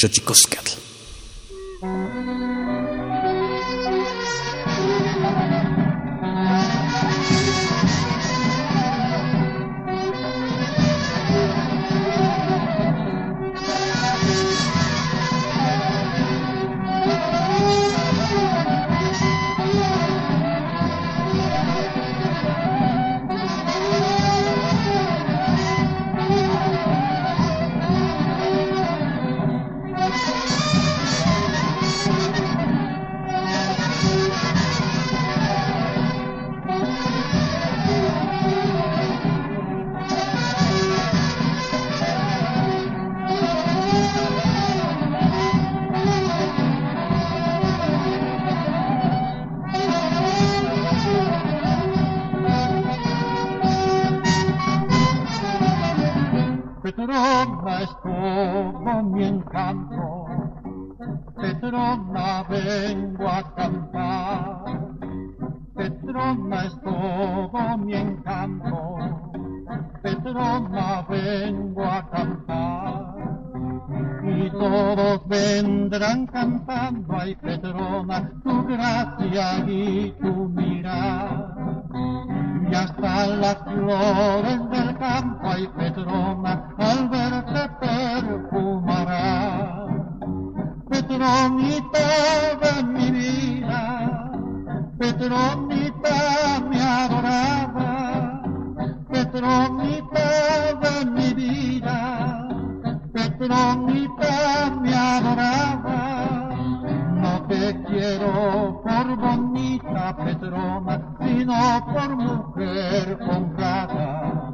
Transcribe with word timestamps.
Shachikoskatl. 0.00 0.78
Thank 1.80 2.68
you. 2.68 2.77
Mi 103.40 104.92
adorada. 104.92 106.48
No 107.14 107.46
te 107.46 107.82
quiero 107.84 108.82
por 108.82 109.16
bonita 109.16 110.16
Petrona, 110.16 111.00
sino 111.20 111.86
por 111.86 112.16
mujer 112.16 113.18
honrada. 113.30 114.50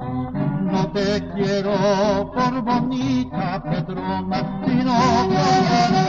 No 0.61 0.87
te 0.93 1.27
quiero 1.35 2.31
por 2.35 2.63
bonita 2.63 3.63
Petrona, 3.63 4.63
sino 4.67 4.95
por 5.31 6.04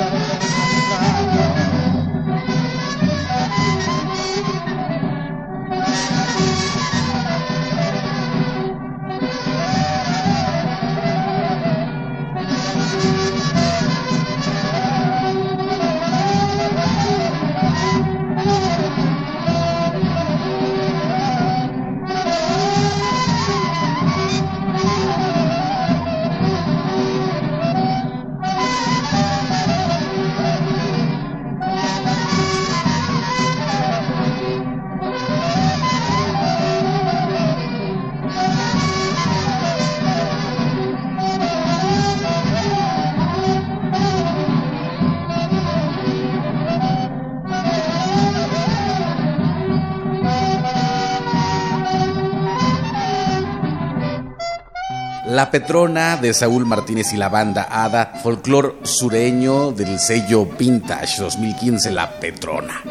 La 55.36 55.52
Petrona 55.52 56.16
de 56.16 56.34
Saúl 56.34 56.66
Martínez 56.66 57.12
y 57.12 57.18
la 57.18 57.28
banda 57.28 57.68
Ada, 57.70 58.22
folclor 58.24 58.80
sureño 58.84 59.74
del 59.74 60.00
sello 60.00 60.46
Vintage 60.46 61.22
2015, 61.22 61.92
La 61.92 62.10
Petrona. 62.22 62.82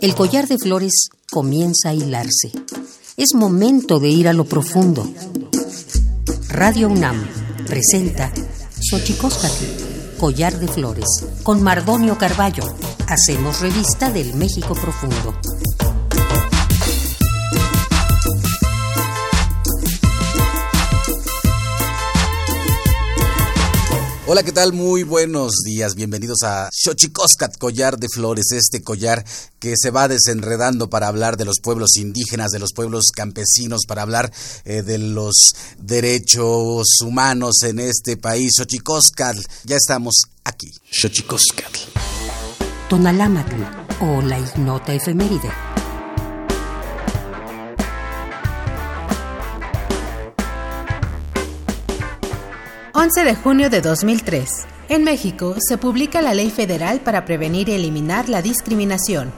El 0.00 0.14
collar 0.14 0.48
de 0.48 0.56
flores 0.56 1.10
comienza 1.30 1.90
a 1.90 1.92
hilarse. 1.92 2.52
Es 3.20 3.34
momento 3.34 4.00
de 4.00 4.08
ir 4.08 4.28
a 4.28 4.32
lo 4.32 4.46
profundo. 4.46 5.06
Radio 6.48 6.88
UNAM 6.88 7.22
presenta 7.66 8.32
Xochicóscatl, 8.80 10.16
Collar 10.18 10.58
de 10.58 10.66
Flores, 10.66 11.26
con 11.42 11.62
Mardonio 11.62 12.16
Carballo. 12.16 12.64
Hacemos 13.08 13.60
revista 13.60 14.10
del 14.10 14.32
México 14.36 14.74
Profundo. 14.74 15.34
Hola, 24.32 24.44
¿qué 24.44 24.52
tal? 24.52 24.72
Muy 24.72 25.02
buenos 25.02 25.54
días. 25.64 25.96
Bienvenidos 25.96 26.44
a 26.44 26.68
Xochicoscat, 26.72 27.58
collar 27.58 27.98
de 27.98 28.06
flores, 28.08 28.52
este 28.52 28.80
collar 28.80 29.24
que 29.58 29.74
se 29.76 29.90
va 29.90 30.06
desenredando 30.06 30.88
para 30.88 31.08
hablar 31.08 31.36
de 31.36 31.44
los 31.44 31.56
pueblos 31.60 31.96
indígenas, 31.96 32.52
de 32.52 32.60
los 32.60 32.72
pueblos 32.72 33.06
campesinos, 33.12 33.86
para 33.88 34.02
hablar 34.02 34.32
eh, 34.64 34.82
de 34.82 34.98
los 34.98 35.34
derechos 35.78 36.86
humanos 37.04 37.64
en 37.64 37.80
este 37.80 38.16
país. 38.16 38.52
Xochicoscat, 38.56 39.36
ya 39.64 39.74
estamos 39.74 40.22
aquí. 40.44 40.70
Xochicoscat. 40.92 41.72
Tonalámatl 42.88 43.64
o 44.00 44.22
la 44.22 44.38
ignota 44.38 44.94
efeméride. 44.94 45.50
...11 53.00 53.24
de 53.24 53.34
junio 53.34 53.70
de 53.70 53.80
2003... 53.80 54.66
En 54.90 55.04
México 55.04 55.56
se 55.66 55.78
publica 55.78 56.20
la 56.20 56.34
Ley 56.34 56.50
Federal 56.50 57.00
para 57.00 57.24
prevenir 57.24 57.70
y 57.70 57.72
eliminar 57.72 58.28
la 58.28 58.42
discriminación. 58.42 59.32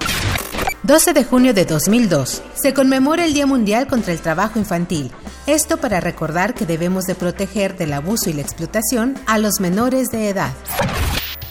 12 0.82 1.12
de 1.12 1.22
junio 1.22 1.54
de 1.54 1.64
2002 1.64 2.42
se 2.54 2.74
conmemora 2.74 3.24
el 3.24 3.34
Día 3.34 3.46
Mundial 3.46 3.86
contra 3.86 4.12
el 4.12 4.20
Trabajo 4.20 4.58
Infantil. 4.58 5.12
Esto 5.46 5.76
para 5.76 6.00
recordar 6.00 6.54
que 6.54 6.66
debemos 6.66 7.04
de 7.04 7.14
proteger 7.14 7.76
del 7.76 7.92
abuso 7.92 8.30
y 8.30 8.32
la 8.32 8.42
explotación 8.42 9.16
a 9.26 9.38
los 9.38 9.60
menores 9.60 10.08
de 10.08 10.30
edad. 10.30 10.52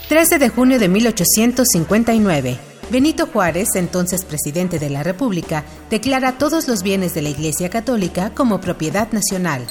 13 0.09 0.38
de 0.38 0.50
junio 0.50 0.80
de 0.80 0.89
1859. 0.89 2.59
Benito 2.91 3.27
Juárez, 3.27 3.69
entonces 3.75 4.25
presidente 4.25 4.80
de 4.80 4.89
la 4.89 5.01
República, 5.01 5.63
declara 5.89 6.38
todos 6.38 6.68
los 6.68 6.83
bienes 6.83 7.13
de 7.13 7.21
la 7.21 7.30
Iglesia 7.30 7.69
Católica 7.69 8.31
como 8.35 8.59
propiedad 8.59 9.09
nacional. 9.13 9.65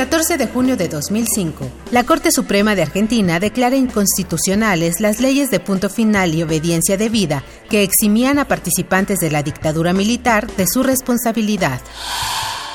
14 0.00 0.38
de 0.38 0.46
junio 0.46 0.78
de 0.78 0.88
2005. 0.88 1.70
La 1.90 2.04
Corte 2.04 2.32
Suprema 2.32 2.74
de 2.74 2.80
Argentina 2.80 3.38
declara 3.38 3.76
inconstitucionales 3.76 4.98
las 4.98 5.20
leyes 5.20 5.50
de 5.50 5.60
punto 5.60 5.90
final 5.90 6.34
y 6.34 6.42
obediencia 6.42 6.96
debida 6.96 7.44
que 7.68 7.82
eximían 7.82 8.38
a 8.38 8.46
participantes 8.46 9.18
de 9.18 9.30
la 9.30 9.42
dictadura 9.42 9.92
militar 9.92 10.50
de 10.56 10.64
su 10.66 10.82
responsabilidad. 10.82 11.82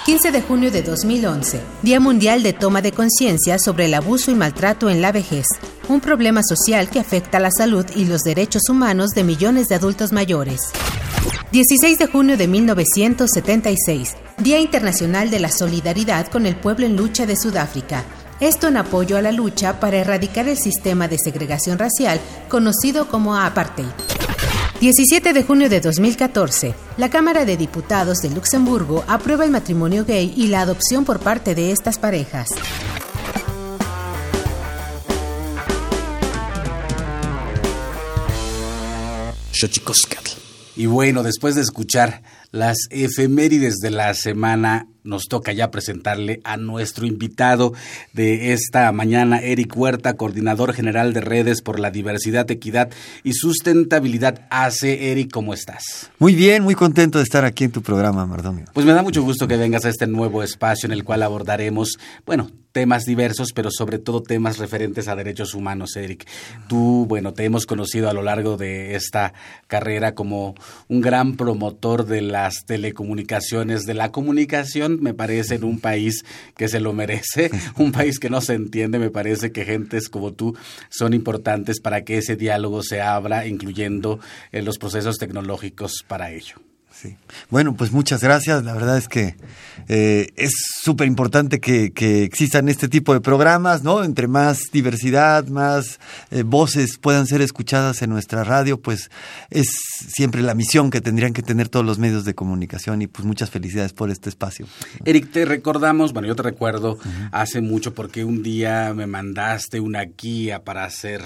15 0.05 0.31
de 0.31 0.41
junio 0.43 0.69
de 0.69 0.83
2011, 0.83 1.61
Día 1.81 1.99
Mundial 1.99 2.43
de 2.43 2.53
Toma 2.53 2.83
de 2.83 2.91
Conciencia 2.91 3.57
sobre 3.57 3.85
el 3.85 3.95
abuso 3.95 4.29
y 4.29 4.35
maltrato 4.35 4.91
en 4.91 5.01
la 5.01 5.11
vejez, 5.11 5.47
un 5.89 6.01
problema 6.01 6.43
social 6.43 6.91
que 6.91 6.99
afecta 6.99 7.39
la 7.39 7.49
salud 7.49 7.87
y 7.95 8.05
los 8.05 8.21
derechos 8.21 8.69
humanos 8.69 9.09
de 9.15 9.23
millones 9.23 9.67
de 9.67 9.73
adultos 9.73 10.11
mayores. 10.11 10.61
16 11.51 11.97
de 11.97 12.05
junio 12.05 12.37
de 12.37 12.47
1976, 12.47 14.15
Día 14.37 14.59
Internacional 14.59 15.29
de 15.31 15.39
la 15.39 15.49
Solidaridad 15.49 16.27
con 16.27 16.45
el 16.45 16.57
Pueblo 16.57 16.85
en 16.85 16.97
Lucha 16.97 17.25
de 17.25 17.37
Sudáfrica. 17.37 18.03
Esto 18.41 18.67
en 18.67 18.75
apoyo 18.75 19.17
a 19.17 19.21
la 19.21 19.31
lucha 19.31 19.79
para 19.79 19.97
erradicar 19.97 20.49
el 20.49 20.57
sistema 20.57 21.07
de 21.07 21.17
segregación 21.17 21.79
racial 21.79 22.19
conocido 22.49 23.07
como 23.07 23.37
apartheid. 23.37 23.85
17 24.81 25.31
de 25.31 25.43
junio 25.43 25.69
de 25.69 25.79
2014, 25.79 26.75
la 26.97 27.09
Cámara 27.09 27.45
de 27.45 27.55
Diputados 27.55 28.17
de 28.17 28.29
Luxemburgo 28.29 29.05
aprueba 29.07 29.45
el 29.45 29.51
matrimonio 29.51 30.03
gay 30.03 30.33
y 30.35 30.47
la 30.47 30.61
adopción 30.61 31.05
por 31.05 31.21
parte 31.21 31.55
de 31.55 31.71
estas 31.71 31.97
parejas. 31.97 32.49
Y 40.75 40.85
bueno, 40.87 41.23
después 41.23 41.55
de 41.55 41.61
escuchar 41.61 42.21
las 42.55 42.77
efemérides 42.89 43.75
de 43.81 43.91
la 43.91 44.13
semana, 44.13 44.87
nos 45.05 45.27
toca 45.29 45.53
ya 45.53 45.71
presentarle 45.71 46.41
a 46.43 46.57
nuestro 46.57 47.05
invitado 47.05 47.73
de 48.13 48.53
esta 48.53 48.91
mañana, 48.91 49.39
Eric 49.39 49.75
Huerta, 49.75 50.15
coordinador 50.15 50.73
general 50.73 51.13
de 51.13 51.21
redes 51.21 51.61
por 51.61 51.79
la 51.79 51.91
diversidad, 51.91 52.49
equidad 52.51 52.89
y 53.23 53.33
sustentabilidad. 53.33 54.41
Hace 54.49 55.11
Eric, 55.11 55.31
¿cómo 55.31 55.53
estás? 55.53 56.11
Muy 56.19 56.35
bien, 56.35 56.63
muy 56.63 56.75
contento 56.75 57.19
de 57.19 57.23
estar 57.23 57.45
aquí 57.45 57.63
en 57.63 57.71
tu 57.71 57.81
programa, 57.81 58.25
Mardonio. 58.25 58.65
Pues 58.73 58.85
me 58.85 58.93
da 58.93 59.03
mucho 59.03 59.23
gusto 59.23 59.47
que 59.47 59.57
vengas 59.57 59.85
a 59.85 59.89
este 59.89 60.07
nuevo 60.07 60.43
espacio 60.43 60.87
en 60.87 60.93
el 60.93 61.03
cual 61.03 61.23
abordaremos, 61.23 61.97
bueno, 62.25 62.49
temas 62.75 63.05
diversos, 63.05 63.53
pero 63.55 63.69
sobre 63.71 63.99
todo 63.99 64.21
temas 64.21 64.57
referentes 64.57 65.07
a 65.07 65.15
derechos 65.15 65.53
humanos, 65.53 65.95
Eric. 65.95 66.27
Tú, 66.67 67.05
bueno, 67.07 67.31
te 67.31 67.45
hemos 67.45 67.65
conocido 67.65 68.09
a 68.09 68.13
lo 68.13 68.21
largo 68.21 68.57
de 68.57 68.95
esta 68.95 69.31
carrera 69.67 70.13
como 70.13 70.55
un 70.89 70.99
gran 70.99 71.37
promotor 71.37 72.05
de 72.05 72.19
las 72.19 72.65
telecomunicaciones, 72.65 73.83
de 73.83 73.93
la 73.93 74.11
comunicación, 74.11 74.94
me 75.01 75.13
parece, 75.13 75.55
en 75.55 75.63
un 75.63 75.79
país 75.79 76.25
que 76.57 76.67
se 76.67 76.79
lo 76.79 76.93
merece, 76.93 77.51
un 77.77 77.91
país 77.91 78.19
que 78.19 78.29
no 78.29 78.41
se 78.41 78.53
entiende, 78.53 78.99
me 78.99 79.09
parece 79.09 79.51
que 79.51 79.65
gentes 79.65 80.09
como 80.09 80.33
tú 80.33 80.55
son 80.89 81.13
importantes 81.13 81.79
para 81.79 82.03
que 82.03 82.17
ese 82.17 82.35
diálogo 82.35 82.83
se 82.83 83.01
abra, 83.01 83.47
incluyendo 83.47 84.19
en 84.51 84.61
eh, 84.61 84.63
los 84.63 84.77
procesos 84.77 85.17
tecnológicos 85.17 86.03
para 86.07 86.31
ello. 86.31 86.55
Sí. 87.05 87.17
Bueno, 87.49 87.75
pues 87.75 87.91
muchas 87.91 88.21
gracias. 88.21 88.63
La 88.63 88.73
verdad 88.73 88.97
es 88.97 89.07
que 89.07 89.35
eh, 89.87 90.29
es 90.35 90.53
súper 90.81 91.07
importante 91.07 91.59
que, 91.59 91.91
existan 92.23 92.69
este 92.69 92.87
tipo 92.87 93.13
de 93.13 93.21
programas, 93.21 93.83
¿no? 93.83 94.03
Entre 94.03 94.27
más 94.27 94.71
diversidad, 94.71 95.47
más 95.47 95.99
eh, 96.31 96.43
voces 96.43 96.97
puedan 96.97 97.27
ser 97.27 97.41
escuchadas 97.41 98.01
en 98.01 98.09
nuestra 98.09 98.43
radio, 98.43 98.79
pues 98.79 99.11
es 99.49 99.67
siempre 100.07 100.41
la 100.41 100.55
misión 100.55 100.89
que 100.89 101.01
tendrían 101.01 101.33
que 101.33 101.41
tener 101.41 101.69
todos 101.69 101.85
los 101.85 101.99
medios 101.99 102.25
de 102.25 102.33
comunicación 102.33 103.01
y 103.01 103.07
pues 103.07 103.25
muchas 103.25 103.49
felicidades 103.51 103.93
por 103.93 104.09
este 104.09 104.29
espacio. 104.29 104.65
Eric, 105.03 105.31
te 105.31 105.45
recordamos, 105.45 106.13
bueno, 106.13 106.27
yo 106.27 106.35
te 106.35 106.43
recuerdo 106.43 106.97
hace 107.31 107.61
mucho 107.61 107.93
porque 107.93 108.23
un 108.23 108.41
día 108.41 108.93
me 108.95 109.07
mandaste 109.07 109.79
una 109.79 110.03
guía 110.05 110.63
para 110.63 110.85
hacer 110.85 111.21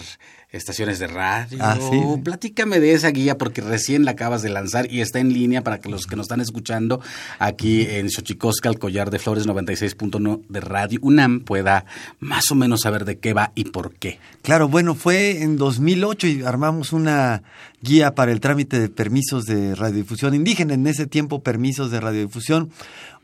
estaciones 0.52 0.98
de 0.98 1.08
radio. 1.08 1.60
Ah, 1.62 1.78
¿sí? 1.80 2.02
Platícame 2.24 2.80
de 2.80 2.94
esa 2.94 3.10
guía 3.10 3.38
porque 3.38 3.62
recién 3.62 4.04
la 4.04 4.12
acabas 4.12 4.42
de 4.42 4.50
lanzar 4.50 4.92
y 4.92 5.02
está 5.02 5.20
en 5.20 5.32
línea 5.32 5.64
para 5.64 5.80
que 5.80 5.90
los 5.90 6.08
que 6.08 6.16
nos 6.16 6.26
están 6.26 6.42
escuchando 6.42 7.02
aquí 7.38 7.86
en 7.88 8.10
Xochicosca, 8.10 8.70
el 8.70 8.80
collar 8.80 9.12
de 9.12 9.20
flores 9.20 9.48
96.1 9.48 10.42
de 10.50 10.60
Radio 10.60 11.00
UNAM 11.04 11.42
pueda 11.42 11.86
más 12.20 12.50
o 12.50 12.56
menos 12.56 12.82
saber 12.82 13.06
de 13.06 13.20
qué 13.20 13.34
va 13.34 13.52
y 13.54 13.66
por 13.66 13.94
qué. 13.94 14.20
Claro, 14.42 14.68
bueno, 14.68 14.96
fue 14.96 15.44
en 15.44 15.58
2008 15.58 16.28
y 16.28 16.44
armamos 16.44 16.94
una 16.94 17.44
guía 17.82 18.16
para 18.16 18.32
el 18.32 18.40
trámite 18.40 18.80
de 18.80 18.90
permisos 18.90 19.46
de 19.46 19.76
radiodifusión 19.76 20.34
indígena. 20.34 20.74
En 20.74 20.88
ese 20.88 21.08
tiempo, 21.08 21.42
permisos 21.42 21.92
de 21.92 22.00
radiodifusión 22.00 22.72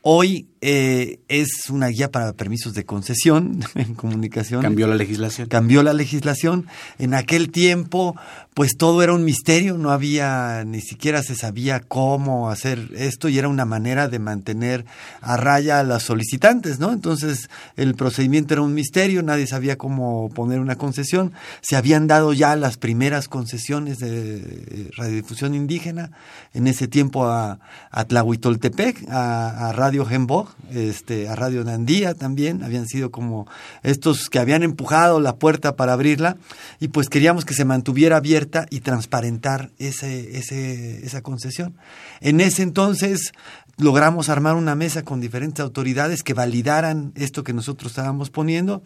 Hoy 0.08 0.46
eh, 0.62 1.18
es 1.30 1.72
una 1.72 1.88
guía 1.88 2.12
para 2.12 2.32
permisos 2.34 2.76
de 2.76 2.86
concesión 2.86 3.62
en 3.74 3.96
comunicación. 3.96 4.62
Cambió 4.62 4.86
la 4.86 4.94
legislación. 4.94 5.48
Cambió 5.48 5.82
la 5.82 5.94
legislación. 5.94 6.68
En 7.00 7.16
aquel 7.16 7.50
tiempo, 7.50 8.16
pues 8.56 8.78
todo 8.78 9.04
era 9.04 9.12
un 9.12 9.26
misterio, 9.26 9.78
no 9.78 9.92
había, 9.92 10.64
ni 10.66 10.80
siquiera 10.80 11.22
se 11.22 11.36
sabía 11.36 11.82
cómo 11.82 12.50
hacer 12.50 12.90
esto 12.96 13.28
y 13.28 13.38
era 13.38 13.50
una 13.50 13.66
manera 13.66 14.08
de 14.08 14.18
mantener 14.18 14.86
a 15.20 15.36
raya 15.36 15.82
a 15.82 15.84
las 15.84 16.04
solicitantes, 16.04 16.80
¿no? 16.80 16.94
Entonces 16.94 17.50
el 17.76 17.96
procedimiento 17.96 18.54
era 18.54 18.62
un 18.62 18.74
misterio, 18.74 19.24
nadie 19.24 19.46
sabía 19.46 19.78
cómo 19.78 20.30
poner 20.30 20.62
una 20.62 20.78
concesión. 20.78 21.34
Se 21.60 21.76
habían 21.76 22.08
dado 22.08 22.32
ya 22.32 22.56
las 22.56 22.78
primeras 22.78 23.28
concesiones 23.28 24.00
de 24.00 24.38
eh, 24.38 24.90
radiodifusión 24.96 25.54
indígena, 25.54 26.12
en 26.54 26.68
ese 26.68 26.88
tiempo 26.88 27.26
a, 27.26 27.60
a 27.92 28.06
Tlahuitoltepec, 28.06 29.06
a, 29.10 29.74
Radio 29.76 30.06
Radio 30.06 30.48
este, 30.72 31.28
a 31.28 31.36
Radio 31.36 31.66
Nandía 31.66 32.14
también, 32.14 32.64
habían 32.64 32.88
sido 32.88 33.12
como 33.12 33.48
estos 33.84 34.30
que 34.30 34.40
habían 34.40 34.64
empujado 34.64 35.20
la 35.20 35.36
puerta 35.36 35.76
para 35.76 35.92
abrirla 35.92 36.38
y 36.80 36.88
pues 36.88 37.10
queríamos 37.10 37.44
que 37.44 37.54
se 37.54 37.66
mantuviera 37.66 38.16
abierta 38.16 38.45
y 38.70 38.80
transparentar 38.82 39.72
ese, 39.78 40.38
esa 40.38 41.22
concesión. 41.22 41.76
En 42.22 42.42
ese 42.42 42.64
entonces 42.64 43.32
logramos 43.78 44.30
armar 44.30 44.56
una 44.56 44.76
mesa 44.76 45.04
con 45.04 45.22
diferentes 45.22 45.62
autoridades 45.62 46.24
que 46.24 46.34
validaran 46.34 47.12
esto 47.16 47.44
que 47.44 47.54
nosotros 47.54 47.92
estábamos 47.92 48.30
poniendo 48.30 48.84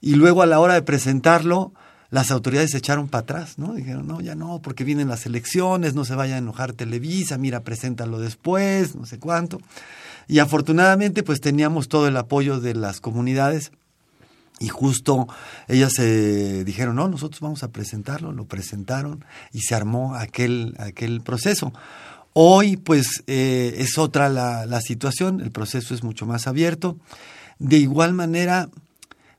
y 0.00 0.14
luego 0.14 0.42
a 0.42 0.46
la 0.46 0.60
hora 0.60 0.74
de 0.74 0.82
presentarlo, 0.82 1.72
las 2.10 2.30
autoridades 2.30 2.70
se 2.70 2.78
echaron 2.78 3.08
para 3.08 3.22
atrás, 3.22 3.58
¿no? 3.58 3.74
Dijeron, 3.74 4.06
no, 4.06 4.20
ya 4.20 4.34
no, 4.34 4.62
porque 4.62 4.84
vienen 4.84 5.08
las 5.08 5.26
elecciones, 5.26 5.94
no 5.94 6.04
se 6.04 6.14
vaya 6.14 6.36
a 6.36 6.38
enojar 6.38 6.72
Televisa, 6.72 7.36
mira, 7.36 7.64
preséntalo 7.64 8.18
después, 8.18 8.94
no 8.94 9.06
sé 9.06 9.18
cuánto. 9.18 9.60
Y 10.26 10.38
afortunadamente 10.38 11.22
pues 11.22 11.40
teníamos 11.40 11.88
todo 11.88 12.06
el 12.06 12.16
apoyo 12.16 12.60
de 12.60 12.74
las 12.74 13.00
comunidades 13.00 13.72
y 14.58 14.68
justo 14.68 15.26
ellas 15.66 15.92
se 15.94 16.64
dijeron, 16.64 16.96
no, 16.96 17.08
nosotros 17.08 17.40
vamos 17.40 17.62
a 17.62 17.72
presentarlo, 17.72 18.32
lo 18.32 18.46
presentaron 18.46 19.24
y 19.52 19.60
se 19.60 19.74
armó 19.74 20.14
aquel, 20.14 20.74
aquel 20.78 21.20
proceso. 21.20 21.72
Hoy 22.32 22.76
pues 22.76 23.22
eh, 23.26 23.76
es 23.78 23.98
otra 23.98 24.28
la, 24.28 24.66
la 24.66 24.80
situación, 24.80 25.40
el 25.40 25.50
proceso 25.50 25.94
es 25.94 26.02
mucho 26.02 26.26
más 26.26 26.46
abierto. 26.46 26.98
De 27.58 27.78
igual 27.78 28.12
manera, 28.12 28.70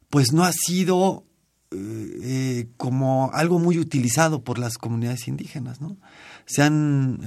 pues 0.09 0.33
no 0.33 0.43
ha 0.43 0.51
sido 0.51 1.23
eh, 1.71 2.19
eh, 2.21 2.67
como 2.77 3.31
algo 3.33 3.59
muy 3.59 3.77
utilizado 3.77 4.43
por 4.43 4.59
las 4.59 4.77
comunidades 4.77 5.27
indígenas, 5.27 5.81
¿no? 5.81 5.97
Se 6.45 6.63
han 6.63 7.21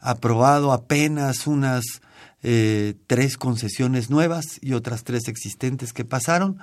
aprobado 0.00 0.72
apenas 0.72 1.46
unas 1.46 1.84
eh, 2.42 2.94
tres 3.06 3.36
concesiones 3.36 4.10
nuevas 4.10 4.58
y 4.60 4.74
otras 4.74 5.02
tres 5.04 5.28
existentes 5.28 5.92
que 5.92 6.04
pasaron. 6.04 6.58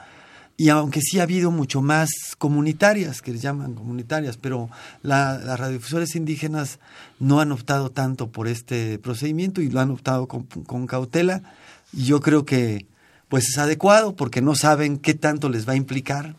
Y 0.58 0.70
aunque 0.70 1.02
sí 1.02 1.20
ha 1.20 1.24
habido 1.24 1.52
mucho 1.52 1.82
más 1.82 2.10
comunitarias, 2.38 3.22
que 3.22 3.34
les 3.34 3.42
llaman 3.42 3.74
comunitarias, 3.74 4.38
pero 4.38 4.70
las 5.02 5.44
radiodifusores 5.60 6.16
indígenas 6.16 6.80
no 7.20 7.42
han 7.42 7.52
optado 7.52 7.92
tanto 7.92 8.32
por 8.32 8.48
este 8.48 8.98
procedimiento 9.00 9.62
y 9.62 9.70
lo 9.70 9.82
han 9.82 9.92
optado 9.92 10.28
con, 10.28 10.44
con 10.44 10.88
cautela. 10.88 11.44
Y 11.92 12.06
yo 12.06 12.22
creo 12.22 12.46
que 12.46 12.86
pues 13.28 13.50
es 13.50 13.58
adecuado 13.58 14.16
porque 14.16 14.42
no 14.42 14.56
saben 14.56 14.98
qué 14.98 15.14
tanto 15.14 15.50
les 15.50 15.68
va 15.68 15.74
a 15.74 15.78
implicar 15.78 16.36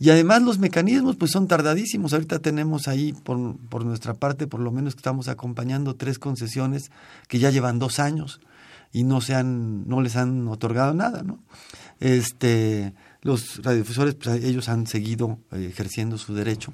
y 0.00 0.08
además 0.08 0.40
los 0.40 0.58
mecanismos 0.58 1.16
pues 1.16 1.30
son 1.30 1.46
tardadísimos. 1.46 2.14
Ahorita 2.14 2.38
tenemos 2.38 2.88
ahí 2.88 3.12
por, 3.12 3.58
por, 3.68 3.84
nuestra 3.84 4.14
parte, 4.14 4.46
por 4.46 4.60
lo 4.60 4.72
menos 4.72 4.94
que 4.94 5.00
estamos 5.00 5.28
acompañando 5.28 5.94
tres 5.94 6.18
concesiones 6.18 6.90
que 7.28 7.38
ya 7.38 7.50
llevan 7.50 7.78
dos 7.78 7.98
años 7.98 8.40
y 8.92 9.04
no 9.04 9.20
se 9.20 9.34
han, 9.34 9.86
no 9.86 10.00
les 10.00 10.16
han 10.16 10.48
otorgado 10.48 10.94
nada, 10.94 11.22
¿no? 11.22 11.38
Este, 12.00 12.94
los 13.22 13.62
radiodifusores, 13.62 14.14
pues 14.14 14.42
ellos 14.44 14.68
han 14.68 14.86
seguido 14.86 15.38
eh, 15.52 15.68
ejerciendo 15.70 16.18
su 16.18 16.34
derecho, 16.34 16.72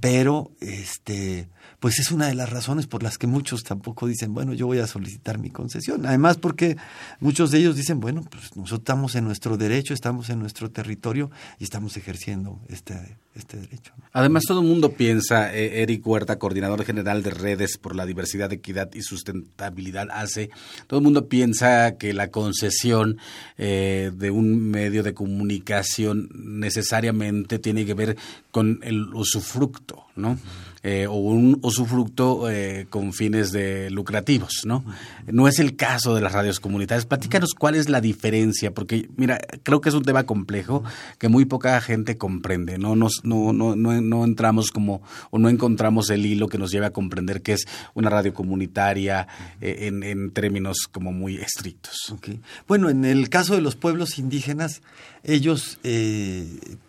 pero 0.00 0.50
este, 0.60 1.48
pues 1.82 1.98
es 1.98 2.12
una 2.12 2.28
de 2.28 2.36
las 2.36 2.48
razones 2.48 2.86
por 2.86 3.02
las 3.02 3.18
que 3.18 3.26
muchos 3.26 3.64
tampoco 3.64 4.06
dicen, 4.06 4.32
bueno, 4.32 4.52
yo 4.52 4.68
voy 4.68 4.78
a 4.78 4.86
solicitar 4.86 5.38
mi 5.38 5.50
concesión. 5.50 6.06
Además, 6.06 6.36
porque 6.36 6.76
muchos 7.18 7.50
de 7.50 7.58
ellos 7.58 7.74
dicen, 7.74 7.98
bueno, 7.98 8.22
pues 8.30 8.56
nosotros 8.56 8.82
estamos 8.82 9.16
en 9.16 9.24
nuestro 9.24 9.56
derecho, 9.56 9.92
estamos 9.92 10.30
en 10.30 10.38
nuestro 10.38 10.70
territorio 10.70 11.32
y 11.58 11.64
estamos 11.64 11.96
ejerciendo 11.96 12.60
este, 12.68 13.16
este 13.34 13.56
derecho. 13.56 13.92
Además, 14.12 14.44
todo 14.46 14.60
el 14.60 14.68
mundo 14.68 14.92
piensa, 14.92 15.52
eh, 15.52 15.82
Eric 15.82 16.06
Huerta, 16.06 16.38
coordinador 16.38 16.84
general 16.84 17.24
de 17.24 17.30
redes 17.30 17.78
por 17.78 17.96
la 17.96 18.06
diversidad, 18.06 18.52
equidad 18.52 18.88
y 18.94 19.02
sustentabilidad, 19.02 20.06
hace, 20.12 20.50
todo 20.86 21.00
el 21.00 21.04
mundo 21.04 21.26
piensa 21.26 21.96
que 21.96 22.12
la 22.12 22.28
concesión 22.28 23.18
eh, 23.58 24.12
de 24.14 24.30
un 24.30 24.70
medio 24.70 25.02
de 25.02 25.14
comunicación 25.14 26.28
necesariamente 26.32 27.58
tiene 27.58 27.84
que 27.84 27.94
ver 27.94 28.16
con 28.52 28.78
el 28.84 29.12
usufructo 29.14 30.06
¿no? 30.16 30.38
Eh, 30.84 31.06
o 31.06 31.14
un 31.14 31.60
usufructo 31.62 32.50
eh, 32.50 32.88
con 32.90 33.12
fines 33.12 33.52
de 33.52 33.88
lucrativos, 33.88 34.62
¿no? 34.64 34.84
No 35.28 35.46
es 35.46 35.60
el 35.60 35.76
caso 35.76 36.12
de 36.12 36.20
las 36.20 36.32
radios 36.32 36.58
comunitarias. 36.58 37.06
Platícanos 37.06 37.54
cuál 37.56 37.76
es 37.76 37.88
la 37.88 38.00
diferencia, 38.00 38.74
porque 38.74 39.08
mira, 39.16 39.40
creo 39.62 39.80
que 39.80 39.90
es 39.90 39.94
un 39.94 40.02
tema 40.02 40.24
complejo 40.24 40.82
que 41.18 41.28
muy 41.28 41.44
poca 41.44 41.80
gente 41.80 42.18
comprende, 42.18 42.78
no 42.78 42.96
nos, 42.96 43.20
no, 43.22 43.52
no, 43.52 43.76
no, 43.76 44.00
no 44.00 44.24
entramos 44.24 44.72
como 44.72 45.02
o 45.30 45.38
no 45.38 45.48
encontramos 45.48 46.10
el 46.10 46.26
hilo 46.26 46.48
que 46.48 46.58
nos 46.58 46.72
lleve 46.72 46.86
a 46.86 46.92
comprender 46.92 47.42
qué 47.42 47.52
es 47.52 47.68
una 47.94 48.10
radio 48.10 48.34
comunitaria 48.34 49.28
eh, 49.60 49.86
en, 49.86 50.02
en, 50.02 50.32
términos 50.32 50.88
como 50.90 51.12
muy 51.12 51.36
estrictos. 51.36 52.10
Okay. 52.10 52.40
Bueno, 52.66 52.90
en 52.90 53.04
el 53.04 53.28
caso 53.28 53.54
de 53.54 53.60
los 53.60 53.76
pueblos 53.76 54.18
indígenas, 54.18 54.82
ellos 55.22 55.78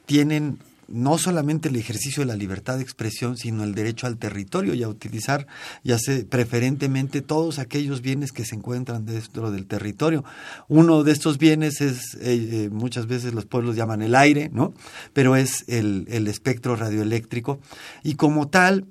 tienen 0.07 0.57
no 0.93 1.17
solamente 1.17 1.69
el 1.69 1.75
ejercicio 1.75 2.21
de 2.21 2.27
la 2.27 2.35
libertad 2.35 2.77
de 2.77 2.83
expresión, 2.83 3.35
sino 3.35 3.63
el 3.63 3.73
derecho 3.73 4.07
al 4.07 4.17
territorio 4.17 4.73
y 4.73 4.83
a 4.83 4.87
utilizar, 4.87 5.47
ya 5.83 5.97
sé, 5.97 6.23
preferentemente 6.23 7.21
todos 7.21 7.59
aquellos 7.59 8.01
bienes 8.01 8.31
que 8.31 8.45
se 8.45 8.55
encuentran 8.55 9.05
dentro 9.05 9.51
del 9.51 9.65
territorio. 9.65 10.23
Uno 10.67 11.03
de 11.03 11.11
estos 11.11 11.37
bienes 11.37 11.81
es, 11.81 12.15
eh, 12.15 12.19
eh, 12.51 12.69
muchas 12.71 13.07
veces 13.07 13.33
los 13.33 13.45
pueblos 13.45 13.75
llaman 13.75 14.01
el 14.01 14.15
aire, 14.15 14.49
¿no? 14.53 14.73
Pero 15.13 15.35
es 15.35 15.65
el, 15.67 16.05
el 16.09 16.27
espectro 16.27 16.75
radioeléctrico 16.75 17.59
y 18.03 18.15
como 18.15 18.47
tal, 18.47 18.85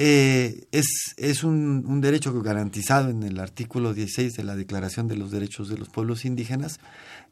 eh, 0.00 0.68
es, 0.70 1.14
es 1.16 1.42
un, 1.42 1.84
un, 1.84 2.00
derecho 2.00 2.40
garantizado 2.40 3.10
en 3.10 3.24
el 3.24 3.40
artículo 3.40 3.94
16 3.94 4.32
de 4.34 4.44
la 4.44 4.54
Declaración 4.54 5.08
de 5.08 5.16
los 5.16 5.32
Derechos 5.32 5.68
de 5.68 5.76
los 5.76 5.88
Pueblos 5.88 6.24
Indígenas 6.24 6.78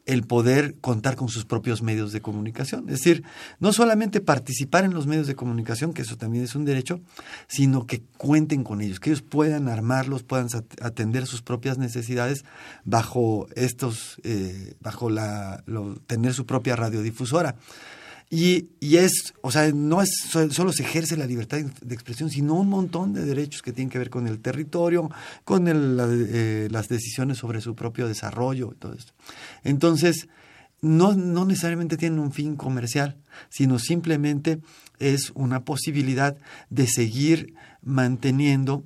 el 0.07 0.23
poder 0.23 0.77
contar 0.81 1.17
con 1.17 1.29
sus 1.29 1.45
propios 1.45 1.83
medios 1.83 2.13
de 2.13 2.23
comunicación. 2.23 2.85
Es 2.89 3.01
decir, 3.01 3.25
no 3.59 3.73
solamente 3.73 4.21
participar 4.21 4.85
en 4.85 4.95
los 4.95 5.07
medios 5.07 5.27
de 5.27 5.35
comunicación, 5.35 5.93
que 5.93 6.03
eso 6.03 6.17
también 6.17 6.45
es 6.45 6.55
un 6.55 6.65
derecho, 6.65 7.01
sino 7.49 7.87
que 7.87 8.03
cuenten 8.17 8.63
con 8.63 8.81
ellos, 8.81 9.01
que 9.01 9.11
ellos 9.11 9.23
puedan 9.23 9.69
armarlos, 9.69 10.23
puedan 10.23 10.47
atender 10.81 11.27
sus 11.27 11.43
propias 11.43 11.77
necesidades 11.77 12.45
bajo 12.85 13.49
estos, 13.57 14.21
eh, 14.23 14.75
bajo 14.81 15.11
la, 15.11 15.65
tener 16.07 16.33
su 16.33 16.47
propia 16.47 16.77
radiodifusora. 16.77 17.57
Y, 18.29 18.71
y, 18.81 18.97
es, 18.97 19.35
o 19.41 19.53
sea, 19.53 19.71
no 19.73 20.03
es 20.03 20.11
solo 20.51 20.73
se 20.73 20.83
ejerce 20.83 21.17
la 21.17 21.27
libertad 21.27 21.59
de 21.59 21.95
expresión, 21.95 22.29
sino 22.29 22.55
un 22.55 22.69
montón 22.69 23.13
de 23.13 23.25
derechos 23.25 23.63
que 23.63 23.73
tienen 23.73 23.89
que 23.89 23.99
ver 23.99 24.11
con 24.11 24.27
el 24.27 24.41
territorio, 24.41 25.09
con 25.45 25.69
el, 25.69 25.99
eh, 26.01 26.69
las 26.71 26.89
decisiones 26.89 27.39
sobre 27.39 27.61
su 27.61 27.77
propio 27.77 28.09
desarrollo 28.09 28.73
y 28.75 28.79
todo 28.79 28.95
esto. 28.95 29.13
Entonces, 29.63 30.29
no, 30.81 31.15
no 31.15 31.45
necesariamente 31.45 31.97
tienen 31.97 32.19
un 32.19 32.33
fin 32.33 32.57
comercial, 32.57 33.17
sino 33.49 33.79
simplemente 33.79 34.61
es 34.99 35.31
una 35.35 35.65
posibilidad 35.65 36.37
de 36.69 36.87
seguir 36.89 37.55
manteniendo 37.83 38.85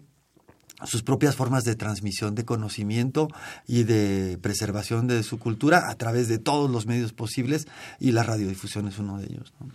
sus 0.87 1.03
propias 1.03 1.37
formas 1.37 1.65
de 1.65 1.75
transmisión 1.75 2.35
de 2.35 2.45
conocimiento 2.45 3.29
y 3.67 3.85
de 3.85 4.39
preservación 4.41 5.07
de 5.07 5.23
su 5.23 5.39
cultura 5.39 5.91
a 5.91 5.95
través 5.97 6.29
de 6.29 6.39
todos 6.39 6.71
los 6.71 6.87
medios 6.87 7.13
posibles 7.13 7.67
y 7.99 8.13
la 8.13 8.23
radiodifusión 8.23 8.89
es 8.89 8.99
uno 8.99 9.19
de 9.19 9.27
ellos. 9.27 9.53
¿no? 9.61 9.69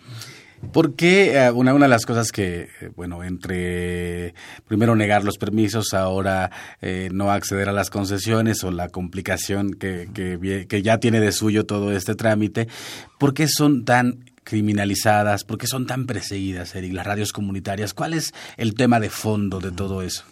¿Por 0.72 0.96
qué 0.96 1.36
eh, 1.38 1.52
una, 1.52 1.74
de 1.74 1.88
las 1.88 2.06
cosas 2.06 2.32
que, 2.32 2.70
eh, 2.82 2.90
bueno, 2.96 3.24
entre 3.24 4.34
primero 4.68 4.96
negar 4.96 5.24
los 5.24 5.38
permisos, 5.38 5.94
ahora 5.94 6.52
eh, 6.82 7.10
no 7.12 7.32
acceder 7.32 7.70
a 7.70 7.74
las 7.74 7.90
concesiones 7.90 8.64
o 8.64 8.72
la 8.72 8.90
complicación 8.90 9.74
que, 9.74 10.10
que, 10.14 10.66
que 10.68 10.82
ya 10.82 11.00
tiene 11.00 11.20
de 11.20 11.32
suyo 11.32 11.66
todo 11.66 11.92
este 11.92 12.16
trámite, 12.16 12.68
¿por 13.20 13.34
qué 13.34 13.48
son 13.48 13.86
tan 13.86 14.26
criminalizadas? 14.44 15.44
¿Por 15.44 15.58
qué 15.58 15.68
son 15.68 15.88
tan 15.88 16.06
perseguidas, 16.06 16.76
Eric, 16.76 16.94
las 16.94 17.06
radios 17.06 17.34
comunitarias? 17.34 17.94
¿Cuál 17.94 18.14
es 18.14 18.34
el 18.58 18.76
tema 18.76 19.00
de 19.00 19.10
fondo 19.10 19.60
de 19.60 19.72
todo 19.72 20.02
eso? 20.02 20.24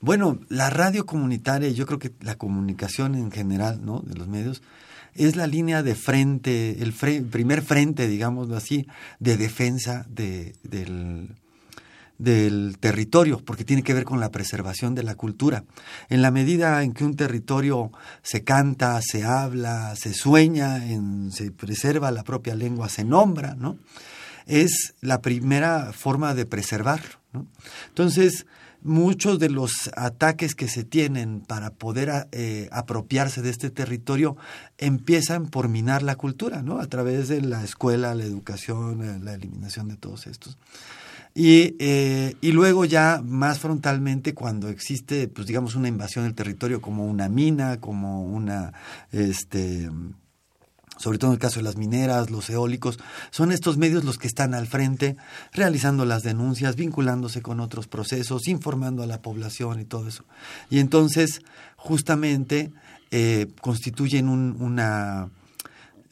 Bueno, 0.00 0.40
la 0.48 0.70
radio 0.70 1.06
comunitaria, 1.06 1.70
yo 1.70 1.86
creo 1.86 1.98
que 1.98 2.12
la 2.20 2.36
comunicación 2.36 3.14
en 3.14 3.30
general, 3.30 3.84
¿no? 3.84 4.00
De 4.00 4.14
los 4.14 4.28
medios, 4.28 4.62
es 5.14 5.36
la 5.36 5.46
línea 5.46 5.82
de 5.82 5.94
frente, 5.94 6.82
el 6.82 6.92
primer 6.92 7.62
frente, 7.62 8.08
digámoslo 8.08 8.56
así, 8.56 8.86
de 9.20 9.36
defensa 9.36 10.06
de, 10.08 10.54
del, 10.64 11.36
del 12.18 12.76
territorio, 12.78 13.38
porque 13.44 13.64
tiene 13.64 13.82
que 13.82 13.94
ver 13.94 14.04
con 14.04 14.20
la 14.20 14.30
preservación 14.30 14.94
de 14.94 15.02
la 15.02 15.14
cultura. 15.14 15.64
En 16.08 16.22
la 16.22 16.30
medida 16.30 16.82
en 16.82 16.92
que 16.92 17.04
un 17.04 17.16
territorio 17.16 17.92
se 18.22 18.44
canta, 18.44 19.00
se 19.02 19.24
habla, 19.24 19.94
se 19.96 20.14
sueña, 20.14 20.82
se 21.30 21.50
preserva 21.50 22.10
la 22.10 22.24
propia 22.24 22.54
lengua, 22.54 22.88
se 22.88 23.04
nombra, 23.04 23.54
¿no? 23.54 23.78
Es 24.46 24.94
la 25.00 25.22
primera 25.22 25.92
forma 25.92 26.34
de 26.34 26.44
preservarlo. 26.44 27.20
Entonces, 27.88 28.46
muchos 28.84 29.38
de 29.38 29.48
los 29.48 29.90
ataques 29.96 30.54
que 30.54 30.68
se 30.68 30.84
tienen 30.84 31.40
para 31.40 31.70
poder 31.70 32.28
eh, 32.32 32.68
apropiarse 32.70 33.42
de 33.42 33.50
este 33.50 33.70
territorio 33.70 34.36
empiezan 34.78 35.46
por 35.46 35.68
minar 35.68 36.02
la 36.02 36.16
cultura, 36.16 36.62
¿no? 36.62 36.78
A 36.78 36.86
través 36.86 37.28
de 37.28 37.40
la 37.40 37.64
escuela, 37.64 38.14
la 38.14 38.24
educación, 38.24 39.02
eh, 39.02 39.18
la 39.22 39.34
eliminación 39.34 39.88
de 39.88 39.96
todos 39.96 40.26
estos. 40.26 40.58
Y, 41.34 41.74
eh, 41.80 42.36
y 42.40 42.52
luego 42.52 42.84
ya 42.84 43.20
más 43.24 43.58
frontalmente 43.58 44.34
cuando 44.34 44.68
existe, 44.68 45.26
pues 45.26 45.48
digamos, 45.48 45.74
una 45.74 45.88
invasión 45.88 46.24
del 46.24 46.34
territorio 46.34 46.80
como 46.80 47.06
una 47.06 47.28
mina, 47.28 47.80
como 47.80 48.24
una, 48.24 48.72
este, 49.10 49.90
sobre 50.96 51.18
todo 51.18 51.30
en 51.30 51.34
el 51.34 51.40
caso 51.40 51.60
de 51.60 51.64
las 51.64 51.76
mineras, 51.76 52.30
los 52.30 52.48
eólicos, 52.50 52.98
son 53.30 53.52
estos 53.52 53.76
medios 53.76 54.04
los 54.04 54.18
que 54.18 54.26
están 54.26 54.54
al 54.54 54.66
frente 54.66 55.16
realizando 55.52 56.04
las 56.04 56.22
denuncias, 56.22 56.76
vinculándose 56.76 57.42
con 57.42 57.60
otros 57.60 57.86
procesos, 57.86 58.48
informando 58.48 59.02
a 59.02 59.06
la 59.06 59.22
población 59.22 59.80
y 59.80 59.84
todo 59.84 60.08
eso. 60.08 60.24
Y 60.70 60.78
entonces, 60.78 61.40
justamente, 61.76 62.72
eh, 63.10 63.48
constituyen 63.60 64.28
un, 64.28 64.56
una 64.60 65.28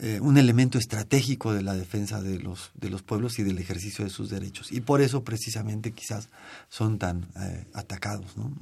eh, 0.03 0.21
un 0.21 0.37
elemento 0.37 0.79
estratégico 0.79 1.55
de 1.55 1.63
la 1.63 1.75
defensa 1.75 2.21
de 2.21 2.39
los, 2.39 2.73
de 2.75 2.91
los 2.91 3.03
pueblos 3.03 3.39
y 3.39 3.45
del 3.45 3.59
ejercicio 3.59 4.05
de 4.05 4.11
sus 4.11 4.29
derechos. 4.29 4.73
Y 4.73 4.81
por 4.81 5.01
eso 5.01 5.25
precisamente 5.25 5.93
quizás 5.93 6.29
son 6.69 6.99
tan 6.99 7.29
eh, 7.41 7.65
atacados. 7.73 8.37
¿no? 8.37 8.53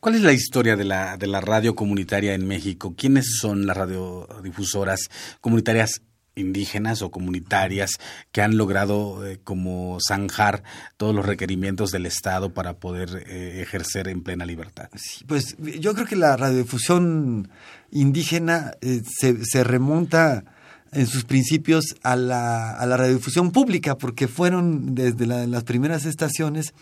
¿Cuál 0.00 0.14
es 0.14 0.22
la 0.22 0.32
historia 0.32 0.74
de 0.74 0.84
la, 0.84 1.16
de 1.16 1.26
la 1.26 1.40
radio 1.40 1.76
comunitaria 1.76 2.34
en 2.34 2.46
México? 2.46 2.94
¿Quiénes 2.96 3.38
son 3.38 3.66
las 3.66 3.76
radiodifusoras 3.76 5.00
comunitarias 5.40 6.00
indígenas 6.36 7.02
o 7.02 7.10
comunitarias 7.10 7.92
que 8.30 8.42
han 8.42 8.56
logrado 8.56 9.26
eh, 9.26 9.40
como 9.42 9.98
zanjar 10.06 10.62
todos 10.96 11.14
los 11.14 11.26
requerimientos 11.26 11.90
del 11.90 12.06
Estado 12.06 12.52
para 12.52 12.74
poder 12.74 13.24
eh, 13.26 13.62
ejercer 13.62 14.08
en 14.08 14.22
plena 14.22 14.44
libertad. 14.44 14.88
Sí, 14.94 15.24
pues 15.24 15.56
yo 15.58 15.94
creo 15.94 16.06
que 16.06 16.16
la 16.16 16.36
radiodifusión 16.36 17.48
indígena 17.90 18.72
eh, 18.82 19.02
se, 19.18 19.44
se, 19.44 19.64
remonta 19.64 20.44
en 20.92 21.06
sus 21.06 21.24
principios 21.24 21.96
a 22.02 22.16
la, 22.16 22.72
a 22.72 22.86
la 22.86 22.96
radiodifusión 22.96 23.50
pública, 23.50 23.96
porque 23.96 24.28
fueron 24.28 24.94
desde 24.94 25.26
la, 25.26 25.46
las 25.46 25.64
primeras 25.64 26.04
estaciones 26.06 26.72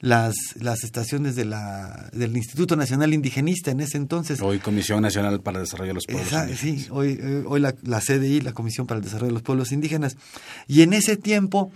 las, 0.00 0.34
las 0.60 0.84
estaciones 0.84 1.36
de 1.36 1.46
la, 1.46 2.10
del 2.12 2.36
Instituto 2.36 2.76
Nacional 2.76 3.14
Indigenista 3.14 3.70
en 3.70 3.80
ese 3.80 3.96
entonces. 3.96 4.40
Hoy 4.42 4.58
Comisión 4.58 5.00
Nacional 5.02 5.40
para 5.40 5.58
el 5.58 5.64
Desarrollo 5.64 5.88
de 5.88 5.94
los 5.94 6.06
Pueblos 6.06 6.26
Esa, 6.26 6.44
Indígenas. 6.44 6.60
Sí, 6.60 6.88
hoy, 6.90 7.44
hoy 7.46 7.60
la, 7.60 7.74
la, 7.82 8.00
CDI, 8.00 8.40
la 8.42 8.52
Comisión 8.52 8.86
para 8.86 8.98
el 8.98 9.04
Desarrollo 9.04 9.28
de 9.28 9.34
los 9.34 9.42
Pueblos 9.42 9.72
Indígenas. 9.72 10.16
Y 10.68 10.82
en 10.82 10.92
ese 10.92 11.16
tiempo 11.16 11.72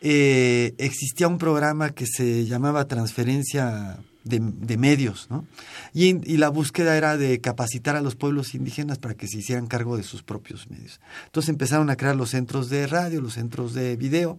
eh, 0.00 0.74
existía 0.78 1.28
un 1.28 1.38
programa 1.38 1.90
que 1.90 2.06
se 2.06 2.46
llamaba 2.46 2.86
Transferencia 2.86 3.98
de, 4.28 4.40
de, 4.40 4.76
medios, 4.76 5.26
¿no? 5.30 5.46
Y, 5.94 6.08
y, 6.30 6.36
la 6.36 6.48
búsqueda 6.48 6.96
era 6.96 7.16
de 7.16 7.40
capacitar 7.40 7.96
a 7.96 8.00
los 8.00 8.14
pueblos 8.14 8.54
indígenas 8.54 8.98
para 8.98 9.14
que 9.14 9.26
se 9.26 9.38
hicieran 9.38 9.66
cargo 9.66 9.96
de 9.96 10.02
sus 10.02 10.22
propios 10.22 10.70
medios. 10.70 11.00
Entonces 11.26 11.48
empezaron 11.48 11.90
a 11.90 11.96
crear 11.96 12.16
los 12.16 12.30
centros 12.30 12.68
de 12.68 12.86
radio, 12.86 13.20
los 13.20 13.34
centros 13.34 13.74
de 13.74 13.96
video, 13.96 14.38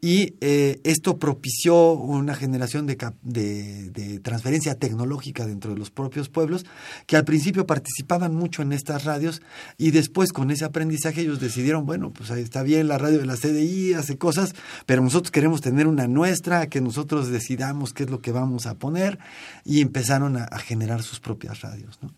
y 0.00 0.36
eh, 0.40 0.80
esto 0.84 1.18
propició 1.18 1.92
una 1.92 2.34
generación 2.34 2.86
de, 2.86 2.96
de, 3.22 3.90
de, 3.90 4.20
transferencia 4.20 4.76
tecnológica 4.76 5.44
dentro 5.44 5.72
de 5.72 5.78
los 5.78 5.90
propios 5.90 6.28
pueblos 6.28 6.64
que 7.06 7.16
al 7.16 7.24
principio 7.24 7.66
participaban 7.66 8.34
mucho 8.34 8.62
en 8.62 8.72
estas 8.72 9.04
radios 9.04 9.42
y 9.76 9.90
después 9.90 10.32
con 10.32 10.52
ese 10.52 10.64
aprendizaje 10.64 11.22
ellos 11.22 11.40
decidieron, 11.40 11.84
bueno, 11.84 12.12
pues 12.12 12.30
ahí 12.30 12.42
está 12.42 12.62
bien 12.62 12.86
la 12.86 12.98
radio 12.98 13.18
de 13.18 13.26
la 13.26 13.36
CDI, 13.36 13.94
hace 13.94 14.18
cosas, 14.18 14.54
pero 14.86 15.02
nosotros 15.02 15.32
queremos 15.32 15.60
tener 15.62 15.88
una 15.88 16.06
nuestra, 16.06 16.68
que 16.68 16.80
nosotros 16.80 17.28
decidamos 17.28 17.92
qué 17.92 18.04
es 18.04 18.10
lo 18.10 18.20
que 18.20 18.30
vamos 18.30 18.66
a 18.66 18.74
poner 18.74 19.18
y 19.64 19.80
empezaron 19.80 20.36
a, 20.36 20.46
generar 20.58 21.02
sus 21.02 21.20
propias 21.20 21.60
radios. 21.60 21.98
¿no? 22.02 22.12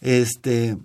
Este, 0.00 0.76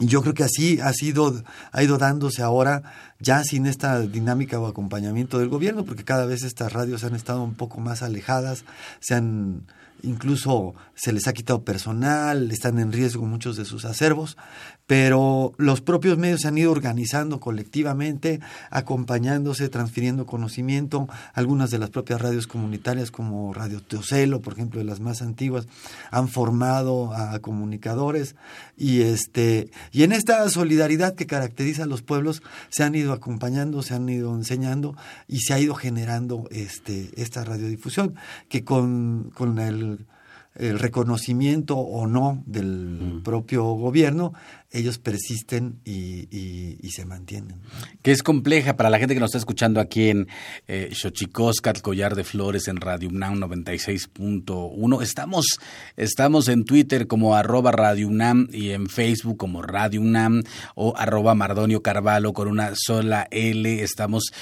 y 0.00 0.06
yo 0.06 0.22
creo 0.22 0.34
que 0.34 0.44
así 0.44 0.78
ha 0.80 0.92
sido, 0.92 1.42
ha 1.72 1.82
ido 1.82 1.98
dándose 1.98 2.42
ahora, 2.42 2.82
ya 3.20 3.42
sin 3.44 3.66
esta 3.66 4.00
dinámica 4.00 4.60
o 4.60 4.66
acompañamiento 4.66 5.38
del 5.38 5.48
gobierno, 5.48 5.84
porque 5.84 6.04
cada 6.04 6.26
vez 6.26 6.42
estas 6.42 6.72
radios 6.72 7.04
han 7.04 7.14
estado 7.14 7.42
un 7.42 7.54
poco 7.54 7.80
más 7.80 8.02
alejadas, 8.02 8.64
se 9.00 9.14
han 9.14 9.66
incluso 10.02 10.74
se 10.94 11.12
les 11.12 11.26
ha 11.26 11.32
quitado 11.32 11.64
personal, 11.64 12.50
están 12.50 12.78
en 12.78 12.92
riesgo 12.92 13.26
muchos 13.26 13.56
de 13.56 13.64
sus 13.64 13.84
acervos, 13.84 14.36
pero 14.88 15.52
los 15.58 15.82
propios 15.82 16.16
medios 16.16 16.40
se 16.40 16.48
han 16.48 16.56
ido 16.56 16.72
organizando 16.72 17.40
colectivamente, 17.40 18.40
acompañándose, 18.70 19.68
transfiriendo 19.68 20.24
conocimiento. 20.24 21.10
Algunas 21.34 21.70
de 21.70 21.78
las 21.78 21.90
propias 21.90 22.22
radios 22.22 22.46
comunitarias, 22.46 23.10
como 23.10 23.52
Radio 23.52 23.82
Teocelo, 23.82 24.40
por 24.40 24.54
ejemplo, 24.54 24.78
de 24.78 24.86
las 24.86 25.00
más 25.00 25.20
antiguas, 25.20 25.68
han 26.10 26.28
formado 26.28 27.12
a 27.12 27.38
comunicadores 27.40 28.34
y 28.78 29.02
este 29.02 29.70
y 29.92 30.04
en 30.04 30.12
esta 30.12 30.48
solidaridad 30.48 31.14
que 31.14 31.26
caracteriza 31.26 31.82
a 31.82 31.86
los 31.86 32.00
pueblos 32.00 32.42
se 32.70 32.82
han 32.82 32.94
ido 32.94 33.12
acompañando, 33.12 33.82
se 33.82 33.92
han 33.92 34.08
ido 34.08 34.34
enseñando 34.34 34.96
y 35.26 35.40
se 35.40 35.52
ha 35.52 35.60
ido 35.60 35.74
generando 35.74 36.48
este 36.50 37.10
esta 37.20 37.44
radiodifusión 37.44 38.14
que 38.48 38.64
con, 38.64 39.30
con 39.34 39.58
el 39.58 40.06
el 40.58 40.78
reconocimiento 40.78 41.76
o 41.76 42.06
no 42.06 42.42
del 42.46 43.20
propio 43.24 43.64
gobierno, 43.64 44.32
ellos 44.70 44.98
persisten 44.98 45.80
y, 45.84 46.78
se 46.90 47.04
mantienen. 47.04 47.60
Que 48.02 48.10
es 48.10 48.22
compleja 48.22 48.76
para 48.76 48.90
la 48.90 48.98
gente 48.98 49.14
que 49.14 49.20
nos 49.20 49.28
está 49.28 49.38
escuchando 49.38 49.80
aquí 49.80 50.08
en 50.08 50.26
eh, 50.66 50.90
Xochicoscat, 50.92 51.80
Collar 51.80 52.16
de 52.16 52.24
Flores, 52.24 52.66
en 52.66 52.78
Radio 52.78 53.08
UNAM 53.08 53.38
96.1. 53.40 55.02
Estamos, 55.02 55.46
estamos 55.96 56.48
en 56.48 56.64
Twitter 56.64 57.06
como 57.06 57.36
arroba 57.36 57.70
Radio 57.70 58.08
UNAM 58.08 58.48
y 58.50 58.70
en 58.70 58.88
Facebook 58.88 59.36
como 59.36 59.62
Radio 59.62 60.00
UNAM 60.00 60.42
o 60.74 60.94
arroba 60.96 61.34
Mardonio 61.34 61.82
Carvalho 61.82 62.32
con 62.32 62.48
una 62.48 62.72
sola 62.74 63.28
L. 63.30 63.82
Estamos, 63.82 64.32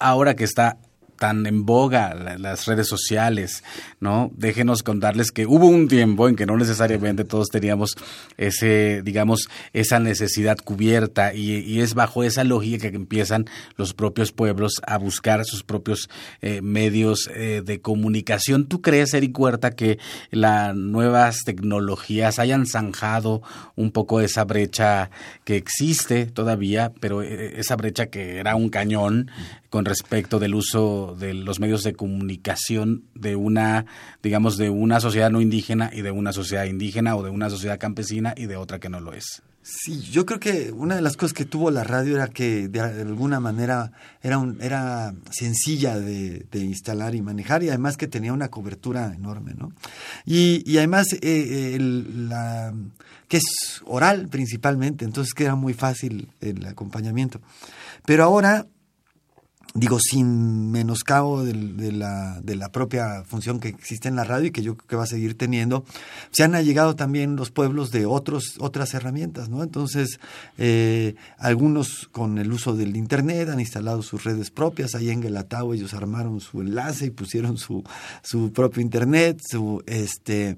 ahora 0.00 0.34
que 0.34 0.44
está 0.44 0.78
tan 1.18 1.46
en 1.46 1.64
boga 1.64 2.14
las 2.14 2.66
redes 2.66 2.88
sociales, 2.88 3.64
¿no? 4.00 4.30
Déjenos 4.36 4.82
contarles 4.82 5.32
que 5.32 5.46
hubo 5.46 5.66
un 5.66 5.88
tiempo 5.88 6.28
en 6.28 6.36
que 6.36 6.46
no 6.46 6.56
necesariamente 6.56 7.24
todos 7.24 7.48
teníamos 7.48 7.96
ese, 8.36 9.02
digamos, 9.02 9.48
esa 9.72 9.98
necesidad 9.98 10.58
cubierta 10.58 11.34
y, 11.34 11.80
es 11.80 11.94
bajo 11.94 12.24
esa 12.24 12.42
lógica 12.44 12.90
que 12.90 12.96
empiezan 12.96 13.46
los 13.76 13.92
propios 13.92 14.32
pueblos 14.32 14.80
a 14.86 14.96
buscar 14.98 15.44
sus 15.44 15.62
propios 15.62 16.08
eh, 16.40 16.62
medios 16.62 17.28
eh, 17.34 17.62
de 17.64 17.80
comunicación. 17.80 18.66
¿Tú 18.66 18.80
crees, 18.80 19.12
Eric 19.14 19.38
Huerta, 19.38 19.72
que 19.72 19.98
las 20.30 20.74
nuevas 20.74 21.42
tecnologías 21.44 22.38
hayan 22.38 22.66
zanjado 22.66 23.42
un 23.74 23.90
poco 23.90 24.20
esa 24.20 24.44
brecha 24.44 25.10
que 25.44 25.56
existe 25.56 26.26
todavía, 26.26 26.92
pero 27.00 27.22
eh, 27.22 27.54
esa 27.60 27.76
brecha 27.76 28.06
que 28.06 28.38
era 28.38 28.56
un 28.56 28.70
cañón 28.70 29.30
con 29.70 29.84
respecto 29.84 30.38
del 30.38 30.54
uso 30.54 31.05
de 31.14 31.34
los 31.34 31.60
medios 31.60 31.82
de 31.82 31.94
comunicación 31.94 33.04
de 33.14 33.36
una, 33.36 33.86
digamos, 34.22 34.56
de 34.56 34.70
una 34.70 35.00
sociedad 35.00 35.30
no 35.30 35.40
indígena 35.40 35.90
y 35.92 36.02
de 36.02 36.10
una 36.10 36.32
sociedad 36.32 36.64
indígena 36.64 37.16
o 37.16 37.22
de 37.22 37.30
una 37.30 37.50
sociedad 37.50 37.78
campesina 37.78 38.34
y 38.36 38.46
de 38.46 38.56
otra 38.56 38.80
que 38.80 38.88
no 38.88 39.00
lo 39.00 39.12
es. 39.12 39.42
Sí, 39.68 40.00
yo 40.00 40.24
creo 40.24 40.38
que 40.38 40.70
una 40.70 40.94
de 40.94 41.02
las 41.02 41.16
cosas 41.16 41.32
que 41.32 41.44
tuvo 41.44 41.72
la 41.72 41.82
radio 41.82 42.14
era 42.14 42.28
que 42.28 42.68
de 42.68 42.78
alguna 42.78 43.40
manera 43.40 43.90
era, 44.22 44.38
un, 44.38 44.62
era 44.62 45.12
sencilla 45.32 45.98
de, 45.98 46.46
instalar 46.52 47.16
y 47.16 47.20
manejar 47.20 47.64
y 47.64 47.68
además 47.70 47.96
que 47.96 48.06
tenía 48.06 48.32
una 48.32 48.48
cobertura 48.48 49.12
enorme, 49.12 49.54
¿no? 49.58 49.72
Y, 50.24 50.62
y 50.70 50.78
además 50.78 51.12
eh, 51.14 51.18
eh, 51.20 52.70
que 53.26 53.38
es 53.38 53.82
oral 53.86 54.28
principalmente, 54.28 55.04
entonces 55.04 55.34
que 55.34 55.42
era 55.42 55.56
muy 55.56 55.74
fácil 55.74 56.28
el 56.40 56.64
acompañamiento. 56.64 57.40
Pero 58.04 58.22
ahora 58.22 58.68
digo, 59.76 59.98
sin 60.00 60.70
menoscabo 60.70 61.44
de, 61.44 61.92
la 61.92 62.72
propia 62.72 63.24
función 63.24 63.60
que 63.60 63.68
existe 63.68 64.08
en 64.08 64.16
la 64.16 64.24
radio 64.24 64.46
y 64.46 64.50
que 64.50 64.62
yo 64.62 64.76
creo 64.76 64.88
que 64.88 64.96
va 64.96 65.04
a 65.04 65.06
seguir 65.06 65.36
teniendo, 65.36 65.84
se 66.30 66.42
han 66.42 66.54
allegado 66.54 66.96
también 66.96 67.36
los 67.36 67.50
pueblos 67.50 67.90
de 67.90 68.06
otros, 68.06 68.56
otras 68.58 68.94
herramientas, 68.94 69.48
¿no? 69.48 69.62
Entonces, 69.62 70.18
eh, 70.58 71.14
algunos 71.38 72.08
con 72.10 72.38
el 72.38 72.52
uso 72.52 72.74
del 72.74 72.96
Internet 72.96 73.50
han 73.50 73.60
instalado 73.60 74.02
sus 74.02 74.24
redes 74.24 74.50
propias, 74.50 74.94
ahí 74.94 75.10
en 75.10 75.20
Guelatao 75.20 75.74
ellos 75.74 75.94
armaron 75.94 76.40
su 76.40 76.60
enlace 76.60 77.06
y 77.06 77.10
pusieron 77.10 77.58
su, 77.58 77.84
su 78.22 78.52
propio 78.52 78.82
Internet, 78.82 79.40
su, 79.46 79.82
este, 79.86 80.56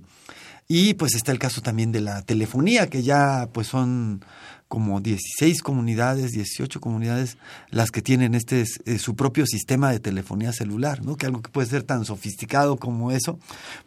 y 0.70 0.94
pues 0.94 1.14
está 1.14 1.32
el 1.32 1.38
caso 1.38 1.62
también 1.62 1.92
de 1.92 2.02
la 2.02 2.20
telefonía, 2.20 2.90
que 2.90 3.02
ya 3.02 3.48
pues 3.52 3.66
son 3.66 4.22
como 4.68 5.00
16 5.00 5.62
comunidades, 5.62 6.32
18 6.32 6.80
comunidades 6.80 7.38
las 7.70 7.90
que 7.90 8.02
tienen 8.02 8.34
este 8.34 8.64
eh, 8.84 8.98
su 8.98 9.16
propio 9.16 9.46
sistema 9.46 9.90
de 9.90 9.98
telefonía 9.98 10.52
celular, 10.52 11.04
¿no? 11.04 11.16
Que 11.16 11.26
algo 11.26 11.42
que 11.42 11.50
puede 11.50 11.68
ser 11.68 11.82
tan 11.82 12.04
sofisticado 12.04 12.76
como 12.76 13.10
eso, 13.10 13.38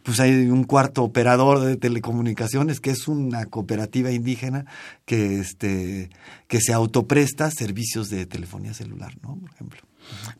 pues 0.03 0.19
hay 0.19 0.47
un 0.47 0.63
cuarto 0.63 1.03
operador 1.03 1.59
de 1.59 1.77
telecomunicaciones 1.77 2.79
que 2.79 2.89
es 2.89 3.07
una 3.07 3.45
cooperativa 3.45 4.11
indígena 4.11 4.65
que 5.05 5.39
este 5.39 6.09
que 6.47 6.59
se 6.59 6.73
autopresta 6.73 7.51
servicios 7.51 8.09
de 8.09 8.25
telefonía 8.25 8.73
celular, 8.73 9.13
¿no? 9.21 9.35
Por 9.35 9.51
ejemplo. 9.51 9.90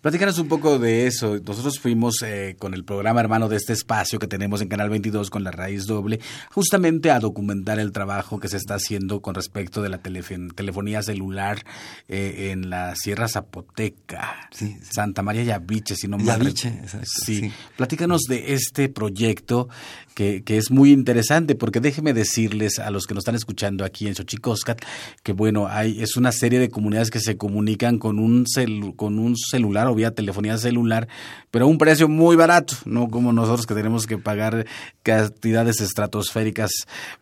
Platícanos 0.02 0.39
un 0.39 0.47
poco 0.47 0.80
de 0.80 1.08
eso. 1.08 1.39
Nosotros 1.45 1.80
fuimos 1.80 2.15
eh, 2.24 2.56
con 2.60 2.74
el 2.74 2.84
programa 2.84 3.19
hermano 3.21 3.50
de 3.50 3.58
este 3.58 3.74
espacio 3.74 4.19
que 4.19 4.28
tenemos 4.28 4.62
en 4.62 4.67
Canal 4.67 4.89
22 4.89 5.30
con 5.30 5.43
la 5.43 5.52
raíz 5.52 5.86
doble, 5.86 6.19
justamente 6.52 7.12
a 7.12 7.19
documentar 7.19 7.80
el 7.80 7.91
trabajo 7.91 8.39
que 8.39 8.47
se 8.47 8.58
está 8.58 8.76
haciendo 8.76 9.21
con 9.21 9.36
respecto 9.36 9.82
de 9.82 9.89
la 9.89 10.00
telefonía 10.00 11.02
celular 11.04 11.63
eh, 12.08 12.50
en 12.52 12.69
la 12.69 12.95
Sierra 12.95 13.28
Zapoteca, 13.28 14.50
Santa 14.89 15.21
María 15.21 15.43
Yaviche, 15.43 15.95
si 15.95 16.08
no 16.08 16.17
me 16.17 16.26
Yaviche, 16.26 16.82
sí. 17.04 17.41
sí. 17.41 17.52
Platícanos 17.78 18.21
de 18.28 18.54
este 18.54 18.89
proyecto 18.89 19.69
que, 20.13 20.43
que, 20.43 20.58
es 20.58 20.71
muy 20.71 20.91
interesante, 20.91 21.56
porque 21.56 21.80
déjeme 21.80 22.13
decirles 22.13 22.80
a 22.80 22.91
los 22.91 23.08
que 23.08 23.13
nos 23.13 23.21
están 23.21 23.36
escuchando 23.36 23.86
aquí 23.86 24.08
en 24.08 24.15
Xochicoscat 24.15 24.82
que, 25.24 25.34
bueno, 25.34 25.67
hay, 25.67 26.02
es 26.02 26.17
una 26.17 26.32
serie 26.32 26.60
de 26.60 26.69
comunidades 26.69 27.10
que 27.10 27.19
se 27.19 27.38
comunican 27.38 27.97
con 27.97 28.19
un, 28.19 28.45
celu, 28.47 28.95
con 28.95 29.19
un 29.19 29.36
celular 29.52 29.88
o 29.88 29.96
vía 29.96 30.12
telefonía 30.12 30.58
celular, 30.58 31.08
pero 31.52 31.66
a 31.66 31.68
un 31.68 31.78
precio 31.78 32.08
muy 32.08 32.36
barato, 32.36 32.76
no 32.86 33.10
como 33.10 33.34
nosotros 33.34 33.68
que 33.68 33.76
tenemos 33.76 34.08
que 34.08 34.18
pagar 34.18 34.66
cantidades 35.04 35.82
estratosféricas 35.82 36.72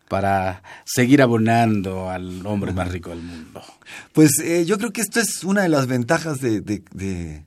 para 0.08 0.62
seguir 0.84 1.20
abonando 1.20 2.08
al 2.08 2.46
hombre 2.46 2.72
más 2.72 2.90
rico 2.90 3.10
del 3.10 3.22
mundo. 3.22 3.62
Pues 4.12 4.38
eh, 4.42 4.64
yo 4.64 4.78
creo 4.78 4.92
que 4.92 5.02
esto 5.02 5.20
es 5.20 5.44
una 5.44 5.62
de 5.62 5.68
las 5.68 5.86
ventajas 5.86 6.40
de, 6.40 6.60
de, 6.60 6.82
de 6.92 7.44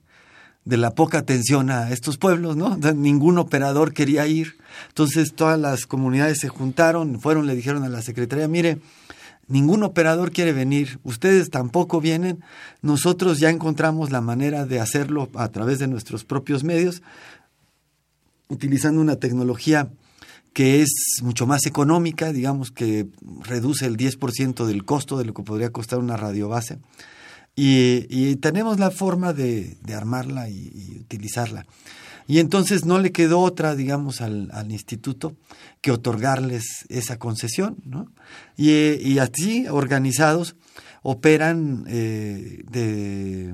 de 0.66 0.78
la 0.78 0.92
poca 0.92 1.18
atención 1.20 1.70
a 1.70 1.92
estos 1.92 2.18
pueblos, 2.18 2.56
¿no? 2.56 2.78
Ningún 2.96 3.38
operador 3.38 3.94
quería 3.94 4.28
ir. 4.28 4.58
Entonces 4.88 5.34
todas 5.34 5.60
las 5.60 5.86
comunidades 5.86 6.40
se 6.40 6.48
juntaron, 6.48 7.20
fueron, 7.20 7.48
le 7.48 7.56
dijeron 7.56 7.84
a 7.84 7.90
la 7.90 8.02
secretaría, 8.02 8.48
mire, 8.48 8.80
ningún 9.48 9.84
operador 9.84 10.32
quiere 10.32 10.54
venir, 10.54 11.00
ustedes 11.04 11.50
tampoco 11.50 12.02
vienen, 12.02 12.44
nosotros 12.82 13.40
ya 13.40 13.50
encontramos 13.50 14.12
la 14.12 14.22
manera 14.22 14.66
de 14.66 14.80
hacerlo 14.80 15.30
a 15.36 15.50
través 15.50 15.80
de 15.80 15.88
nuestros 15.88 16.24
propios 16.24 16.64
medios, 16.64 17.02
utilizando 18.48 19.02
una 19.02 19.18
tecnología 19.18 19.90
que 20.54 20.82
es 20.82 20.90
mucho 21.24 21.48
más 21.48 21.66
económica, 21.66 22.32
digamos 22.32 22.72
que 22.72 23.08
reduce 23.42 23.86
el 23.88 23.98
10% 23.98 24.66
del 24.66 24.86
costo 24.86 25.18
de 25.18 25.26
lo 25.26 25.34
que 25.34 25.44
podría 25.44 25.72
costar 25.72 26.00
una 26.00 26.16
radiobase. 26.16 26.78
Y, 27.56 28.06
y 28.10 28.36
tenemos 28.38 28.80
la 28.80 28.92
forma 28.92 29.34
de, 29.34 29.78
armarla 29.96 30.50
y, 30.50 30.98
utilizarla. 31.00 31.66
Y 32.28 32.40
entonces 32.40 32.86
no 32.86 33.00
le 33.00 33.12
quedó 33.12 33.40
otra, 33.40 33.76
digamos, 33.76 34.22
al, 34.22 34.50
al 34.54 34.72
instituto 34.72 35.36
que 35.82 35.92
otorgarles 35.92 36.86
esa 36.90 37.20
concesión, 37.20 37.78
¿no? 37.86 38.12
Y, 38.56 38.72
y 38.72 39.20
así, 39.20 39.68
organizados, 39.68 40.56
operan 41.04 41.84
eh, 41.88 42.64
de 42.70 43.54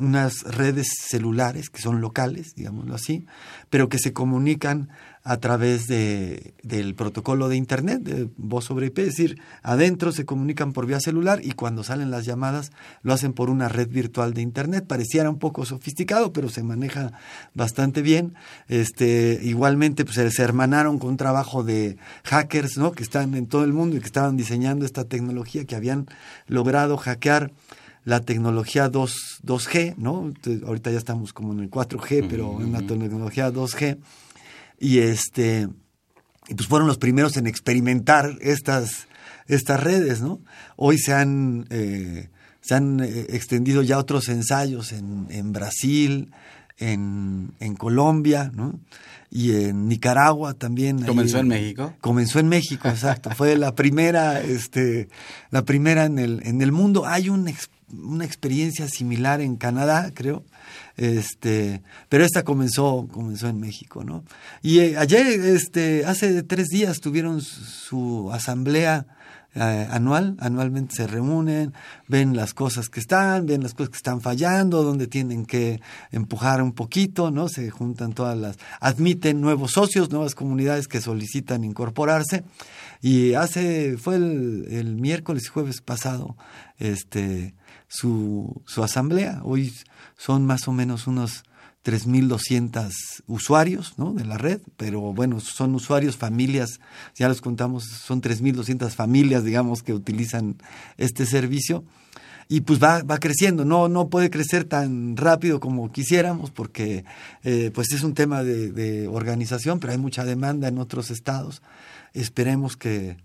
unas 0.00 0.42
redes 0.42 0.88
celulares 0.98 1.70
que 1.70 1.80
son 1.80 2.00
locales, 2.00 2.54
digámoslo 2.54 2.94
así, 2.94 3.26
pero 3.68 3.88
que 3.88 3.98
se 3.98 4.12
comunican 4.12 4.90
a 5.22 5.36
través 5.36 5.86
de, 5.86 6.54
del 6.62 6.94
protocolo 6.94 7.48
de 7.48 7.56
Internet, 7.56 8.02
de 8.02 8.30
voz 8.38 8.64
sobre 8.64 8.86
IP, 8.86 9.00
es 9.00 9.06
decir, 9.06 9.38
adentro 9.62 10.12
se 10.12 10.24
comunican 10.24 10.72
por 10.72 10.86
vía 10.86 10.98
celular 10.98 11.40
y 11.42 11.52
cuando 11.52 11.84
salen 11.84 12.10
las 12.10 12.24
llamadas 12.24 12.72
lo 13.02 13.12
hacen 13.12 13.34
por 13.34 13.50
una 13.50 13.68
red 13.68 13.88
virtual 13.88 14.32
de 14.32 14.40
Internet. 14.40 14.86
Pareciera 14.86 15.28
un 15.28 15.38
poco 15.38 15.66
sofisticado, 15.66 16.32
pero 16.32 16.48
se 16.48 16.62
maneja 16.62 17.12
bastante 17.54 18.00
bien. 18.00 18.34
Este, 18.68 19.38
igualmente 19.42 20.06
pues, 20.06 20.34
se 20.34 20.42
hermanaron 20.42 20.98
con 20.98 21.10
un 21.10 21.16
trabajo 21.18 21.64
de 21.64 21.98
hackers 22.24 22.78
¿no? 22.78 22.92
que 22.92 23.02
están 23.02 23.34
en 23.34 23.46
todo 23.46 23.64
el 23.64 23.74
mundo 23.74 23.96
y 23.96 24.00
que 24.00 24.06
estaban 24.06 24.38
diseñando 24.38 24.86
esta 24.86 25.04
tecnología, 25.04 25.66
que 25.66 25.76
habían 25.76 26.06
logrado 26.46 26.96
hackear 26.96 27.52
la 28.04 28.20
tecnología 28.20 28.88
2, 28.88 29.40
2G, 29.44 29.96
¿no? 29.96 30.32
ahorita 30.66 30.90
ya 30.90 30.98
estamos 30.98 31.32
como 31.32 31.52
en 31.52 31.60
el 31.60 31.70
4G, 31.70 32.26
pero 32.28 32.60
en 32.60 32.72
la 32.72 32.80
tecnología 32.80 33.52
2G 33.52 33.98
y 34.78 34.98
este 34.98 35.68
y 36.48 36.54
pues 36.54 36.68
fueron 36.68 36.88
los 36.88 36.98
primeros 36.98 37.36
en 37.36 37.46
experimentar 37.46 38.36
estas 38.40 39.06
estas 39.46 39.82
redes, 39.82 40.22
¿no? 40.22 40.40
Hoy 40.76 40.96
se 40.98 41.12
han 41.12 41.66
eh, 41.70 42.30
se 42.60 42.74
han 42.74 43.00
eh, 43.00 43.26
extendido 43.30 43.82
ya 43.82 43.98
otros 43.98 44.28
ensayos 44.28 44.92
en, 44.92 45.26
en 45.30 45.52
Brasil, 45.52 46.32
en, 46.78 47.52
en 47.60 47.74
Colombia, 47.74 48.50
¿no? 48.54 48.80
y 49.30 49.52
en 49.54 49.88
Nicaragua 49.88 50.54
también. 50.54 51.02
¿Comenzó 51.04 51.38
en 51.38 51.48
México? 51.48 51.94
Comenzó 52.00 52.40
en 52.40 52.48
México, 52.48 52.88
exacto. 52.88 53.30
Fue 53.30 53.56
la 53.56 53.74
primera, 53.74 54.40
este, 54.40 55.08
la 55.50 55.64
primera 55.64 56.04
en 56.04 56.18
el, 56.18 56.42
en 56.44 56.60
el 56.62 56.72
mundo. 56.72 57.06
Hay 57.06 57.28
un, 57.28 57.46
una 57.92 58.24
experiencia 58.24 58.88
similar 58.88 59.40
en 59.40 59.56
Canadá, 59.56 60.10
creo. 60.14 60.44
Este, 60.96 61.82
pero 62.08 62.24
esta 62.24 62.42
comenzó, 62.42 63.08
comenzó 63.10 63.48
en 63.48 63.60
México, 63.60 64.04
¿no? 64.04 64.24
Y 64.62 64.80
eh, 64.80 64.98
ayer, 64.98 65.26
este, 65.26 66.04
hace 66.04 66.42
tres 66.42 66.68
días 66.68 67.00
tuvieron 67.00 67.40
su 67.40 68.30
asamblea 68.32 69.06
eh, 69.52 69.88
anual, 69.90 70.36
anualmente 70.38 70.94
se 70.94 71.08
reúnen, 71.08 71.74
ven 72.06 72.36
las 72.36 72.54
cosas 72.54 72.88
que 72.88 73.00
están, 73.00 73.46
ven 73.46 73.64
las 73.64 73.74
cosas 73.74 73.90
que 73.90 73.96
están 73.96 74.20
fallando, 74.20 74.84
donde 74.84 75.08
tienen 75.08 75.44
que 75.44 75.80
empujar 76.12 76.62
un 76.62 76.72
poquito, 76.72 77.32
¿no? 77.32 77.48
Se 77.48 77.68
juntan 77.68 78.12
todas 78.12 78.38
las, 78.38 78.58
admiten 78.78 79.40
nuevos 79.40 79.72
socios, 79.72 80.10
nuevas 80.10 80.36
comunidades 80.36 80.86
que 80.86 81.00
solicitan 81.00 81.64
incorporarse. 81.64 82.44
Y 83.02 83.34
hace, 83.34 83.96
fue 83.96 84.16
el, 84.16 84.68
el 84.70 84.94
miércoles 84.94 85.44
y 85.46 85.48
jueves 85.48 85.80
pasado, 85.80 86.36
este, 86.78 87.54
su, 87.90 88.62
su 88.66 88.82
asamblea. 88.82 89.40
Hoy 89.42 89.74
son 90.16 90.46
más 90.46 90.68
o 90.68 90.72
menos 90.72 91.06
unos 91.06 91.42
3.200 91.84 92.92
usuarios 93.26 93.94
¿no? 93.98 94.12
de 94.12 94.24
la 94.24 94.38
red, 94.38 94.60
pero 94.76 95.00
bueno, 95.12 95.40
son 95.40 95.74
usuarios, 95.74 96.16
familias, 96.16 96.80
ya 97.16 97.28
los 97.28 97.40
contamos, 97.40 97.84
son 97.84 98.22
3.200 98.22 98.90
familias, 98.90 99.44
digamos, 99.44 99.82
que 99.82 99.92
utilizan 99.92 100.56
este 100.98 101.26
servicio. 101.26 101.84
Y 102.48 102.62
pues 102.62 102.82
va, 102.82 103.02
va 103.02 103.18
creciendo, 103.18 103.64
no, 103.64 103.88
no 103.88 104.08
puede 104.08 104.28
crecer 104.28 104.64
tan 104.64 105.16
rápido 105.16 105.60
como 105.60 105.92
quisiéramos 105.92 106.50
porque 106.50 107.04
eh, 107.44 107.70
pues 107.72 107.92
es 107.92 108.02
un 108.02 108.12
tema 108.12 108.42
de, 108.42 108.72
de, 108.72 109.06
organización, 109.06 109.78
pero 109.78 109.92
hay 109.92 109.98
mucha 109.98 110.24
demanda 110.24 110.66
en 110.66 110.78
otros 110.78 111.12
estados. 111.12 111.62
Esperemos 112.12 112.76
que, 112.76 113.18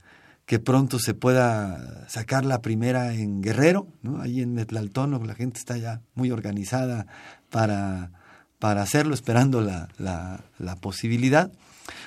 que 0.45 0.59
pronto 0.59 0.99
se 0.99 1.13
pueda 1.13 2.07
sacar 2.07 2.45
la 2.45 2.61
primera 2.61 3.13
en 3.13 3.41
Guerrero, 3.41 3.87
¿no? 4.01 4.21
ahí 4.21 4.41
en 4.41 4.53
Metlaltono, 4.53 5.23
la 5.23 5.35
gente 5.35 5.59
está 5.59 5.77
ya 5.77 6.01
muy 6.13 6.31
organizada 6.31 7.07
para 7.49 8.11
para 8.59 8.81
hacerlo, 8.81 9.13
esperando 9.13 9.61
la, 9.61 9.89
la, 9.99 10.75
posibilidad. 10.77 11.51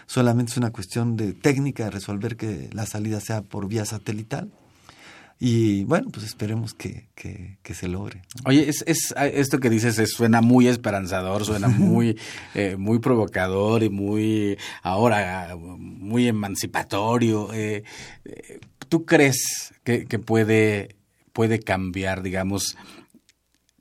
Solamente 0.07 0.53
es 0.53 0.59
una 0.59 0.70
cuestión 0.70 1.16
de 1.16 1.33
técnica 1.33 1.85
de 1.85 1.90
resolver 1.90 2.37
que 2.37 2.68
la 2.72 2.87
salida 2.87 3.20
sea 3.20 3.42
por 3.42 3.68
vía 3.68 3.85
satelital. 3.85 4.51
Y 5.40 5.85
bueno, 5.85 6.09
pues 6.11 6.27
esperemos 6.27 6.74
que, 6.74 7.07
que, 7.14 7.74
se 7.74 7.87
logre. 7.87 8.22
Oye, 8.44 8.68
es, 8.68 8.83
es, 8.88 9.14
esto 9.16 9.61
que 9.61 9.70
dices 9.70 9.96
suena 10.11 10.40
muy 10.40 10.66
esperanzador, 10.66 11.44
suena 11.44 11.68
muy, 11.68 12.18
eh, 12.55 12.77
muy 12.77 12.98
provocador 12.98 13.85
y 13.85 13.88
muy, 13.88 14.59
ahora, 14.83 15.55
muy 15.57 16.27
emancipatorio. 16.27 17.53
Eh, 17.53 17.85
eh, 18.24 18.61
¿Tú 18.88 19.05
crees 19.05 19.72
que, 19.85 20.07
que 20.07 20.18
puede, 20.18 20.96
puede 21.33 21.61
cambiar, 21.61 22.22
digamos, 22.22 22.77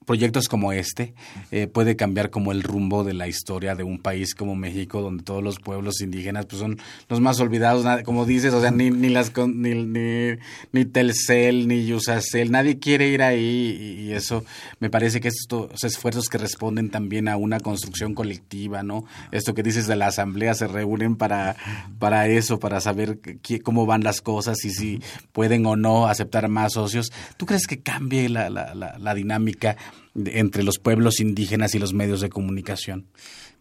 proyectos 0.07 0.47
como 0.47 0.71
este 0.71 1.13
eh, 1.51 1.67
puede 1.67 1.97
cambiar 1.97 2.29
como 2.29 2.53
el 2.53 2.63
rumbo 2.63 3.03
de 3.03 3.13
la 3.13 3.27
historia 3.27 3.75
de 3.75 3.83
un 3.83 3.99
país 3.99 4.33
como 4.33 4.55
México, 4.55 5.01
donde 5.01 5.21
todos 5.21 5.43
los 5.43 5.59
pueblos 5.59 5.99
indígenas 6.01 6.45
pues 6.45 6.61
son 6.61 6.79
los 7.09 7.19
más 7.19 7.39
olvidados, 7.41 7.85
como 8.03 8.25
dices, 8.25 8.53
o 8.53 8.61
sea, 8.61 8.71
ni, 8.71 8.89
ni 8.89 9.09
las 9.09 9.35
ni, 9.35 9.75
ni, 9.75 10.37
ni, 10.71 10.85
Telcel, 10.85 11.67
ni 11.67 11.85
Yusacel, 11.85 12.51
nadie 12.51 12.79
quiere 12.79 13.09
ir 13.09 13.21
ahí 13.21 14.07
y, 14.07 14.07
eso 14.07 14.45
me 14.79 14.89
parece 14.89 15.19
que 15.19 15.27
estos 15.27 15.83
esfuerzos 15.83 16.29
que 16.29 16.37
responden 16.37 16.89
también 16.89 17.27
a 17.27 17.35
una 17.35 17.59
construcción 17.59 18.13
colectiva, 18.15 18.81
¿no? 18.81 19.03
Esto 19.31 19.53
que 19.53 19.61
dices 19.61 19.85
de 19.85 19.97
la 19.97 20.07
asamblea 20.07 20.53
se 20.53 20.67
reúnen 20.67 21.17
para, 21.17 21.57
para 21.99 22.27
eso, 22.27 22.57
para 22.57 22.79
saber 22.79 23.19
cómo 23.63 23.85
van 23.85 24.05
las 24.05 24.21
cosas 24.21 24.63
y 24.63 24.69
si 24.69 25.01
pueden 25.33 25.65
o 25.65 25.75
no 25.75 26.07
aceptar 26.07 26.47
más 26.47 26.73
socios. 26.73 27.11
¿Tú 27.35 27.45
crees 27.45 27.67
que 27.67 27.79
cambie 27.79 28.29
la, 28.29 28.49
la, 28.49 28.73
la, 28.73 28.97
la 28.97 29.13
dinámica? 29.13 29.75
Entre 30.25 30.63
los 30.63 30.79
pueblos 30.79 31.19
indígenas 31.19 31.75
y 31.75 31.79
los 31.79 31.93
medios 31.93 32.21
de 32.21 32.29
comunicación? 32.29 33.07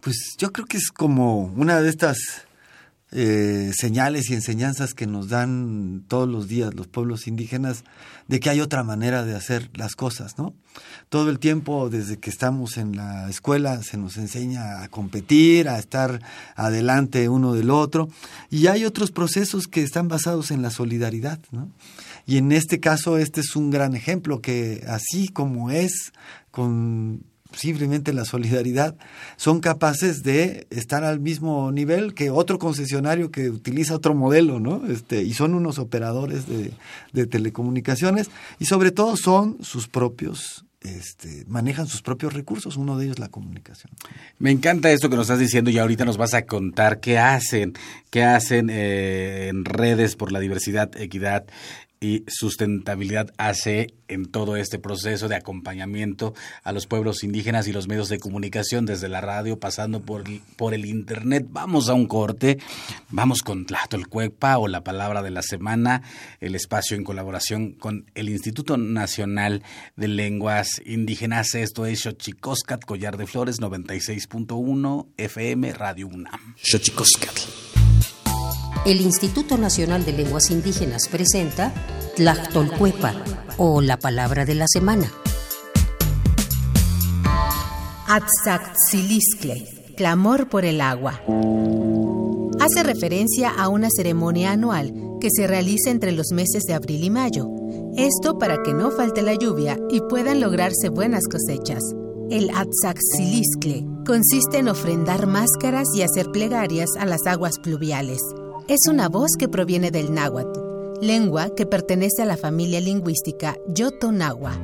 Pues 0.00 0.34
yo 0.38 0.52
creo 0.52 0.66
que 0.66 0.76
es 0.76 0.90
como 0.90 1.44
una 1.56 1.80
de 1.80 1.88
estas 1.88 2.18
eh, 3.12 3.70
señales 3.72 4.30
y 4.30 4.34
enseñanzas 4.34 4.92
que 4.92 5.06
nos 5.06 5.28
dan 5.28 6.04
todos 6.08 6.28
los 6.28 6.48
días 6.48 6.74
los 6.74 6.88
pueblos 6.88 7.28
indígenas 7.28 7.84
de 8.26 8.40
que 8.40 8.50
hay 8.50 8.60
otra 8.60 8.82
manera 8.82 9.24
de 9.24 9.36
hacer 9.36 9.70
las 9.74 9.94
cosas, 9.94 10.38
¿no? 10.38 10.54
Todo 11.08 11.30
el 11.30 11.38
tiempo 11.38 11.88
desde 11.88 12.18
que 12.18 12.30
estamos 12.30 12.76
en 12.76 12.96
la 12.96 13.30
escuela 13.30 13.80
se 13.84 13.96
nos 13.96 14.16
enseña 14.16 14.82
a 14.82 14.88
competir, 14.88 15.68
a 15.68 15.78
estar 15.78 16.20
adelante 16.56 17.28
uno 17.28 17.54
del 17.54 17.70
otro 17.70 18.08
y 18.50 18.66
hay 18.66 18.84
otros 18.84 19.12
procesos 19.12 19.68
que 19.68 19.82
están 19.82 20.08
basados 20.08 20.50
en 20.50 20.62
la 20.62 20.70
solidaridad, 20.70 21.38
¿no? 21.52 21.70
Y 22.26 22.38
en 22.38 22.52
este 22.52 22.80
caso 22.80 23.18
este 23.18 23.40
es 23.40 23.56
un 23.56 23.70
gran 23.70 23.94
ejemplo 23.94 24.40
que 24.40 24.84
así 24.86 25.28
como 25.28 25.70
es 25.70 26.12
con 26.50 27.24
simplemente 27.56 28.12
la 28.12 28.24
solidaridad, 28.24 28.96
son 29.36 29.60
capaces 29.60 30.22
de 30.22 30.66
estar 30.70 31.04
al 31.04 31.20
mismo 31.20 31.72
nivel 31.72 32.14
que 32.14 32.30
otro 32.30 32.58
concesionario 32.58 33.30
que 33.30 33.50
utiliza 33.50 33.94
otro 33.94 34.14
modelo, 34.14 34.60
¿no? 34.60 34.86
Este, 34.86 35.22
y 35.22 35.32
son 35.32 35.54
unos 35.54 35.78
operadores 35.78 36.44
de, 36.46 36.72
telecomunicaciones 37.26 38.30
y 38.58 38.66
sobre 38.66 38.90
todo 38.90 39.16
son 39.16 39.56
sus 39.62 39.88
propios 39.88 40.64
este, 40.82 41.44
manejan 41.48 41.88
sus 41.88 42.00
propios 42.00 42.32
recursos, 42.32 42.76
uno 42.76 42.96
de 42.96 43.06
ellos 43.06 43.18
la 43.18 43.28
comunicación. 43.28 43.90
Me 44.38 44.52
encanta 44.52 44.92
esto 44.92 45.10
que 45.10 45.16
nos 45.16 45.24
estás 45.24 45.40
diciendo 45.40 45.70
y 45.70 45.78
ahorita 45.78 46.04
nos 46.04 46.16
vas 46.16 46.34
a 46.34 46.42
contar 46.42 47.00
qué 47.00 47.18
hacen, 47.18 47.72
qué 48.10 48.22
hacen 48.22 48.70
eh, 48.70 49.48
en 49.48 49.64
redes 49.64 50.14
por 50.14 50.30
la 50.30 50.38
diversidad, 50.38 50.94
equidad 50.96 51.46
y 52.00 52.24
sustentabilidad 52.28 53.32
hace 53.38 53.94
en 54.08 54.26
todo 54.26 54.56
este 54.56 54.78
proceso 54.78 55.28
de 55.28 55.36
acompañamiento 55.36 56.34
a 56.62 56.72
los 56.72 56.86
pueblos 56.86 57.24
indígenas 57.24 57.66
y 57.66 57.72
los 57.72 57.88
medios 57.88 58.08
de 58.08 58.18
comunicación 58.18 58.86
desde 58.86 59.08
la 59.08 59.20
radio 59.20 59.58
pasando 59.58 60.00
por, 60.00 60.24
por 60.56 60.74
el 60.74 60.84
internet. 60.84 61.46
Vamos 61.50 61.88
a 61.88 61.94
un 61.94 62.06
corte, 62.06 62.58
vamos 63.10 63.42
con 63.42 63.66
Tlachtolcuepa 63.66 64.58
o 64.58 64.68
la 64.68 64.84
palabra 64.84 65.22
de 65.22 65.30
la 65.30 65.42
semana, 65.42 66.02
el 66.40 66.54
espacio 66.54 66.96
en 66.96 67.04
colaboración 67.04 67.72
con 67.72 68.10
el 68.14 68.28
Instituto 68.28 68.76
Nacional 68.76 69.62
de 69.96 70.08
Lenguas 70.08 70.82
Indígenas. 70.84 71.54
Esto 71.54 71.86
es 71.86 72.00
Xochicoscat, 72.00 72.84
Collar 72.84 73.16
de 73.16 73.26
Flores 73.26 73.60
96.1 73.60 75.06
FM 75.16 75.72
Radio 75.72 76.08
UNAM. 76.08 76.54
Xochicoscat 76.62 77.75
el 78.86 79.00
Instituto 79.00 79.58
Nacional 79.58 80.04
de 80.04 80.12
Lenguas 80.12 80.48
Indígenas 80.52 81.08
presenta 81.08 81.74
Tlachtolcuepa 82.14 83.14
o 83.56 83.80
la 83.80 83.98
palabra 83.98 84.44
de 84.44 84.54
la 84.54 84.66
semana. 84.68 85.12
Atzaxiliscle, 88.06 89.66
clamor 89.96 90.48
por 90.48 90.64
el 90.64 90.80
agua. 90.80 91.20
Hace 92.60 92.84
referencia 92.84 93.50
a 93.50 93.68
una 93.68 93.88
ceremonia 93.90 94.52
anual 94.52 94.94
que 95.20 95.30
se 95.32 95.48
realiza 95.48 95.90
entre 95.90 96.12
los 96.12 96.30
meses 96.30 96.62
de 96.62 96.74
abril 96.74 97.02
y 97.02 97.10
mayo. 97.10 97.48
Esto 97.96 98.38
para 98.38 98.62
que 98.62 98.72
no 98.72 98.92
falte 98.92 99.22
la 99.22 99.34
lluvia 99.34 99.76
y 99.90 100.00
puedan 100.00 100.40
lograrse 100.40 100.90
buenas 100.90 101.24
cosechas. 101.26 101.82
El 102.30 102.50
Atzaxiliscle 102.50 103.84
consiste 104.06 104.58
en 104.58 104.68
ofrendar 104.68 105.26
máscaras 105.26 105.88
y 105.96 106.02
hacer 106.02 106.30
plegarias 106.30 106.90
a 107.00 107.04
las 107.04 107.26
aguas 107.26 107.58
pluviales 107.58 108.20
es 108.68 108.88
una 108.88 109.08
voz 109.08 109.32
que 109.38 109.48
proviene 109.48 109.92
del 109.92 110.12
náhuatl, 110.12 110.58
lengua 111.00 111.54
que 111.54 111.66
pertenece 111.66 112.22
a 112.22 112.26
la 112.26 112.36
familia 112.36 112.80
lingüística 112.80 113.56
Yoto-Nahua. 113.68 114.58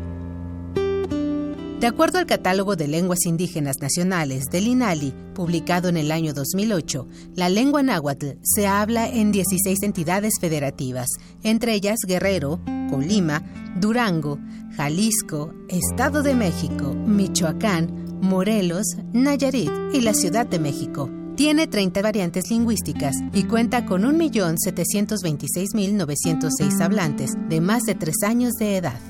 De 1.79 1.87
acuerdo 1.87 2.19
al 2.19 2.27
Catálogo 2.27 2.75
de 2.75 2.89
Lenguas 2.89 3.27
Indígenas 3.27 3.77
Nacionales 3.81 4.45
del 4.51 4.67
INALI, 4.67 5.15
publicado 5.35 5.89
en 5.89 5.97
el 5.97 6.11
año 6.11 6.33
2008, 6.33 7.07
la 7.35 7.49
lengua 7.49 7.83
náhuatl 7.83 8.39
se 8.43 8.67
habla 8.67 9.09
en 9.09 9.31
16 9.31 9.83
entidades 9.83 10.35
federativas, 10.41 11.09
entre 11.43 11.75
ellas 11.75 11.99
Guerrero, 12.07 12.61
Colima, 12.91 13.43
Durango, 13.81 14.39
Jalisco, 14.77 15.53
Estado 15.69 16.23
de 16.23 16.35
México, 16.35 16.93
Michoacán, 16.93 18.21
Morelos, 18.21 18.87
Nayarit 19.13 19.71
y 19.93 20.01
la 20.01 20.15
Ciudad 20.15 20.47
de 20.47 20.59
México. 20.59 21.09
Tiene 21.43 21.67
30 21.67 22.03
variantes 22.03 22.51
lingüísticas 22.51 23.17
y 23.33 23.43
cuenta 23.43 23.85
con 23.85 24.05
1.726.906 24.05 26.81
hablantes 26.81 27.33
de 27.49 27.61
más 27.61 27.83
de 27.83 27.97
3 27.97 28.15
años 28.23 28.53
de 28.61 28.77
edad. 28.77 29.01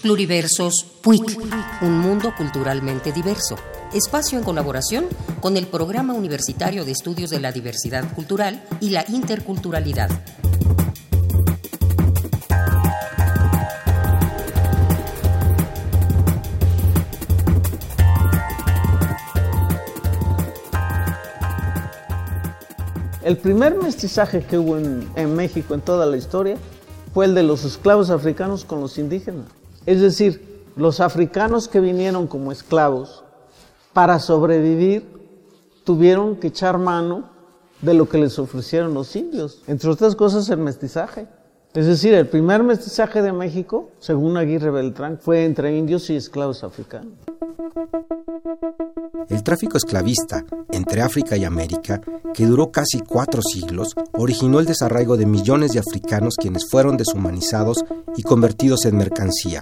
Pluriversos 0.00 0.86
PUIC, 1.02 1.38
un 1.82 1.98
mundo 1.98 2.32
culturalmente 2.34 3.12
diverso 3.12 3.58
espacio 3.92 4.38
en 4.38 4.44
colaboración 4.44 5.06
con 5.40 5.56
el 5.56 5.66
Programa 5.66 6.14
Universitario 6.14 6.84
de 6.84 6.92
Estudios 6.92 7.30
de 7.30 7.40
la 7.40 7.52
Diversidad 7.52 8.12
Cultural 8.14 8.62
y 8.80 8.90
la 8.90 9.04
Interculturalidad. 9.08 10.10
El 23.26 23.38
primer 23.38 23.74
mestizaje 23.74 24.44
que 24.44 24.56
hubo 24.56 24.78
en, 24.78 25.34
México 25.34 25.74
en 25.74 25.80
toda 25.80 26.06
la 26.06 26.16
historia 26.16 26.56
fue 27.12 27.24
el 27.24 27.34
de 27.34 27.42
los 27.42 27.64
esclavos 27.64 28.10
africanos 28.10 28.64
con 28.64 28.80
los 28.80 28.98
indígenas. 28.98 29.46
Es 29.84 30.00
decir, 30.00 30.62
los 30.76 31.00
africanos 31.00 31.66
que 31.66 31.80
vinieron 31.80 32.28
como 32.28 32.52
esclavos 32.52 33.24
para 33.96 34.20
sobrevivir 34.20 35.08
tuvieron 35.82 36.36
que 36.36 36.48
echar 36.48 36.76
mano 36.76 37.30
de 37.80 37.94
lo 37.94 38.06
que 38.10 38.18
les 38.18 38.38
ofrecieron 38.38 38.92
los 38.92 39.16
indios. 39.16 39.62
Entre 39.66 39.88
otras 39.88 40.14
cosas, 40.14 40.50
el 40.50 40.58
mestizaje. 40.58 41.26
Es 41.76 41.84
decir, 41.84 42.14
el 42.14 42.26
primer 42.26 42.62
mestizaje 42.62 43.20
de 43.20 43.34
México, 43.34 43.90
según 43.98 44.38
Aguirre 44.38 44.70
Beltrán, 44.70 45.18
fue 45.18 45.44
entre 45.44 45.76
indios 45.76 46.08
y 46.08 46.16
esclavos 46.16 46.64
africanos. 46.64 47.12
El 49.28 49.42
tráfico 49.42 49.76
esclavista 49.76 50.42
entre 50.72 51.02
África 51.02 51.36
y 51.36 51.44
América, 51.44 52.00
que 52.32 52.46
duró 52.46 52.72
casi 52.72 53.00
cuatro 53.00 53.42
siglos, 53.42 53.94
originó 54.14 54.58
el 54.58 54.64
desarraigo 54.64 55.18
de 55.18 55.26
millones 55.26 55.72
de 55.72 55.80
africanos 55.80 56.36
quienes 56.40 56.66
fueron 56.70 56.96
deshumanizados 56.96 57.84
y 58.16 58.22
convertidos 58.22 58.86
en 58.86 58.96
mercancía. 58.96 59.60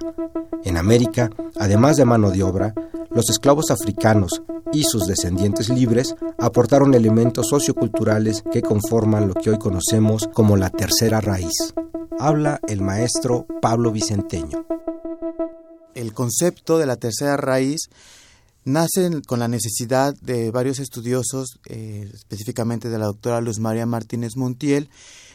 En 0.62 0.76
América, 0.76 1.30
además 1.58 1.96
de 1.96 2.04
mano 2.04 2.30
de 2.30 2.44
obra, 2.44 2.74
los 3.10 3.28
esclavos 3.28 3.72
africanos 3.72 4.40
y 4.72 4.84
sus 4.84 5.08
descendientes 5.08 5.68
libres 5.68 6.14
aportaron 6.38 6.94
elementos 6.94 7.48
socioculturales 7.48 8.44
que 8.52 8.62
conforman 8.62 9.26
lo 9.26 9.34
que 9.34 9.50
hoy 9.50 9.58
conocemos 9.58 10.28
como 10.32 10.56
la 10.56 10.70
tercera 10.70 11.20
raíz. 11.20 11.74
Habla 12.18 12.60
el 12.68 12.80
maestro 12.80 13.46
Pablo 13.60 13.92
Vicenteño. 13.92 14.66
El 15.94 16.12
concepto 16.12 16.78
de 16.78 16.86
la 16.86 16.96
tercera 16.96 17.36
raíz 17.36 17.88
nace 18.64 19.22
con 19.26 19.38
la 19.38 19.48
necesidad 19.48 20.14
de 20.20 20.50
varios 20.50 20.78
estudiosos, 20.78 21.60
eh, 21.68 22.10
específicamente 22.12 22.88
de 22.88 22.98
la 22.98 23.06
doctora 23.06 23.40
Luz 23.40 23.58
María 23.58 23.86
Martínez 23.86 24.36
Montiel. 24.36 24.88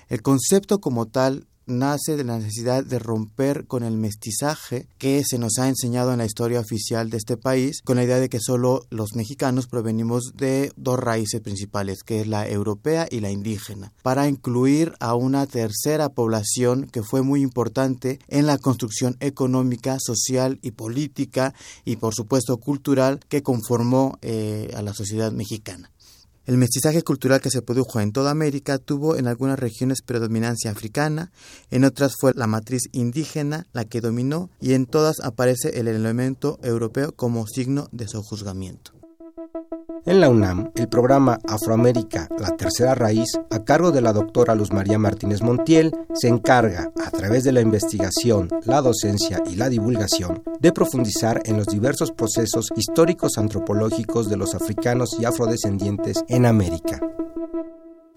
El 0.10 0.22
concepto 0.22 0.80
como 0.80 1.06
tal 1.06 1.48
nace 1.70 2.18
de 2.18 2.24
la 2.24 2.38
necesidad 2.38 2.84
de 2.84 3.00
romper 3.00 3.66
con 3.66 3.84
el 3.84 3.98
mestizaje 3.98 4.88
que 4.98 5.24
se 5.26 5.38
nos 5.38 5.58
ha 5.60 5.68
enseñado 5.68 6.12
en 6.12 6.18
la 6.20 6.26
historia 6.26 6.60
oficial 6.60 7.10
de 7.10 7.18
este 7.18 7.38
país, 7.38 7.82
con 7.84 7.98
la 7.98 8.04
idea 8.04 8.20
de 8.20 8.30
que 8.30 8.40
solo 8.40 8.86
los 8.90 9.16
mexicanos 9.16 9.68
provenimos 9.68 10.34
de 10.36 10.72
dos 10.76 11.00
raíces 11.00 11.42
principales, 11.42 12.04
que 12.04 12.22
es 12.22 12.28
la 12.28 12.48
europea 12.48 13.08
y 13.10 13.20
la 13.20 13.32
indígena, 13.32 13.92
para 14.02 14.28
incluir 14.28 14.94
a 15.00 15.16
una 15.16 15.46
tercera 15.48 16.10
población 16.10 16.88
que 16.92 17.04
fue 17.04 17.22
muy 17.22 17.42
importante 17.42 18.20
en 18.28 18.46
la 18.46 18.58
construcción 18.58 19.18
económica, 19.20 19.98
social 20.00 20.60
y 20.62 20.72
política 20.72 21.54
y 21.86 21.98
por 21.98 22.16
supuesto 22.16 22.58
cultural 22.58 23.20
que 23.30 23.44
conformó 23.44 24.18
eh, 24.22 24.72
a 24.76 24.82
la 24.82 24.94
sociedad 24.94 25.32
mexicana. 25.32 25.90
El 26.50 26.58
mestizaje 26.58 27.04
cultural 27.04 27.42
que 27.42 27.52
se 27.52 27.62
produjo 27.62 28.00
en 28.00 28.12
toda 28.12 28.32
América 28.32 28.80
tuvo 28.80 29.16
en 29.16 29.28
algunas 29.28 29.60
regiones 29.60 30.02
predominancia 30.02 30.72
africana, 30.72 31.32
en 31.70 31.86
otras 31.86 32.14
fue 32.20 32.32
la 32.34 32.48
matriz 32.48 32.90
indígena 32.92 33.68
la 33.72 33.86
que 33.86 34.02
dominó 34.02 34.50
y 34.60 34.74
en 34.74 34.88
todas 34.88 35.20
aparece 35.20 35.80
el 35.80 35.88
elemento 35.88 36.58
europeo 36.64 37.12
como 37.12 37.46
signo 37.46 37.88
de 37.92 38.08
sojuzgamiento. 38.08 38.99
En 40.06 40.22
la 40.22 40.30
UNAM, 40.30 40.72
el 40.76 40.88
programa 40.88 41.40
Afroamérica, 41.48 42.28
la 42.40 42.56
tercera 42.56 42.96
raíz, 42.96 43.40
a 43.52 43.64
cargo 43.64 43.92
de 43.92 44.02
la 44.02 44.14
doctora 44.14 44.56
Luz 44.56 44.72
María 44.72 44.98
Martínez 44.98 45.42
Montiel, 45.42 45.94
se 46.14 46.28
encarga, 46.28 46.92
a 47.06 47.12
través 47.12 47.44
de 47.44 47.52
la 47.52 47.62
investigación, 47.62 48.50
la 48.64 48.82
docencia 48.82 49.44
y 49.50 49.56
la 49.56 49.70
divulgación, 49.70 50.44
de 50.60 50.72
profundizar 50.72 51.42
en 51.46 51.58
los 51.58 51.68
diversos 51.68 52.12
procesos 52.12 52.70
históricos 52.76 53.38
antropológicos 53.38 54.30
de 54.30 54.38
los 54.38 54.56
africanos 54.56 55.16
y 55.20 55.26
afrodescendientes 55.26 56.24
en 56.28 56.46
América. 56.46 57.00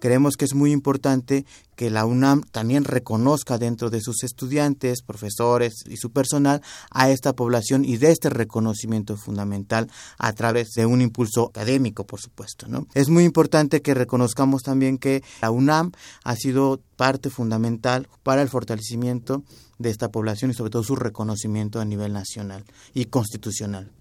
Creemos 0.02 0.36
que 0.36 0.46
es 0.46 0.54
muy 0.54 0.72
importante 0.72 1.46
que 1.76 1.88
la 1.88 2.04
UNAM 2.04 2.42
también 2.50 2.82
reconozca 2.82 3.56
dentro 3.56 3.88
de 3.88 4.00
sus 4.00 4.24
estudiantes, 4.24 5.00
profesores 5.00 5.84
y 5.88 5.96
su 5.96 6.10
personal 6.10 6.60
a 6.90 7.08
esta 7.10 7.34
población 7.34 7.84
y 7.84 7.98
de 7.98 8.10
este 8.10 8.28
reconocimiento 8.28 9.16
fundamental 9.16 9.88
a 10.18 10.32
través 10.32 10.70
de 10.70 10.86
un 10.86 11.02
impulso 11.02 11.50
académico, 11.50 12.04
por 12.04 12.20
supuesto. 12.20 12.66
¿no? 12.66 12.88
Es 12.94 13.10
muy 13.10 13.22
importante 13.22 13.80
que 13.80 13.94
reconozcamos 13.94 14.64
también 14.64 14.98
que 14.98 15.22
la 15.40 15.52
UNAM 15.52 15.92
ha 16.24 16.34
sido 16.34 16.80
parte 16.96 17.30
fundamental 17.30 18.08
para 18.24 18.42
el 18.42 18.48
fortalecimiento 18.48 19.44
de 19.78 19.90
esta 19.90 20.10
población 20.10 20.50
y 20.50 20.54
sobre 20.54 20.70
todo 20.72 20.82
su 20.82 20.96
reconocimiento 20.96 21.78
a 21.78 21.84
nivel 21.84 22.12
nacional 22.12 22.64
y 22.92 23.04
constitucional. 23.04 23.92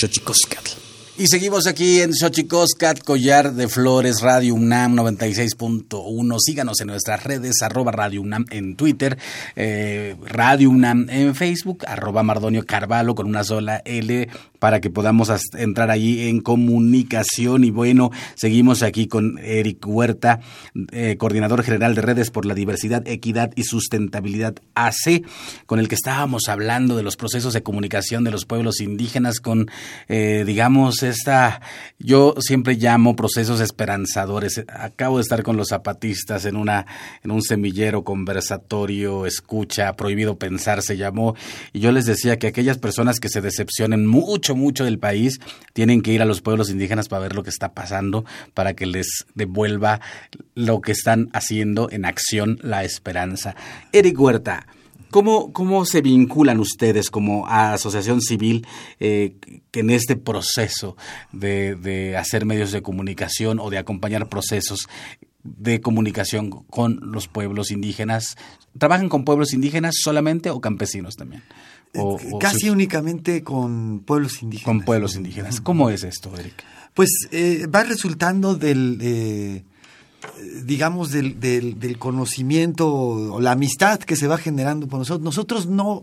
Shochikoska. 0.00 0.59
Y 1.20 1.26
seguimos 1.26 1.66
aquí 1.66 2.00
en 2.00 2.14
Xochicoscat, 2.14 3.04
Collar 3.04 3.52
de 3.52 3.68
Flores, 3.68 4.22
Radio 4.22 4.54
UNAM 4.54 4.96
96.1. 4.96 6.36
Síganos 6.38 6.80
en 6.80 6.86
nuestras 6.86 7.24
redes, 7.24 7.60
arroba 7.60 7.92
Radio 7.92 8.22
UNAM 8.22 8.46
en 8.48 8.74
Twitter, 8.74 9.18
eh, 9.54 10.16
Radio 10.24 10.70
UNAM 10.70 11.10
en 11.10 11.34
Facebook, 11.34 11.84
arroba 11.86 12.22
Mardonio 12.22 12.64
Carvalho 12.64 13.14
con 13.14 13.26
una 13.26 13.44
sola 13.44 13.82
L 13.84 14.30
para 14.60 14.80
que 14.80 14.90
podamos 14.90 15.32
entrar 15.58 15.90
allí 15.90 16.28
en 16.28 16.40
comunicación. 16.40 17.64
Y 17.64 17.70
bueno, 17.70 18.12
seguimos 18.36 18.82
aquí 18.82 19.08
con 19.08 19.38
Eric 19.38 19.84
Huerta, 19.86 20.40
eh, 20.92 21.16
coordinador 21.18 21.64
general 21.64 21.96
de 21.96 22.02
Redes 22.02 22.30
por 22.30 22.46
la 22.46 22.54
Diversidad, 22.54 23.06
Equidad 23.08 23.50
y 23.56 23.64
Sustentabilidad 23.64 24.54
AC, 24.74 25.22
con 25.66 25.80
el 25.80 25.88
que 25.88 25.96
estábamos 25.96 26.48
hablando 26.48 26.96
de 26.96 27.02
los 27.02 27.16
procesos 27.16 27.52
de 27.52 27.62
comunicación 27.62 28.22
de 28.22 28.30
los 28.30 28.46
pueblos 28.46 28.80
indígenas 28.80 29.40
con, 29.40 29.70
eh, 30.08 30.44
digamos, 30.46 31.02
esta, 31.10 31.60
yo 31.98 32.34
siempre 32.38 32.74
llamo 32.74 33.16
procesos 33.16 33.60
esperanzadores. 33.60 34.64
Acabo 34.68 35.18
de 35.18 35.22
estar 35.22 35.42
con 35.42 35.56
los 35.56 35.68
zapatistas 35.68 36.44
en 36.44 36.56
una, 36.56 36.86
en 37.22 37.30
un 37.30 37.42
semillero 37.42 38.04
conversatorio, 38.04 39.26
escucha, 39.26 39.94
prohibido 39.96 40.38
pensar 40.38 40.82
se 40.82 40.96
llamó, 40.96 41.34
y 41.72 41.80
yo 41.80 41.92
les 41.92 42.06
decía 42.06 42.38
que 42.38 42.46
aquellas 42.46 42.78
personas 42.78 43.20
que 43.20 43.28
se 43.28 43.40
decepcionen 43.40 44.06
mucho, 44.06 44.54
mucho 44.54 44.84
del 44.84 44.98
país, 44.98 45.40
tienen 45.72 46.02
que 46.02 46.12
ir 46.12 46.22
a 46.22 46.24
los 46.24 46.40
pueblos 46.40 46.70
indígenas 46.70 47.08
para 47.08 47.22
ver 47.22 47.34
lo 47.34 47.42
que 47.42 47.50
está 47.50 47.72
pasando, 47.74 48.24
para 48.54 48.74
que 48.74 48.86
les 48.86 49.26
devuelva 49.34 50.00
lo 50.54 50.80
que 50.80 50.92
están 50.92 51.28
haciendo 51.32 51.90
en 51.90 52.04
acción 52.04 52.58
la 52.62 52.84
esperanza. 52.84 53.54
Eric 53.92 54.18
Huerta, 54.20 54.66
¿Cómo, 55.10 55.52
¿Cómo 55.52 55.84
se 55.84 56.00
vinculan 56.00 56.60
ustedes 56.60 57.10
como 57.10 57.46
asociación 57.46 58.20
civil 58.20 58.66
eh, 58.98 59.34
en 59.72 59.90
este 59.90 60.16
proceso 60.16 60.96
de, 61.32 61.74
de, 61.74 62.16
hacer 62.16 62.46
medios 62.46 62.72
de 62.72 62.82
comunicación 62.82 63.58
o 63.58 63.70
de 63.70 63.78
acompañar 63.78 64.28
procesos 64.28 64.88
de 65.42 65.80
comunicación 65.80 66.50
con 66.50 67.00
los 67.12 67.28
pueblos 67.28 67.70
indígenas? 67.70 68.36
¿Trabajan 68.78 69.08
con 69.08 69.24
pueblos 69.24 69.52
indígenas 69.52 69.96
solamente 70.00 70.50
o 70.50 70.60
campesinos 70.60 71.16
también? 71.16 71.42
O, 71.96 72.38
Casi 72.38 72.70
únicamente 72.70 73.42
con 73.42 74.00
pueblos 74.00 74.42
indígenas. 74.42 74.64
Con 74.64 74.82
pueblos 74.82 75.16
indígenas. 75.16 75.60
¿Cómo 75.60 75.90
es 75.90 76.04
esto, 76.04 76.32
Eric? 76.38 76.62
Pues 76.94 77.10
eh, 77.32 77.66
va 77.66 77.82
resultando 77.82 78.54
del... 78.54 78.98
Eh, 79.00 79.64
digamos, 80.64 81.10
del, 81.10 81.40
del, 81.40 81.98
conocimiento 81.98 82.88
o 82.88 83.40
la 83.40 83.52
amistad 83.52 83.98
que 84.00 84.16
se 84.16 84.26
va 84.26 84.38
generando 84.38 84.86
por 84.86 84.98
nosotros. 84.98 85.22
Nosotros 85.22 85.66
no, 85.66 86.02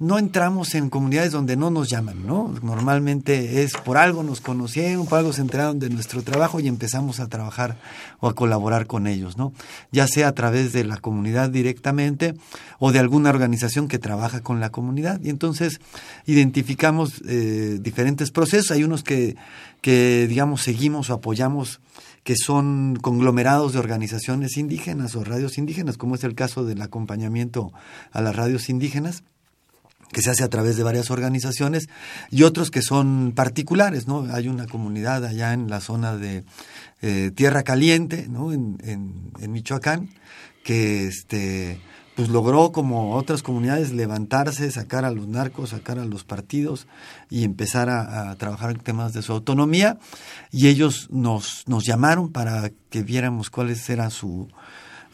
no 0.00 0.18
entramos 0.18 0.74
en 0.74 0.88
comunidades 0.88 1.32
donde 1.32 1.56
no 1.56 1.70
nos 1.70 1.90
llaman, 1.90 2.26
¿no? 2.26 2.54
Normalmente 2.62 3.62
es 3.62 3.74
por 3.74 3.98
algo 3.98 4.22
nos 4.22 4.40
conocieron, 4.40 5.06
por 5.06 5.18
algo 5.18 5.34
se 5.34 5.42
enteraron 5.42 5.78
de 5.78 5.90
nuestro 5.90 6.22
trabajo 6.22 6.58
y 6.58 6.68
empezamos 6.68 7.20
a 7.20 7.28
trabajar 7.28 7.76
o 8.18 8.26
a 8.26 8.34
colaborar 8.34 8.86
con 8.86 9.06
ellos, 9.06 9.36
¿no? 9.36 9.52
Ya 9.92 10.08
sea 10.08 10.28
a 10.28 10.32
través 10.32 10.72
de 10.72 10.84
la 10.84 10.96
comunidad 10.96 11.50
directamente 11.50 12.34
o 12.78 12.92
de 12.92 12.98
alguna 12.98 13.28
organización 13.28 13.88
que 13.88 13.98
trabaja 13.98 14.40
con 14.40 14.58
la 14.58 14.70
comunidad. 14.70 15.20
Y 15.22 15.28
entonces 15.28 15.82
identificamos 16.24 17.20
eh, 17.28 17.78
diferentes 17.78 18.30
procesos. 18.30 18.70
Hay 18.70 18.84
unos 18.84 19.04
que, 19.04 19.36
que, 19.82 20.26
digamos, 20.28 20.62
seguimos 20.62 21.10
o 21.10 21.14
apoyamos 21.14 21.78
que 22.30 22.36
son 22.36 22.94
conglomerados 22.94 23.72
de 23.72 23.80
organizaciones 23.80 24.56
indígenas 24.56 25.16
o 25.16 25.24
radios 25.24 25.58
indígenas, 25.58 25.96
como 25.96 26.14
es 26.14 26.22
el 26.22 26.36
caso 26.36 26.64
del 26.64 26.80
acompañamiento 26.80 27.72
a 28.12 28.20
las 28.20 28.36
radios 28.36 28.68
indígenas 28.68 29.24
que 30.12 30.22
se 30.22 30.30
hace 30.30 30.44
a 30.44 30.48
través 30.48 30.76
de 30.76 30.84
varias 30.84 31.10
organizaciones 31.10 31.88
y 32.30 32.44
otros 32.44 32.70
que 32.70 32.82
son 32.82 33.32
particulares, 33.34 34.06
¿no? 34.06 34.32
Hay 34.32 34.46
una 34.46 34.68
comunidad 34.68 35.24
allá 35.24 35.52
en 35.54 35.68
la 35.68 35.80
zona 35.80 36.16
de 36.16 36.44
eh, 37.02 37.32
Tierra 37.34 37.64
Caliente, 37.64 38.28
¿no? 38.28 38.52
En, 38.52 38.78
en, 38.84 39.50
Michoacán, 39.50 40.10
que 40.62 41.08
este 41.08 41.80
pues 42.20 42.28
logró 42.28 42.70
como 42.70 43.14
otras 43.14 43.42
comunidades 43.42 43.94
levantarse, 43.94 44.70
sacar 44.70 45.06
a 45.06 45.10
los 45.10 45.26
narcos, 45.26 45.70
sacar 45.70 45.98
a 45.98 46.04
los 46.04 46.22
partidos 46.22 46.86
y 47.30 47.44
empezar 47.44 47.88
a, 47.88 48.36
trabajar 48.36 48.72
en 48.72 48.76
temas 48.76 49.14
de 49.14 49.22
su 49.22 49.32
autonomía. 49.32 49.98
Y 50.50 50.68
ellos 50.68 51.08
nos, 51.10 51.64
nos 51.66 51.86
llamaron 51.86 52.30
para 52.30 52.72
que 52.90 53.02
viéramos 53.02 53.48
cuáles 53.48 53.88
eran 53.88 54.10
su 54.10 54.48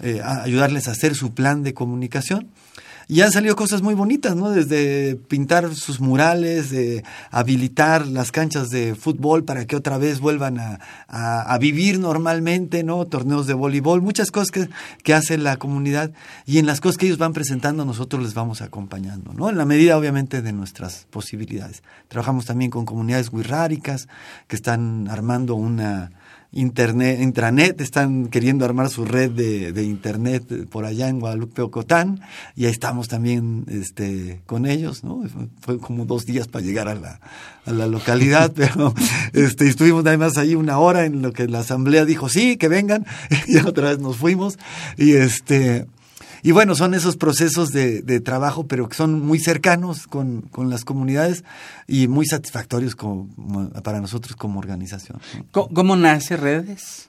eh, 0.00 0.20
ayudarles 0.20 0.88
a 0.88 0.90
hacer 0.90 1.14
su 1.14 1.32
plan 1.32 1.62
de 1.62 1.74
comunicación 1.74 2.50
y 3.08 3.20
han 3.20 3.30
salido 3.30 3.54
cosas 3.54 3.82
muy 3.82 3.94
bonitas, 3.94 4.34
¿no? 4.34 4.50
Desde 4.50 5.14
pintar 5.14 5.72
sus 5.76 6.00
murales, 6.00 6.70
de 6.70 7.04
habilitar 7.30 8.06
las 8.06 8.32
canchas 8.32 8.68
de 8.70 8.96
fútbol 8.96 9.44
para 9.44 9.64
que 9.64 9.76
otra 9.76 9.96
vez 9.96 10.18
vuelvan 10.18 10.58
a, 10.58 10.80
a, 11.08 11.56
vivir 11.58 12.00
normalmente, 12.00 12.82
¿no? 12.82 13.04
Torneos 13.04 13.46
de 13.46 13.54
voleibol, 13.54 14.02
muchas 14.02 14.32
cosas 14.32 14.50
que, 14.50 14.68
que, 15.04 15.14
hace 15.14 15.38
la 15.38 15.56
comunidad 15.56 16.10
y 16.46 16.58
en 16.58 16.66
las 16.66 16.80
cosas 16.80 16.98
que 16.98 17.06
ellos 17.06 17.18
van 17.18 17.32
presentando 17.32 17.84
nosotros 17.84 18.22
les 18.22 18.34
vamos 18.34 18.60
acompañando, 18.60 19.32
¿no? 19.32 19.50
En 19.50 19.56
la 19.56 19.66
medida 19.66 19.96
obviamente 19.96 20.42
de 20.42 20.52
nuestras 20.52 21.06
posibilidades. 21.10 21.84
Trabajamos 22.08 22.44
también 22.44 22.72
con 22.72 22.86
comunidades 22.86 23.32
wixárikas 23.32 24.08
que 24.48 24.56
están 24.56 25.06
armando 25.08 25.54
una 25.54 26.10
internet, 26.52 27.20
intranet, 27.20 27.80
están 27.80 28.28
queriendo 28.28 28.64
armar 28.64 28.88
su 28.88 29.04
red 29.04 29.30
de, 29.30 29.72
de, 29.72 29.84
internet 29.84 30.68
por 30.70 30.84
allá 30.84 31.08
en 31.08 31.20
Guadalupe 31.20 31.62
Ocotán, 31.62 32.20
y 32.54 32.64
ahí 32.64 32.70
estamos 32.70 33.08
también 33.08 33.64
este, 33.68 34.40
con 34.46 34.66
ellos, 34.66 35.04
¿no? 35.04 35.22
Fue 35.60 35.78
como 35.78 36.04
dos 36.04 36.24
días 36.24 36.48
para 36.48 36.64
llegar 36.64 36.88
a 36.88 36.94
la, 36.94 37.20
a 37.66 37.72
la 37.72 37.86
localidad, 37.86 38.52
pero 38.56 38.94
este, 39.32 39.68
estuvimos 39.68 40.04
además 40.06 40.38
ahí 40.38 40.54
una 40.54 40.78
hora 40.78 41.04
en 41.04 41.22
lo 41.22 41.32
que 41.32 41.48
la 41.48 41.60
asamblea 41.60 42.04
dijo, 42.04 42.28
sí, 42.28 42.56
que 42.56 42.68
vengan, 42.68 43.06
y 43.46 43.58
otra 43.58 43.90
vez 43.90 43.98
nos 43.98 44.16
fuimos, 44.16 44.58
y 44.96 45.12
este, 45.12 45.86
y 46.46 46.52
bueno, 46.52 46.76
son 46.76 46.94
esos 46.94 47.16
procesos 47.16 47.72
de, 47.72 48.02
de 48.02 48.20
trabajo, 48.20 48.68
pero 48.68 48.88
que 48.88 48.94
son 48.94 49.20
muy 49.20 49.40
cercanos 49.40 50.06
con, 50.06 50.42
con, 50.42 50.70
las 50.70 50.84
comunidades 50.84 51.42
y 51.88 52.06
muy 52.06 52.24
satisfactorios 52.24 52.94
como, 52.94 53.28
para 53.82 54.00
nosotros 54.00 54.36
como 54.36 54.60
organización. 54.60 55.18
¿Cómo, 55.50 55.96
nace 55.96 56.36
Redes? 56.36 57.08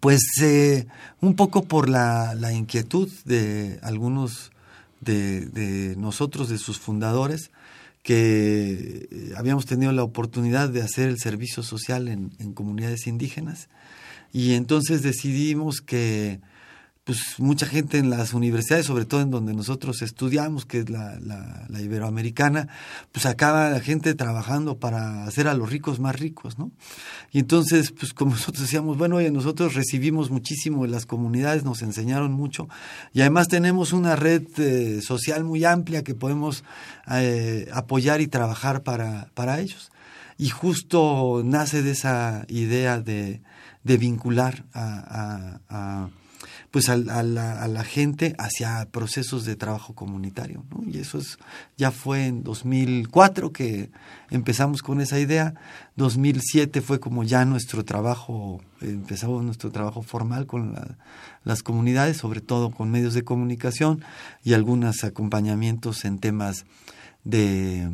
Pues 0.00 0.22
eh, 0.40 0.86
un 1.20 1.36
poco 1.36 1.64
por 1.64 1.90
la, 1.90 2.34
la 2.34 2.54
inquietud 2.54 3.10
de 3.26 3.78
algunos 3.82 4.50
de, 5.02 5.44
de, 5.44 5.94
nosotros, 5.96 6.48
de 6.48 6.56
sus 6.56 6.78
fundadores, 6.78 7.50
que 8.02 9.08
eh, 9.10 9.34
habíamos 9.36 9.66
tenido 9.66 9.92
la 9.92 10.04
oportunidad 10.04 10.70
de 10.70 10.80
hacer 10.80 11.10
el 11.10 11.18
servicio 11.18 11.62
social 11.62 12.08
en, 12.08 12.32
en 12.38 12.54
comunidades 12.54 13.06
indígenas 13.06 13.68
y 14.32 14.54
entonces 14.54 15.02
decidimos 15.02 15.82
que 15.82 16.40
pues 17.04 17.18
mucha 17.38 17.66
gente 17.66 17.98
en 17.98 18.10
las 18.10 18.34
universidades, 18.34 18.86
sobre 18.86 19.06
todo 19.06 19.22
en 19.22 19.30
donde 19.30 19.54
nosotros 19.54 20.02
estudiamos, 20.02 20.66
que 20.66 20.80
es 20.80 20.90
la, 20.90 21.18
la, 21.18 21.80
iberoamericana, 21.80 22.68
pues 23.10 23.24
acaba 23.24 23.70
la 23.70 23.80
gente 23.80 24.14
trabajando 24.14 24.78
para 24.78 25.24
hacer 25.24 25.48
a 25.48 25.54
los 25.54 25.70
ricos 25.70 25.98
más 25.98 26.20
ricos, 26.20 26.58
¿no? 26.58 26.70
Y 27.32 27.38
entonces, 27.38 27.92
pues 27.92 28.12
como 28.12 28.32
nosotros 28.36 28.62
decíamos, 28.62 28.98
bueno, 28.98 29.16
oye, 29.16 29.30
nosotros 29.30 29.74
recibimos 29.74 30.30
muchísimo 30.30 30.82
de 30.82 30.90
las 30.90 31.06
comunidades, 31.06 31.64
nos 31.64 31.80
enseñaron 31.80 32.32
mucho, 32.32 32.68
y 33.14 33.22
además 33.22 33.48
tenemos 33.48 33.92
una 33.92 34.14
red 34.14 34.42
eh, 34.58 35.00
social 35.00 35.42
muy 35.42 35.64
amplia 35.64 36.04
que 36.04 36.14
podemos 36.14 36.64
eh, 37.10 37.68
apoyar 37.72 38.20
y 38.20 38.26
trabajar 38.26 38.82
para, 38.82 39.30
para 39.34 39.60
ellos. 39.60 39.90
Y 40.36 40.50
justo 40.50 41.42
nace 41.44 41.82
de 41.82 41.92
esa 41.92 42.44
idea 42.48 43.00
de, 43.00 43.40
de 43.84 43.96
vincular 43.96 44.64
a 44.72 46.08
pues 46.70 46.88
a, 46.88 46.96
la, 46.96 47.18
a, 47.60 47.68
la, 47.68 47.84
gente 47.84 48.36
hacia 48.38 48.86
procesos 48.90 49.44
de 49.44 49.56
trabajo 49.56 49.94
comunitario. 49.94 50.64
Y 50.86 50.98
eso 50.98 51.18
es, 51.18 51.38
ya 51.76 51.90
fue 51.90 52.26
en 52.26 52.44
2004 52.44 53.52
que 53.52 53.90
empezamos 54.30 54.82
con 54.82 55.00
esa 55.00 55.18
idea. 55.18 55.54
2007 55.96 56.80
fue 56.80 57.00
como 57.00 57.24
ya 57.24 57.44
nuestro 57.44 57.84
trabajo, 57.84 58.60
empezamos 58.80 59.42
nuestro 59.42 59.72
trabajo 59.72 60.02
formal 60.02 60.46
con 60.46 60.76
las 61.42 61.62
comunidades, 61.64 62.18
sobre 62.18 62.40
todo 62.40 62.70
con 62.70 62.90
medios 62.90 63.14
de 63.14 63.24
comunicación 63.24 64.04
y 64.44 64.52
algunos 64.52 65.02
acompañamientos 65.02 66.04
en 66.04 66.20
temas 66.20 66.66
de 67.24 67.90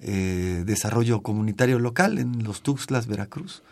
eh, 0.00 0.62
desarrollo 0.66 1.22
comunitario 1.22 1.78
local 1.78 2.18
en 2.18 2.44
los 2.44 2.62
Tuxtlas, 2.62 3.06
Veracruz. 3.06 3.62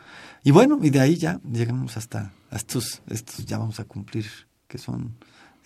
Y 0.44 0.50
bueno, 0.50 0.78
y 0.82 0.90
de 0.90 1.00
ahí 1.00 1.16
ya 1.16 1.40
llegamos 1.50 1.96
hasta 1.96 2.32
estos, 2.50 3.02
estos 3.08 3.44
ya 3.46 3.58
vamos 3.58 3.78
a 3.80 3.84
cumplir, 3.84 4.26
que 4.66 4.78
son 4.78 5.14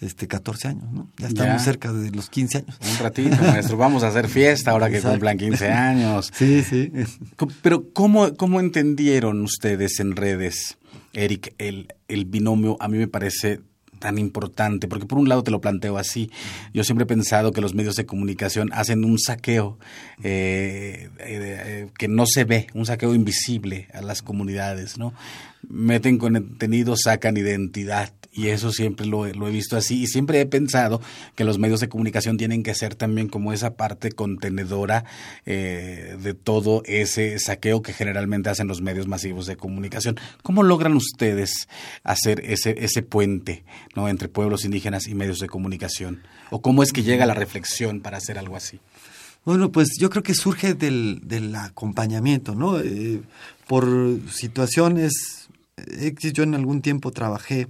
este 0.00 0.28
14 0.28 0.68
años, 0.68 0.92
¿no? 0.92 1.10
Ya 1.16 1.28
estamos 1.28 1.62
cerca 1.62 1.92
de 1.92 2.10
los 2.10 2.28
15 2.28 2.58
años. 2.58 2.78
Un 2.92 2.98
ratito, 3.02 3.36
maestro, 3.42 3.76
vamos 3.78 4.02
a 4.02 4.08
hacer 4.08 4.28
fiesta 4.28 4.72
ahora 4.72 4.90
que 4.90 5.00
cumplan 5.00 5.38
15 5.38 5.68
años. 5.72 6.30
Sí, 6.34 6.62
sí. 6.62 6.92
Pero 7.62 7.90
¿cómo, 7.92 8.34
cómo 8.36 8.60
entendieron 8.60 9.40
ustedes 9.40 9.98
en 10.00 10.14
redes, 10.14 10.76
Eric, 11.14 11.54
el, 11.58 11.88
el 12.08 12.26
binomio? 12.26 12.76
A 12.80 12.88
mí 12.88 12.98
me 12.98 13.08
parece 13.08 13.60
tan 13.98 14.18
importante? 14.18 14.88
Porque 14.88 15.06
por 15.06 15.18
un 15.18 15.28
lado 15.28 15.42
te 15.42 15.50
lo 15.50 15.60
planteo 15.60 15.98
así, 15.98 16.30
yo 16.72 16.84
siempre 16.84 17.04
he 17.04 17.06
pensado 17.06 17.52
que 17.52 17.60
los 17.60 17.74
medios 17.74 17.96
de 17.96 18.06
comunicación 18.06 18.70
hacen 18.72 19.04
un 19.04 19.18
saqueo 19.18 19.78
eh, 20.22 21.10
eh, 21.18 21.60
eh, 21.66 21.88
que 21.98 22.08
no 22.08 22.24
se 22.26 22.44
ve, 22.44 22.66
un 22.74 22.86
saqueo 22.86 23.14
invisible 23.14 23.88
a 23.92 24.02
las 24.02 24.22
comunidades, 24.22 24.98
¿no? 24.98 25.14
Meten 25.68 26.18
contenido, 26.18 26.94
sacan 26.96 27.36
identidad 27.36 28.12
y 28.36 28.48
eso 28.48 28.70
siempre 28.70 29.06
lo, 29.06 29.26
he 29.26 29.50
visto 29.50 29.76
así 29.76 30.02
y 30.02 30.06
siempre 30.06 30.40
he 30.40 30.46
pensado 30.46 31.00
que 31.34 31.44
los 31.44 31.58
medios 31.58 31.80
de 31.80 31.88
comunicación 31.88 32.36
tienen 32.36 32.62
que 32.62 32.74
ser 32.74 32.94
también 32.94 33.28
como 33.28 33.54
esa 33.54 33.76
parte 33.76 34.12
contenedora 34.12 35.06
eh, 35.46 36.18
de 36.22 36.34
todo 36.34 36.82
ese 36.84 37.38
saqueo 37.38 37.80
que 37.80 37.94
generalmente 37.94 38.50
hacen 38.50 38.68
los 38.68 38.82
medios 38.82 39.08
masivos 39.08 39.46
de 39.46 39.56
comunicación. 39.56 40.20
¿Cómo 40.42 40.62
logran 40.62 40.94
ustedes 40.94 41.66
hacer 42.04 42.42
ese, 42.44 42.74
ese 42.78 43.02
puente 43.02 43.64
¿no? 43.94 44.08
entre 44.08 44.28
pueblos 44.28 44.66
indígenas 44.66 45.08
y 45.08 45.14
medios 45.14 45.38
de 45.38 45.48
comunicación? 45.48 46.22
¿O 46.50 46.60
cómo 46.60 46.82
es 46.82 46.92
que 46.92 47.02
llega 47.02 47.24
la 47.24 47.34
reflexión 47.34 48.00
para 48.00 48.18
hacer 48.18 48.38
algo 48.38 48.56
así? 48.56 48.80
Bueno, 49.46 49.72
pues 49.72 49.90
yo 49.98 50.10
creo 50.10 50.22
que 50.22 50.34
surge 50.34 50.74
del, 50.74 51.20
del 51.22 51.54
acompañamiento, 51.54 52.54
¿no? 52.54 52.80
Eh, 52.80 53.22
por 53.66 53.86
situaciones, 54.30 55.48
yo 56.18 56.42
en 56.42 56.54
algún 56.54 56.82
tiempo 56.82 57.12
trabajé 57.12 57.68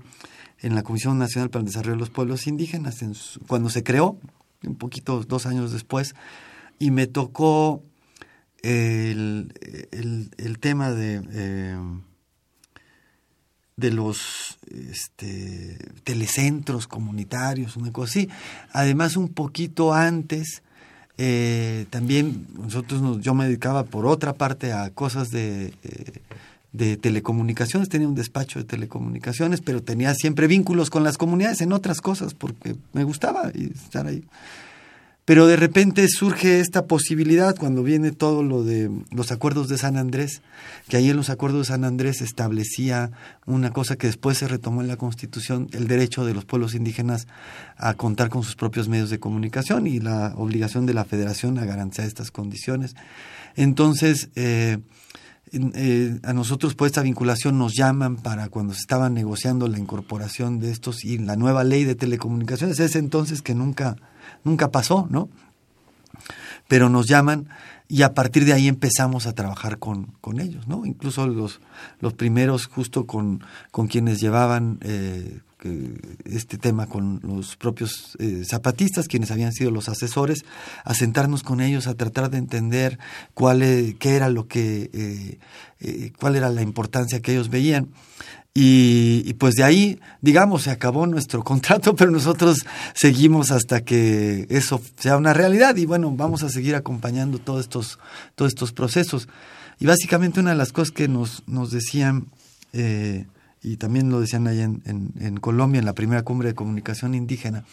en 0.60 0.74
la 0.74 0.82
Comisión 0.82 1.18
Nacional 1.18 1.50
para 1.50 1.60
el 1.60 1.66
Desarrollo 1.66 1.94
de 1.94 2.00
los 2.00 2.10
Pueblos 2.10 2.46
Indígenas, 2.46 3.04
cuando 3.46 3.68
se 3.70 3.82
creó, 3.82 4.18
un 4.64 4.76
poquito, 4.76 5.22
dos 5.22 5.46
años 5.46 5.72
después, 5.72 6.14
y 6.78 6.90
me 6.90 7.06
tocó 7.06 7.82
el, 8.62 9.52
el, 10.36 10.58
tema 10.58 10.90
de, 10.90 11.22
eh, 11.30 11.78
de 13.76 13.90
los 13.90 14.58
este, 14.70 15.78
telecentros 16.04 16.86
comunitarios, 16.86 17.76
una 17.76 17.92
cosa 17.92 18.10
así. 18.10 18.28
Además, 18.72 19.16
un 19.16 19.28
poquito 19.28 19.92
antes, 19.94 20.62
eh, 21.18 21.86
también 21.90 22.46
nosotros 22.58 23.20
yo 23.20 23.34
me 23.34 23.46
dedicaba 23.46 23.84
por 23.84 24.06
otra 24.06 24.34
parte 24.34 24.72
a 24.72 24.90
cosas 24.90 25.30
de 25.30 25.74
eh, 25.82 26.22
de 26.72 26.96
telecomunicaciones, 26.96 27.88
tenía 27.88 28.08
un 28.08 28.14
despacho 28.14 28.58
de 28.58 28.64
telecomunicaciones, 28.64 29.60
pero 29.60 29.82
tenía 29.82 30.14
siempre 30.14 30.46
vínculos 30.46 30.90
con 30.90 31.04
las 31.04 31.18
comunidades 31.18 31.60
en 31.60 31.72
otras 31.72 32.00
cosas 32.00 32.34
porque 32.34 32.76
me 32.92 33.04
gustaba 33.04 33.50
estar 33.50 34.06
ahí. 34.06 34.24
Pero 35.26 35.48
de 35.48 35.56
repente 35.56 36.06
surge 36.06 36.60
esta 36.60 36.86
posibilidad 36.86 37.56
cuando 37.56 37.82
viene 37.82 38.12
todo 38.12 38.44
lo 38.44 38.62
de 38.62 38.88
los 39.10 39.32
acuerdos 39.32 39.68
de 39.68 39.76
San 39.76 39.96
Andrés, 39.96 40.40
que 40.88 40.96
ahí 40.96 41.10
en 41.10 41.16
los 41.16 41.30
acuerdos 41.30 41.66
de 41.66 41.72
San 41.72 41.82
Andrés 41.82 42.20
establecía 42.20 43.10
una 43.44 43.72
cosa 43.72 43.96
que 43.96 44.06
después 44.06 44.38
se 44.38 44.46
retomó 44.46 44.82
en 44.82 44.86
la 44.86 44.96
Constitución, 44.96 45.68
el 45.72 45.88
derecho 45.88 46.24
de 46.24 46.32
los 46.32 46.44
pueblos 46.44 46.76
indígenas 46.76 47.26
a 47.76 47.94
contar 47.94 48.28
con 48.28 48.44
sus 48.44 48.54
propios 48.54 48.86
medios 48.88 49.10
de 49.10 49.18
comunicación 49.18 49.88
y 49.88 49.98
la 49.98 50.32
obligación 50.36 50.86
de 50.86 50.94
la 50.94 51.04
federación 51.04 51.58
a 51.58 51.64
garantizar 51.64 52.06
estas 52.06 52.30
condiciones. 52.30 52.94
Entonces, 53.56 54.28
eh, 54.36 54.78
eh, 55.52 56.18
a 56.24 56.32
nosotros 56.32 56.74
por 56.74 56.86
esta 56.86 57.02
vinculación 57.02 57.58
nos 57.58 57.74
llaman 57.74 58.16
para 58.16 58.48
cuando 58.48 58.74
se 58.74 58.80
estaba 58.80 59.08
negociando 59.08 59.68
la 59.68 59.78
incorporación 59.78 60.58
de 60.58 60.70
estos 60.70 61.04
y 61.04 61.18
la 61.18 61.36
nueva 61.36 61.62
ley 61.62 61.84
de 61.84 61.94
telecomunicaciones, 61.94 62.80
ese 62.80 62.98
entonces 62.98 63.42
que 63.42 63.54
nunca, 63.54 63.96
nunca 64.42 64.70
pasó, 64.70 65.06
¿no? 65.08 65.28
Pero 66.66 66.88
nos 66.88 67.06
llaman 67.06 67.48
y 67.88 68.02
a 68.02 68.14
partir 68.14 68.44
de 68.44 68.52
ahí 68.52 68.66
empezamos 68.66 69.26
a 69.26 69.34
trabajar 69.34 69.78
con, 69.78 70.06
con 70.20 70.40
ellos, 70.40 70.66
¿no? 70.66 70.84
Incluso 70.84 71.28
los, 71.28 71.60
los 72.00 72.14
primeros 72.14 72.66
justo 72.66 73.06
con, 73.06 73.44
con 73.70 73.86
quienes 73.86 74.20
llevaban 74.20 74.78
eh, 74.82 75.40
este 76.24 76.58
tema 76.58 76.86
con 76.86 77.20
los 77.22 77.56
propios 77.56 78.16
eh, 78.18 78.42
zapatistas, 78.44 79.08
quienes 79.08 79.30
habían 79.30 79.52
sido 79.52 79.70
los 79.70 79.88
asesores, 79.88 80.44
a 80.84 80.94
sentarnos 80.94 81.42
con 81.42 81.60
ellos, 81.60 81.86
a 81.86 81.94
tratar 81.94 82.30
de 82.30 82.38
entender 82.38 82.98
cuál, 83.34 83.62
e, 83.62 83.96
qué 83.98 84.16
era 84.16 84.28
lo 84.28 84.46
que, 84.48 84.90
eh, 84.92 85.38
eh, 85.80 86.12
cuál 86.18 86.36
era 86.36 86.50
la 86.50 86.62
importancia 86.62 87.20
que 87.20 87.32
ellos 87.32 87.48
veían. 87.48 87.88
Y, 88.58 89.34
pues 89.34 89.54
de 89.54 89.64
ahí, 89.64 90.00
digamos, 90.22 90.62
se 90.62 90.70
acabó 90.70 91.06
nuestro 91.06 91.44
contrato, 91.44 91.94
pero 91.94 92.10
nosotros 92.10 92.64
seguimos 92.94 93.50
hasta 93.50 93.82
que 93.82 94.46
eso 94.48 94.80
sea 94.98 95.18
una 95.18 95.34
realidad 95.34 95.76
y 95.76 95.84
bueno, 95.84 96.10
vamos 96.10 96.42
a 96.42 96.48
seguir 96.48 96.74
acompañando 96.74 97.38
todos 97.38 97.60
estos, 97.60 97.98
todos 98.34 98.52
estos 98.52 98.72
procesos. 98.72 99.28
Y 99.78 99.84
básicamente 99.84 100.40
una 100.40 100.50
de 100.50 100.56
las 100.56 100.72
cosas 100.72 100.90
que 100.90 101.06
nos, 101.06 101.42
nos 101.46 101.70
decían 101.70 102.28
eh, 102.72 103.26
y 103.66 103.78
también 103.78 104.10
lo 104.10 104.20
decían 104.20 104.46
allá 104.46 104.62
en, 104.62 105.10
en, 105.18 105.36
Colombia, 105.38 105.80
en 105.80 105.86
la 105.86 105.92
primera 105.92 106.22
cumbre 106.22 106.50
de 106.50 106.54
comunicación 106.54 107.16
indígena, 107.16 107.64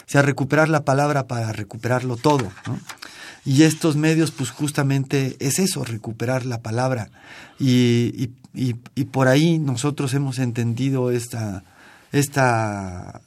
o 0.00 0.04
sea, 0.10 0.20
recuperar 0.20 0.68
la 0.68 0.84
palabra 0.84 1.26
para 1.28 1.50
recuperarlo 1.52 2.18
todo. 2.18 2.52
Y 3.46 3.62
estos 3.62 3.96
medios, 3.96 4.32
pues 4.32 4.50
justamente 4.50 5.36
es 5.40 5.58
eso, 5.58 5.82
recuperar 5.82 6.44
la 6.44 6.60
palabra. 6.60 7.08
Y, 7.58 8.30
y, 8.54 8.76
y, 8.94 9.04
por 9.04 9.28
ahí 9.28 9.58
nosotros 9.58 10.12
hemos 10.12 10.38
entendido 10.38 11.10
esta, 11.10 11.64
esta, 12.12 13.22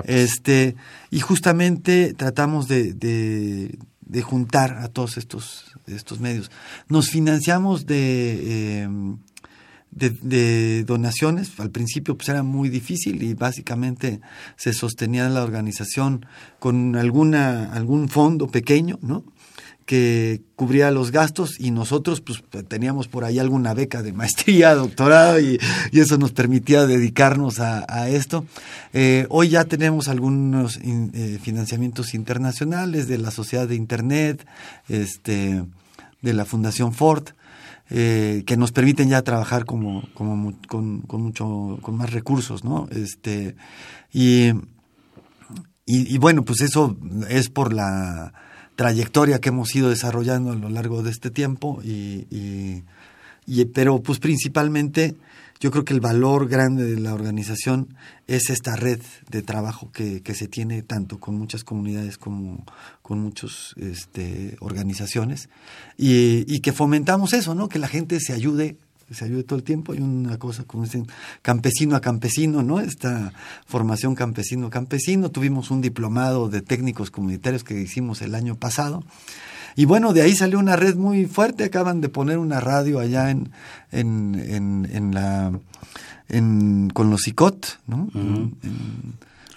Este, 0.03 0.75
y 1.09 1.21
justamente 1.21 2.13
tratamos 2.13 2.67
de, 2.67 2.93
de, 2.93 3.79
de, 4.01 4.21
juntar 4.21 4.77
a 4.77 4.89
todos 4.89 5.17
estos, 5.17 5.73
estos 5.87 6.19
medios. 6.19 6.51
Nos 6.87 7.09
financiamos 7.09 7.87
de... 7.87 8.83
Eh, 8.83 8.89
de, 9.91 10.83
donaciones. 10.83 11.59
Al 11.59 11.71
principio 11.71 12.15
pues 12.15 12.29
era 12.29 12.43
muy 12.43 12.69
difícil 12.69 13.23
y 13.23 13.33
básicamente 13.33 14.21
se 14.55 14.73
sostenía 14.73 15.29
la 15.29 15.43
organización 15.43 16.25
con 16.59 16.95
alguna, 16.95 17.73
algún 17.73 18.09
fondo 18.09 18.47
pequeño, 18.47 18.99
¿no? 19.01 19.23
que 19.89 20.43
cubría 20.55 20.91
los 20.91 21.09
gastos 21.09 21.59
y 21.59 21.71
nosotros 21.71 22.21
pues 22.21 22.43
teníamos 22.67 23.07
por 23.07 23.23
ahí 23.23 23.39
alguna 23.39 23.73
beca 23.73 24.03
de 24.03 24.13
maestría, 24.13 24.75
doctorado 24.75 25.39
y, 25.39 25.59
eso 25.91 26.19
nos 26.19 26.31
permitía 26.31 26.85
dedicarnos 26.85 27.59
a, 27.59 28.07
esto. 28.07 28.45
Eh, 28.93 29.25
hoy 29.29 29.49
ya 29.49 29.65
tenemos 29.65 30.07
algunos 30.07 30.77
eh, 30.77 31.39
financiamientos 31.41 32.13
internacionales 32.13 33.07
de 33.07 33.17
la 33.17 33.31
Sociedad 33.31 33.67
de 33.67 33.73
Internet, 33.73 34.45
este, 34.89 35.63
de 36.21 36.33
la 36.33 36.45
Fundación 36.45 36.93
Ford, 36.93 37.29
eh, 37.89 38.43
que 38.45 38.57
nos 38.57 38.71
permiten 38.71 39.09
ya 39.09 39.21
trabajar 39.21 39.65
como, 39.65 40.03
como 40.13 40.53
con, 40.67 41.01
con, 41.01 41.21
mucho 41.21 41.79
con 41.81 41.95
más 41.97 42.11
recursos 42.11 42.63
no 42.63 42.87
este 42.91 43.55
y, 44.13 44.51
y, 45.85 46.17
bueno 46.19 46.45
pues 46.45 46.61
eso 46.61 46.97
es 47.29 47.49
por 47.49 47.73
la 47.73 48.33
trayectoria 48.75 49.39
que 49.39 49.49
hemos 49.49 49.75
ido 49.75 49.89
desarrollando 49.89 50.51
a 50.51 50.55
lo 50.55 50.69
largo 50.69 51.03
de 51.03 51.11
este 51.11 51.31
tiempo 51.31 51.81
y, 51.83 52.27
y 53.47 53.65
pero 53.65 54.01
pues 54.01 54.19
principalmente 54.19 55.15
yo 55.59 55.71
creo 55.71 55.83
que 55.83 55.93
el 55.93 55.99
valor 55.99 56.47
grande 56.47 56.85
de 56.85 56.99
la 56.99 57.13
organización 57.13 57.95
es 58.27 58.49
esta 58.49 58.75
red 58.75 59.01
de 59.29 59.41
trabajo 59.41 59.91
que, 59.91 60.21
que 60.21 60.33
se 60.33 60.47
tiene 60.47 60.81
tanto 60.83 61.19
con 61.19 61.35
muchas 61.35 61.63
comunidades 61.63 62.17
como 62.17 62.65
con 63.01 63.19
muchas 63.19 63.73
este, 63.77 64.55
organizaciones 64.61 65.49
y, 65.97 66.45
y, 66.47 66.61
que 66.61 66.71
fomentamos 66.71 67.33
eso, 67.33 67.55
¿no? 67.55 67.67
Que 67.67 67.79
la 67.79 67.87
gente 67.87 68.19
se 68.19 68.33
ayude 68.33 68.77
se 69.11 69.25
ayude 69.25 69.43
todo 69.43 69.57
el 69.57 69.63
tiempo. 69.63 69.93
Hay 69.93 70.01
una 70.01 70.37
cosa 70.37 70.63
como 70.65 70.83
dicen, 70.83 71.07
campesino 71.41 71.95
a 71.95 72.01
campesino, 72.01 72.61
¿no? 72.61 72.79
Esta 72.79 73.33
formación 73.65 74.15
campesino 74.15 74.67
a 74.67 74.69
campesino. 74.69 75.31
Tuvimos 75.31 75.71
un 75.71 75.81
diplomado 75.81 76.47
de 76.47 76.61
técnicos 76.61 77.09
comunitarios 77.09 77.63
que 77.63 77.81
hicimos 77.81 78.21
el 78.21 78.35
año 78.35 78.55
pasado 78.55 79.03
y 79.75 79.85
bueno, 79.85 80.13
de 80.13 80.21
ahí 80.21 80.35
salió 80.35 80.59
una 80.59 80.75
red 80.75 80.95
muy 80.95 81.25
fuerte. 81.25 81.63
Acaban 81.63 82.01
de 82.01 82.09
poner 82.09 82.37
una 82.37 82.59
radio 82.59 82.99
allá 82.99 83.29
en, 83.29 83.51
en, 83.91 84.87
en, 84.91 85.13
la. 85.13 85.51
En, 86.27 86.89
con 86.93 87.09
los 87.09 87.27
ICOT, 87.27 87.79
¿no? 87.87 88.09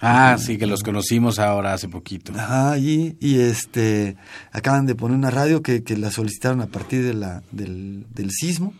Ah, 0.01 0.37
sí, 0.37 0.57
que 0.57 0.65
los 0.67 0.83
conocimos 0.83 1.39
ahora 1.39 1.73
hace 1.73 1.87
poquito. 1.87 2.33
Ajá, 2.35 2.77
y, 2.77 3.15
y 3.21 3.39
este, 3.39 4.17
acaban 4.51 4.85
de 4.85 4.95
poner 4.95 5.17
una 5.17 5.31
radio 5.31 5.61
que, 5.63 5.83
que 5.83 5.95
la 5.95 6.11
solicitaron 6.11 6.61
a 6.61 6.67
partir 6.67 7.05
de 7.05 7.13
la, 7.13 7.41
del, 7.51 8.05
del 8.13 8.31
sismo. 8.31 8.73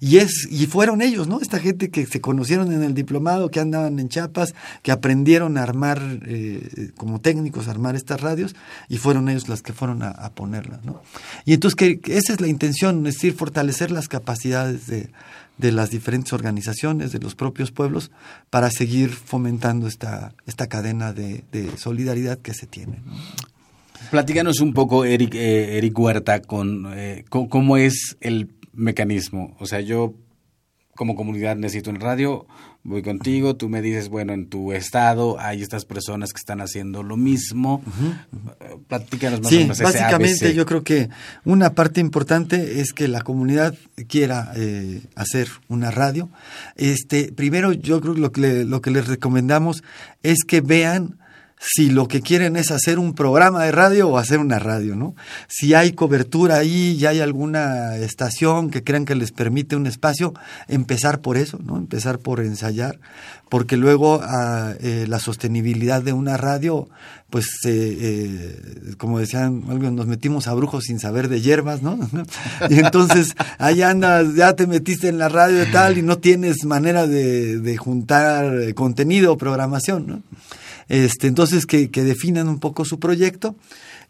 Y, 0.00 0.18
es, 0.18 0.48
y 0.50 0.66
fueron 0.66 1.02
ellos, 1.02 1.28
¿no? 1.28 1.40
Esta 1.40 1.58
gente 1.58 1.90
que 1.90 2.06
se 2.06 2.20
conocieron 2.20 2.72
en 2.72 2.82
el 2.82 2.94
diplomado, 2.94 3.50
que 3.50 3.60
andaban 3.60 3.98
en 3.98 4.08
Chiapas, 4.08 4.54
que 4.82 4.92
aprendieron 4.92 5.58
a 5.58 5.62
armar, 5.62 6.00
eh, 6.26 6.90
como 6.96 7.20
técnicos, 7.20 7.68
a 7.68 7.70
armar 7.70 7.96
estas 7.96 8.20
radios, 8.20 8.54
y 8.88 8.98
fueron 8.98 9.28
ellos 9.28 9.48
las 9.48 9.62
que 9.62 9.72
fueron 9.72 10.02
a, 10.02 10.30
ponerlas, 10.34 10.84
¿no? 10.84 11.02
Y 11.44 11.54
entonces, 11.54 11.76
que, 11.76 12.00
esa 12.12 12.32
es 12.32 12.40
la 12.40 12.48
intención, 12.48 13.06
es 13.06 13.14
decir, 13.14 13.34
fortalecer 13.34 13.90
las 13.90 14.08
capacidades 14.08 14.86
de, 14.86 15.10
de 15.58 15.72
las 15.72 15.90
diferentes 15.90 16.32
organizaciones, 16.32 17.12
de 17.12 17.18
los 17.18 17.34
propios 17.34 17.70
pueblos, 17.70 18.10
para 18.50 18.70
seguir 18.70 19.10
fomentando 19.10 19.86
esta, 19.86 20.34
esta 20.46 20.66
cadena 20.68 21.12
de, 21.12 21.44
solidaridad 21.76 22.38
que 22.38 22.54
se 22.54 22.66
tiene. 22.66 23.00
¿no? 23.04 23.14
Platícanos 24.10 24.60
un 24.60 24.72
poco, 24.72 25.04
Eric, 25.04 25.34
eh, 25.34 25.78
Eric 25.78 25.98
Huerta, 25.98 26.40
con 26.42 26.86
eh, 26.94 27.24
cómo 27.28 27.76
es 27.76 28.16
el 28.20 28.46
mecanismo. 28.76 29.56
O 29.58 29.66
sea, 29.66 29.80
yo 29.80 30.14
como 30.94 31.14
comunidad 31.14 31.56
necesito 31.56 31.90
un 31.90 32.00
radio, 32.00 32.46
voy 32.82 33.02
contigo, 33.02 33.54
tú 33.54 33.68
me 33.68 33.82
dices, 33.82 34.08
bueno, 34.08 34.32
en 34.32 34.48
tu 34.48 34.72
estado 34.72 35.38
hay 35.38 35.60
estas 35.60 35.84
personas 35.84 36.32
que 36.32 36.38
están 36.38 36.62
haciendo 36.62 37.02
lo 37.02 37.18
mismo. 37.18 37.82
Eh, 38.60 38.76
Platícanos 38.88 39.40
más 39.40 39.46
o 39.48 39.50
Sí, 39.50 39.58
menos 39.58 39.76
ese 39.78 39.84
básicamente 39.84 40.54
yo 40.54 40.64
creo 40.64 40.82
que 40.84 41.10
una 41.44 41.74
parte 41.74 42.00
importante 42.00 42.80
es 42.80 42.94
que 42.94 43.08
la 43.08 43.20
comunidad 43.20 43.74
quiera 44.08 44.52
eh, 44.56 45.02
hacer 45.16 45.48
una 45.68 45.90
radio. 45.90 46.30
Este, 46.76 47.30
primero 47.30 47.72
yo 47.74 48.00
creo 48.00 48.14
que 48.14 48.20
lo 48.22 48.32
que, 48.32 48.40
le- 48.40 48.64
lo 48.64 48.80
que 48.80 48.90
les 48.90 49.06
recomendamos 49.06 49.84
es 50.22 50.44
que 50.46 50.62
vean 50.62 51.18
si 51.58 51.90
lo 51.90 52.06
que 52.06 52.20
quieren 52.20 52.56
es 52.56 52.70
hacer 52.70 52.98
un 52.98 53.14
programa 53.14 53.64
de 53.64 53.72
radio 53.72 54.08
o 54.08 54.18
hacer 54.18 54.38
una 54.38 54.58
radio, 54.58 54.94
¿no? 54.94 55.14
Si 55.48 55.72
hay 55.74 55.92
cobertura 55.92 56.56
ahí, 56.56 56.96
ya 56.96 57.10
hay 57.10 57.20
alguna 57.20 57.96
estación 57.96 58.70
que 58.70 58.84
crean 58.84 59.06
que 59.06 59.14
les 59.14 59.32
permite 59.32 59.74
un 59.74 59.86
espacio, 59.86 60.34
empezar 60.68 61.20
por 61.20 61.36
eso, 61.38 61.58
¿no? 61.64 61.78
Empezar 61.78 62.18
por 62.18 62.40
ensayar, 62.40 63.00
porque 63.48 63.76
luego 63.78 64.20
ah, 64.22 64.74
eh, 64.80 65.06
la 65.08 65.18
sostenibilidad 65.18 66.02
de 66.02 66.12
una 66.12 66.36
radio, 66.36 66.88
pues, 67.30 67.46
eh, 67.64 67.98
eh, 68.00 68.94
como 68.98 69.18
decían, 69.18 69.64
nos 69.66 70.06
metimos 70.06 70.48
a 70.48 70.54
brujos 70.54 70.84
sin 70.84 71.00
saber 71.00 71.28
de 71.28 71.40
hierbas, 71.40 71.80
¿no? 71.82 71.98
y 72.68 72.78
entonces 72.80 73.34
ahí 73.58 73.80
andas, 73.80 74.34
ya 74.34 74.54
te 74.54 74.66
metiste 74.66 75.08
en 75.08 75.16
la 75.18 75.30
radio 75.30 75.62
y 75.62 75.72
tal, 75.72 75.96
y 75.96 76.02
no 76.02 76.18
tienes 76.18 76.64
manera 76.64 77.06
de, 77.06 77.60
de 77.60 77.76
juntar 77.78 78.60
eh, 78.60 78.74
contenido 78.74 79.32
o 79.32 79.38
programación, 79.38 80.06
¿no? 80.06 80.22
Este, 80.88 81.26
entonces 81.26 81.66
que, 81.66 81.90
que 81.90 82.04
definan 82.04 82.48
un 82.48 82.60
poco 82.60 82.84
su 82.84 82.98
proyecto 82.98 83.56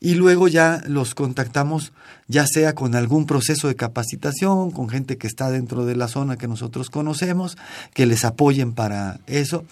y 0.01 0.15
luego 0.15 0.47
ya 0.49 0.83
los 0.87 1.15
contactamos 1.15 1.93
ya 2.29 2.45
sea 2.47 2.75
con 2.75 2.95
algún 2.95 3.25
proceso 3.27 3.69
de 3.69 3.77
capacitación, 3.77 4.71
con 4.73 4.89
gente 4.89 5.17
que 5.17 5.27
está 5.27 5.51
dentro 5.51 5.87
de 5.87 5.95
la 5.95 6.09
zona 6.09 6.37
que 6.37 6.49
nosotros 6.49 6.91
conocemos, 6.91 7.57
que 7.95 8.07
les 8.07 8.25
apoyen 8.25 8.73
para 8.73 9.21
eso 9.27 9.65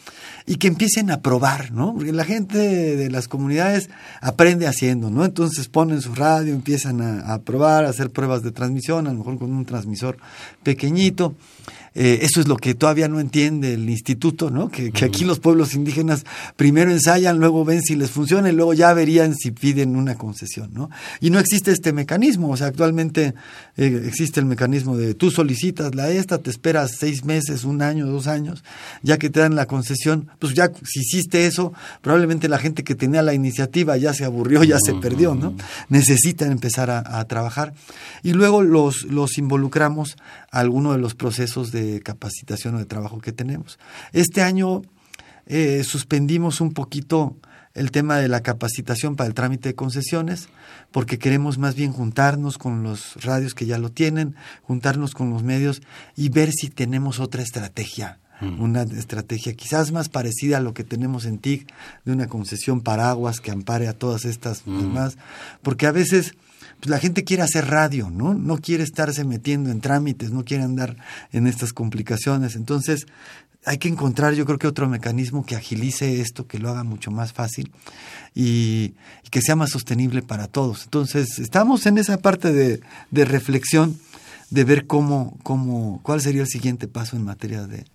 y 0.46 0.56
que 0.56 0.68
empiecen 0.68 1.10
a 1.10 1.20
probar, 1.20 1.72
¿no? 1.72 1.94
Porque 1.94 2.12
la 2.12 2.24
gente 2.24 2.58
de 2.96 3.10
las 3.10 3.26
comunidades 3.26 3.90
aprende 4.20 4.68
haciendo, 4.68 5.10
¿no? 5.10 5.24
Entonces 5.24 5.68
ponen 5.68 6.00
su 6.00 6.14
radio, 6.14 6.54
empiezan 6.54 7.00
a, 7.00 7.34
a 7.34 7.40
probar, 7.40 7.84
a 7.84 7.88
hacer 7.88 8.10
pruebas 8.10 8.42
de 8.42 8.52
transmisión, 8.52 9.08
a 9.08 9.12
lo 9.12 9.18
mejor 9.18 9.38
con 9.38 9.52
un 9.52 9.64
transmisor 9.64 10.16
pequeñito. 10.62 11.34
Eh, 11.96 12.20
eso 12.22 12.40
es 12.40 12.48
lo 12.48 12.56
que 12.56 12.74
todavía 12.74 13.06
no 13.06 13.20
entiende 13.20 13.74
el 13.74 13.88
instituto, 13.88 14.50
¿no? 14.50 14.68
Que, 14.68 14.90
que 14.90 15.04
aquí 15.04 15.24
los 15.24 15.38
pueblos 15.38 15.74
indígenas 15.74 16.24
primero 16.56 16.90
ensayan, 16.90 17.38
luego 17.38 17.64
ven 17.64 17.82
si 17.82 17.94
les 17.94 18.10
funciona 18.10 18.48
y 18.48 18.52
luego 18.52 18.74
ya 18.74 18.92
verían 18.92 19.36
si 19.36 19.52
piden 19.52 19.94
una 19.94 20.16
concesión, 20.16 20.70
¿no? 20.74 20.90
Y 21.20 21.30
no 21.30 21.38
existe 21.38 21.70
este 21.70 21.92
mecanismo, 21.92 22.50
o 22.50 22.56
sea, 22.56 22.66
actualmente 22.66 23.34
eh, 23.76 24.02
existe 24.06 24.40
el 24.40 24.46
mecanismo 24.46 24.96
de 24.96 25.14
tú 25.14 25.30
solicitas 25.30 25.94
la 25.94 26.10
esta, 26.10 26.38
te 26.38 26.50
esperas 26.50 26.96
seis 26.98 27.24
meses, 27.24 27.62
un 27.62 27.80
año, 27.80 28.06
dos 28.06 28.26
años, 28.26 28.64
ya 29.02 29.16
que 29.16 29.30
te 29.30 29.38
dan 29.38 29.54
la 29.54 29.66
concesión, 29.66 30.28
pues 30.40 30.54
ya 30.54 30.72
si 30.82 31.00
hiciste 31.00 31.46
eso, 31.46 31.72
probablemente 32.02 32.48
la 32.48 32.58
gente 32.58 32.82
que 32.82 32.96
tenía 32.96 33.22
la 33.22 33.34
iniciativa 33.34 33.96
ya 33.96 34.12
se 34.14 34.24
aburrió, 34.24 34.64
ya 34.64 34.78
se 34.84 34.94
perdió, 34.94 35.36
¿no? 35.36 35.54
Necesitan 35.90 36.50
empezar 36.50 36.90
a, 36.90 37.20
a 37.20 37.24
trabajar. 37.26 37.72
Y 38.24 38.32
luego 38.32 38.62
los, 38.62 39.04
los 39.04 39.38
involucramos 39.38 40.16
a 40.50 40.58
alguno 40.58 40.92
de 40.92 40.98
los 40.98 41.14
procesos 41.14 41.70
de 41.70 41.83
capacitación 42.02 42.74
o 42.74 42.78
de 42.78 42.86
trabajo 42.86 43.20
que 43.20 43.32
tenemos. 43.32 43.78
Este 44.12 44.42
año 44.42 44.82
eh, 45.46 45.84
suspendimos 45.84 46.60
un 46.60 46.72
poquito 46.72 47.36
el 47.74 47.90
tema 47.90 48.18
de 48.18 48.28
la 48.28 48.40
capacitación 48.40 49.16
para 49.16 49.26
el 49.26 49.34
trámite 49.34 49.70
de 49.70 49.74
concesiones, 49.74 50.48
porque 50.92 51.18
queremos 51.18 51.58
más 51.58 51.74
bien 51.74 51.92
juntarnos 51.92 52.56
con 52.56 52.82
los 52.82 53.22
radios 53.24 53.54
que 53.54 53.66
ya 53.66 53.78
lo 53.78 53.90
tienen, 53.90 54.36
juntarnos 54.62 55.12
con 55.12 55.30
los 55.30 55.42
medios 55.42 55.82
y 56.16 56.28
ver 56.28 56.52
si 56.52 56.70
tenemos 56.70 57.18
otra 57.18 57.42
estrategia 57.42 58.18
una 58.58 58.82
estrategia 58.82 59.54
quizás 59.54 59.92
más 59.92 60.08
parecida 60.08 60.58
a 60.58 60.60
lo 60.60 60.74
que 60.74 60.84
tenemos 60.84 61.24
en 61.24 61.38
TIC, 61.38 61.72
de 62.04 62.12
una 62.12 62.26
concesión 62.26 62.80
paraguas 62.80 63.40
que 63.40 63.50
ampare 63.50 63.88
a 63.88 63.94
todas 63.94 64.24
estas 64.24 64.64
demás, 64.64 65.16
porque 65.62 65.86
a 65.86 65.92
veces 65.92 66.34
pues, 66.80 66.90
la 66.90 66.98
gente 66.98 67.24
quiere 67.24 67.42
hacer 67.42 67.66
radio, 67.66 68.10
¿no? 68.10 68.34
No 68.34 68.58
quiere 68.58 68.84
estarse 68.84 69.24
metiendo 69.24 69.70
en 69.70 69.80
trámites, 69.80 70.30
no 70.30 70.44
quiere 70.44 70.64
andar 70.64 70.96
en 71.32 71.46
estas 71.46 71.72
complicaciones. 71.72 72.56
Entonces, 72.56 73.06
hay 73.66 73.78
que 73.78 73.88
encontrar, 73.88 74.34
yo 74.34 74.44
creo 74.44 74.58
que 74.58 74.66
otro 74.66 74.88
mecanismo 74.88 75.46
que 75.46 75.56
agilice 75.56 76.20
esto, 76.20 76.46
que 76.46 76.58
lo 76.58 76.68
haga 76.68 76.84
mucho 76.84 77.10
más 77.10 77.32
fácil 77.32 77.72
y, 78.34 78.94
y 79.24 79.30
que 79.30 79.40
sea 79.40 79.56
más 79.56 79.70
sostenible 79.70 80.22
para 80.22 80.48
todos. 80.48 80.84
Entonces, 80.84 81.38
estamos 81.38 81.86
en 81.86 81.98
esa 81.98 82.18
parte 82.18 82.52
de, 82.52 82.80
de 83.10 83.24
reflexión, 83.24 83.98
de 84.50 84.64
ver 84.64 84.86
cómo, 84.86 85.38
cómo, 85.42 86.00
cuál 86.02 86.20
sería 86.20 86.42
el 86.42 86.48
siguiente 86.48 86.88
paso 86.88 87.16
en 87.16 87.24
materia 87.24 87.66
de, 87.66 87.86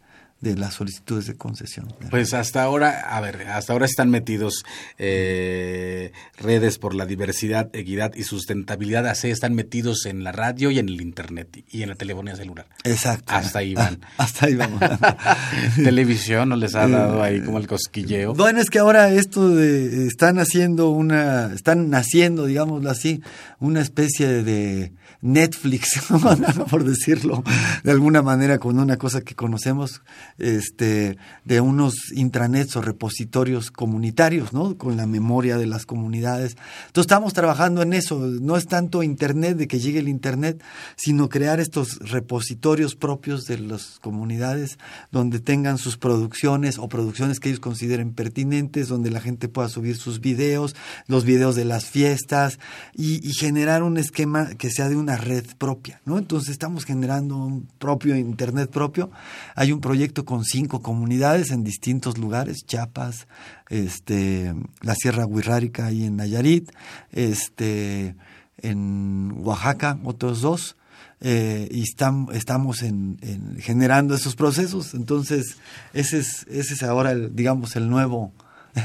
de 0.41 0.55
las 0.55 0.75
solicitudes 0.75 1.27
de 1.27 1.35
concesión. 1.35 1.93
Pues 2.09 2.33
hasta 2.33 2.63
ahora, 2.63 3.01
a 3.15 3.19
ver, 3.19 3.47
hasta 3.49 3.73
ahora 3.73 3.85
están 3.85 4.09
metidos 4.09 4.63
eh, 4.97 6.11
redes 6.37 6.77
por 6.77 6.95
la 6.95 7.05
diversidad, 7.05 7.69
equidad 7.73 8.13
y 8.15 8.23
sustentabilidad. 8.23 9.05
Así 9.07 9.29
están 9.29 9.53
metidos 9.53 10.05
en 10.05 10.23
la 10.23 10.31
radio 10.31 10.71
y 10.71 10.79
en 10.79 10.87
el 10.87 11.01
internet 11.01 11.63
y 11.69 11.83
en 11.83 11.89
la 11.89 11.95
telefonía 11.95 12.35
celular. 12.35 12.67
Exacto. 12.83 13.33
Hasta 13.33 13.59
ahí 13.59 13.73
van. 13.73 13.99
Hasta 14.17 14.45
ahí 14.45 14.55
vamos. 14.55 14.81
Televisión 15.75 16.49
no 16.49 16.55
les 16.55 16.75
ha 16.75 16.87
dado 16.87 17.21
ahí 17.21 17.41
como 17.41 17.57
el 17.57 17.67
cosquilleo. 17.67 18.33
Bueno, 18.33 18.61
es 18.61 18.69
que 18.69 18.79
ahora 18.79 19.09
esto 19.09 19.49
de 19.49 20.07
están 20.07 20.39
haciendo 20.39 20.89
una, 20.89 21.53
están 21.53 21.89
naciendo, 21.89 22.45
digámoslo 22.45 22.89
así, 22.89 23.21
una 23.59 23.81
especie 23.81 24.43
de 24.43 24.93
Netflix, 25.21 26.01
por 26.69 26.83
decirlo 26.83 27.43
de 27.83 27.91
alguna 27.91 28.21
manera, 28.21 28.57
con 28.57 28.79
una 28.79 28.97
cosa 28.97 29.21
que 29.21 29.35
conocemos, 29.35 30.01
este, 30.37 31.17
de 31.43 31.61
unos 31.61 32.11
intranets 32.13 32.75
o 32.75 32.81
repositorios 32.81 33.71
comunitarios, 33.71 34.53
¿no? 34.53 34.77
Con 34.77 34.95
la 34.97 35.07
memoria 35.07 35.57
de 35.57 35.65
las 35.65 35.85
comunidades. 35.85 36.55
Entonces 36.87 37.09
estamos 37.09 37.33
trabajando 37.33 37.81
en 37.81 37.93
eso. 37.93 38.19
No 38.19 38.55
es 38.55 38.67
tanto 38.67 39.03
internet 39.03 39.57
de 39.57 39.67
que 39.67 39.79
llegue 39.79 39.99
el 39.99 40.07
internet, 40.07 40.63
sino 40.95 41.29
crear 41.29 41.59
estos 41.59 41.97
repositorios 41.99 42.95
propios 42.95 43.45
de 43.45 43.59
las 43.59 43.99
comunidades 43.99 44.77
donde 45.11 45.39
tengan 45.39 45.77
sus 45.77 45.97
producciones 45.97 46.77
o 46.77 46.87
producciones 46.87 47.39
que 47.39 47.49
ellos 47.49 47.59
consideren 47.59 48.13
pertinentes, 48.13 48.87
donde 48.87 49.11
la 49.11 49.19
gente 49.19 49.49
pueda 49.49 49.69
subir 49.69 49.97
sus 49.97 50.21
videos, 50.21 50.75
los 51.07 51.25
videos 51.25 51.55
de 51.55 51.65
las 51.65 51.85
fiestas 51.85 52.59
y, 52.95 53.27
y 53.27 53.33
generar 53.33 53.83
un 53.83 53.97
esquema 53.97 54.49
que 54.55 54.69
sea 54.69 54.89
de 54.89 54.95
una 54.95 55.08
red 55.17 55.45
propia, 55.57 56.01
¿no? 56.05 56.17
Entonces 56.17 56.49
estamos 56.49 56.85
generando 56.85 57.37
un 57.37 57.67
propio 57.77 58.15
internet 58.15 58.69
propio. 58.69 59.11
Hay 59.55 59.71
un 59.71 59.81
proyecto 59.81 60.25
con 60.25 60.43
cinco 60.43 60.81
comunidades 60.81 61.51
en 61.51 61.63
distintos 61.63 62.17
lugares, 62.17 62.65
Chiapas, 62.65 63.27
este, 63.69 64.53
la 64.81 64.95
Sierra 64.95 65.25
Huirrárica 65.25 65.87
ahí 65.87 66.05
en 66.05 66.17
Nayarit, 66.17 66.71
este, 67.11 68.15
en 68.57 69.33
Oaxaca, 69.39 69.99
otros 70.03 70.41
dos. 70.41 70.75
Eh, 71.21 71.67
y 71.69 71.81
estamos, 71.83 72.81
en, 72.81 73.17
en 73.21 73.57
generando 73.59 74.15
esos 74.15 74.35
procesos. 74.35 74.93
Entonces, 74.93 75.57
ese 75.93 76.19
es, 76.19 76.45
ese 76.49 76.75
es 76.75 76.83
ahora, 76.83 77.11
el, 77.11 77.35
digamos, 77.35 77.75
el 77.75 77.89
nuevo, 77.89 78.31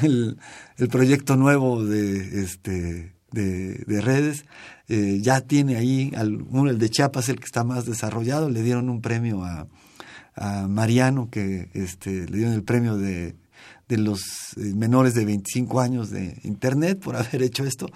el, 0.03 0.37
proyecto 0.91 1.37
nuevo 1.37 1.85
de, 1.85 2.43
este, 2.43 3.15
de 3.31 4.01
redes. 4.01 4.45
Eh, 4.89 5.21
ya 5.23 5.41
tiene 5.41 5.77
ahí, 5.77 6.13
uno, 6.51 6.71
el 6.71 6.79
de 6.79 6.91
Chiapas, 6.91 7.29
el 7.29 7.39
que 7.39 7.47
está 7.47 7.65
más 7.65 7.87
desarrollado, 7.87 8.51
le 8.51 8.63
dieron 8.63 8.91
un 8.91 9.01
premio 9.01 9.45
a, 9.45 9.67
a 10.35 10.69
Mariano, 10.69 11.31
que 11.31 11.71
este, 11.73 12.29
le 12.29 12.39
dieron 12.39 12.55
el 12.55 12.65
premio 12.65 12.97
de, 12.97 13.35
de 13.89 13.99
los 13.99 14.21
eh, 14.57 14.73
menores 14.75 15.15
de 15.15 15.25
25 15.25 15.81
años 15.81 16.11
de 16.11 16.39
Internet 16.43 17.01
por 17.01 17.17
haber 17.17 17.43
hecho 17.43 17.65
esto. 17.65 17.89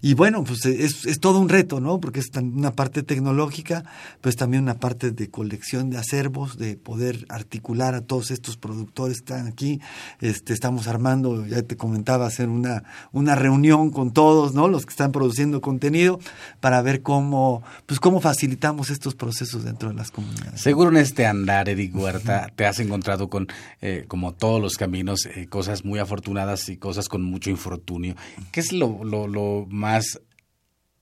Y 0.00 0.14
bueno, 0.14 0.44
pues 0.44 0.64
eh, 0.66 0.84
es, 0.84 1.06
es 1.06 1.20
todo 1.20 1.38
un 1.40 1.48
reto, 1.48 1.80
¿no? 1.80 2.00
Porque 2.00 2.20
es 2.20 2.30
una 2.36 2.72
parte 2.72 3.02
tecnológica, 3.02 3.84
pues 4.20 4.36
también 4.36 4.62
una 4.62 4.74
parte 4.74 5.10
de 5.10 5.30
colección 5.30 5.90
de 5.90 5.98
acervos, 5.98 6.58
de 6.58 6.76
poder 6.76 7.26
articular 7.28 7.94
a 7.94 8.02
todos 8.02 8.30
estos 8.30 8.56
productores 8.56 9.18
que 9.18 9.32
están 9.32 9.46
aquí. 9.46 9.80
Este, 10.20 10.52
estamos 10.52 10.86
armando, 10.86 11.46
ya 11.46 11.62
te 11.62 11.76
comentaba, 11.76 12.26
hacer 12.26 12.48
una, 12.48 12.84
una 13.12 13.34
reunión 13.34 13.90
con 13.90 14.12
todos, 14.12 14.54
¿no? 14.54 14.68
Los 14.68 14.86
que 14.86 14.90
están 14.90 15.12
produciendo 15.12 15.60
contenido 15.60 16.20
para 16.60 16.82
ver 16.82 17.02
cómo, 17.02 17.62
pues 17.86 18.00
cómo 18.00 18.20
facilitamos 18.20 18.90
estos 18.90 19.14
procesos 19.14 19.64
dentro 19.64 19.88
de 19.88 19.94
las 19.94 20.10
comunidades. 20.10 20.60
Seguro 20.60 20.90
en 20.90 20.98
este 20.98 21.26
andar, 21.26 21.68
Eric 21.68 21.94
Huerta, 21.94 22.50
te 22.54 22.66
has 22.66 22.78
encontrado 22.80 23.28
con, 23.28 23.48
eh, 23.80 24.04
como 24.08 24.32
todos 24.32 24.60
los 24.60 24.76
caminos, 24.76 25.26
eh, 25.34 25.46
cosas 25.46 25.84
muy 25.84 25.98
afortunadas 25.98 26.68
y 26.68 26.76
cosas 26.76 27.08
con 27.08 27.22
mucho 27.22 27.48
infortunio. 27.48 28.14
¿Qué 28.50 28.60
es 28.60 28.72
lo, 28.72 29.02
lo, 29.02 29.66
más 29.66 30.20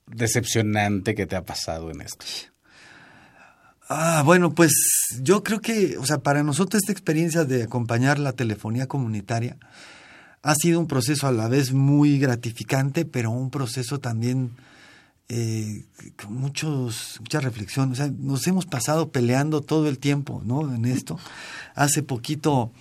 decepcionante 0.07 1.17
que 1.17 1.27
te 1.27 1.35
ha 1.35 1.45
pasado 1.45 1.91
en 1.91 2.01
esto? 2.01 2.25
Ah, 3.89 4.23
bueno, 4.25 4.55
pues 4.55 4.73
yo 5.21 5.43
creo 5.43 5.61
que, 5.61 5.99
o 5.99 6.07
sea, 6.07 6.19
para 6.19 6.45
nosotros 6.45 6.81
esta 6.83 6.93
experiencia 6.93 7.45
de 7.45 7.65
acompañar 7.65 8.21
la 8.21 8.33
telefonía 8.33 8.87
comunitaria 8.87 9.57
ha 10.43 10.55
sido 10.55 10.79
un 10.79 10.87
proceso 10.87 11.27
a 11.27 11.33
la 11.33 11.49
vez 11.49 11.73
muy 11.73 12.21
gratificante, 12.21 13.05
pero 13.05 13.33
un 13.33 13.51
proceso 13.51 13.99
también 13.99 14.53
eh, 15.29 15.87
con 16.23 16.35
muchos, 16.35 17.17
mucha 17.19 17.41
reflexión. 17.41 17.93
O 17.93 17.95
sea, 17.95 18.11
nos 18.17 18.47
hemos 18.47 18.67
pasado 18.67 19.11
peleando 19.11 19.61
todo 19.61 19.89
el 19.89 19.99
tiempo, 19.99 20.41
¿no? 20.45 20.73
En 20.73 20.85
esto. 20.85 21.19
Hace 21.75 22.03
poquito 22.03 22.73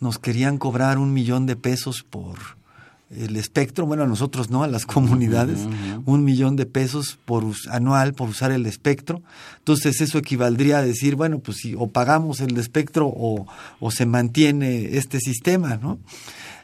nos 0.00 0.18
querían 0.18 0.58
cobrar 0.58 0.98
un 0.98 1.12
millón 1.12 1.46
de 1.46 1.56
pesos 1.56 2.02
por 2.02 2.38
el 3.10 3.36
espectro, 3.36 3.86
bueno, 3.86 4.04
a 4.04 4.06
nosotros 4.06 4.50
no, 4.50 4.62
a 4.62 4.68
las 4.68 4.86
comunidades, 4.86 5.58
un 6.06 6.24
millón 6.24 6.56
de 6.56 6.64
pesos 6.64 7.18
por 7.24 7.44
anual 7.70 8.14
por 8.14 8.28
usar 8.28 8.52
el 8.52 8.66
espectro. 8.66 9.20
Entonces 9.58 10.00
eso 10.00 10.18
equivaldría 10.18 10.78
a 10.78 10.82
decir, 10.82 11.16
bueno, 11.16 11.40
pues 11.40 11.58
si 11.58 11.74
o 11.76 11.88
pagamos 11.88 12.40
el 12.40 12.56
espectro 12.56 13.08
o, 13.08 13.46
o 13.80 13.90
se 13.90 14.06
mantiene 14.06 14.96
este 14.96 15.18
sistema, 15.18 15.76
¿no? 15.76 15.98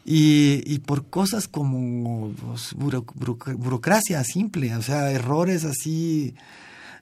Y, 0.04 0.62
y 0.72 0.78
por 0.78 1.06
cosas 1.06 1.48
como 1.48 2.30
pues, 2.30 2.74
burocracia 2.74 4.22
simple, 4.22 4.72
o 4.76 4.82
sea, 4.82 5.10
errores 5.10 5.64
así 5.64 6.34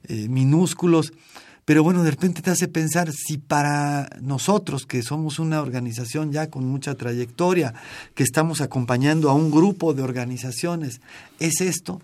eh, 0.09 0.27
minúsculos. 0.29 1.13
Pero 1.65 1.83
bueno, 1.83 2.03
de 2.03 2.11
repente 2.11 2.43
te 2.43 2.51
hace 2.51 2.69
pensar 2.69 3.11
si 3.13 3.39
para 3.39 4.11
nosotros, 4.21 4.85
que 4.85 5.03
somos 5.03 5.39
una 5.39 5.63
organización 5.63 6.31
ya 6.31 6.51
con 6.51 6.67
mucha 6.67 6.95
trayectoria, 6.95 7.75
que 8.15 8.23
estamos 8.23 8.61
acompañando 8.61 9.31
a 9.31 9.35
un 9.35 9.51
grupo 9.51 9.95
de 9.95 10.03
organizaciones, 10.03 11.01
es 11.39 11.61
esto, 11.61 12.03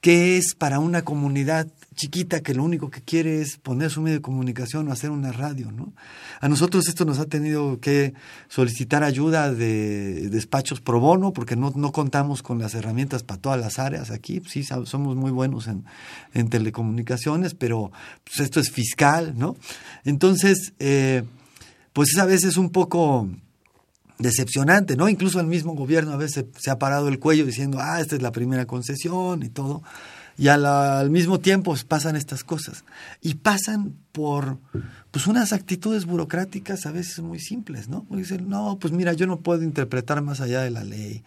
¿qué 0.00 0.36
es 0.36 0.54
para 0.54 0.80
una 0.80 1.02
comunidad 1.02 1.68
chiquita 1.94 2.40
que 2.40 2.54
lo 2.54 2.64
único 2.64 2.90
que 2.90 3.02
quiere 3.02 3.40
es 3.40 3.56
poner 3.56 3.90
su 3.90 4.00
medio 4.00 4.18
de 4.18 4.22
comunicación 4.22 4.88
o 4.88 4.92
hacer 4.92 5.10
una 5.10 5.32
radio, 5.32 5.70
¿no? 5.72 5.92
A 6.40 6.48
nosotros 6.48 6.88
esto 6.88 7.04
nos 7.04 7.18
ha 7.18 7.26
tenido 7.26 7.80
que 7.80 8.14
solicitar 8.48 9.04
ayuda 9.04 9.52
de 9.52 10.28
despachos 10.30 10.80
pro 10.80 11.00
bono 11.00 11.32
porque 11.32 11.56
no, 11.56 11.72
no 11.76 11.92
contamos 11.92 12.42
con 12.42 12.58
las 12.58 12.74
herramientas 12.74 13.22
para 13.22 13.40
todas 13.40 13.60
las 13.60 13.78
áreas 13.78 14.10
aquí. 14.10 14.42
Sí, 14.46 14.64
somos 14.64 15.16
muy 15.16 15.30
buenos 15.30 15.66
en, 15.68 15.84
en 16.34 16.48
telecomunicaciones, 16.48 17.54
pero 17.54 17.92
pues 18.24 18.40
esto 18.40 18.60
es 18.60 18.70
fiscal, 18.70 19.34
¿no? 19.36 19.56
Entonces, 20.04 20.72
eh, 20.78 21.22
pues 21.92 22.10
es 22.10 22.18
a 22.18 22.26
veces 22.26 22.56
un 22.56 22.70
poco 22.70 23.28
decepcionante, 24.18 24.96
¿no? 24.96 25.08
Incluso 25.08 25.40
el 25.40 25.46
mismo 25.46 25.74
gobierno 25.74 26.12
a 26.12 26.16
veces 26.16 26.46
se 26.58 26.70
ha 26.70 26.78
parado 26.78 27.08
el 27.08 27.18
cuello 27.18 27.44
diciendo, 27.44 27.78
ah, 27.80 28.00
esta 28.00 28.16
es 28.16 28.22
la 28.22 28.32
primera 28.32 28.66
concesión 28.66 29.42
y 29.42 29.48
todo 29.48 29.82
y 30.42 30.48
al 30.48 31.08
mismo 31.08 31.38
tiempo 31.38 31.72
pasan 31.86 32.16
estas 32.16 32.42
cosas. 32.42 32.82
Y 33.20 33.34
pasan 33.34 33.94
por 34.10 34.58
pues 35.12 35.28
unas 35.28 35.52
actitudes 35.52 36.04
burocráticas 36.04 36.84
a 36.84 36.90
veces 36.90 37.20
muy 37.20 37.38
simples, 37.38 37.88
¿no? 37.88 38.04
dicen, 38.10 38.48
no, 38.48 38.76
pues 38.80 38.92
mira, 38.92 39.12
yo 39.12 39.28
no 39.28 39.38
puedo 39.38 39.62
interpretar 39.62 40.20
más 40.20 40.40
allá 40.40 40.62
de 40.62 40.72
la 40.72 40.82
ley. 40.82 41.22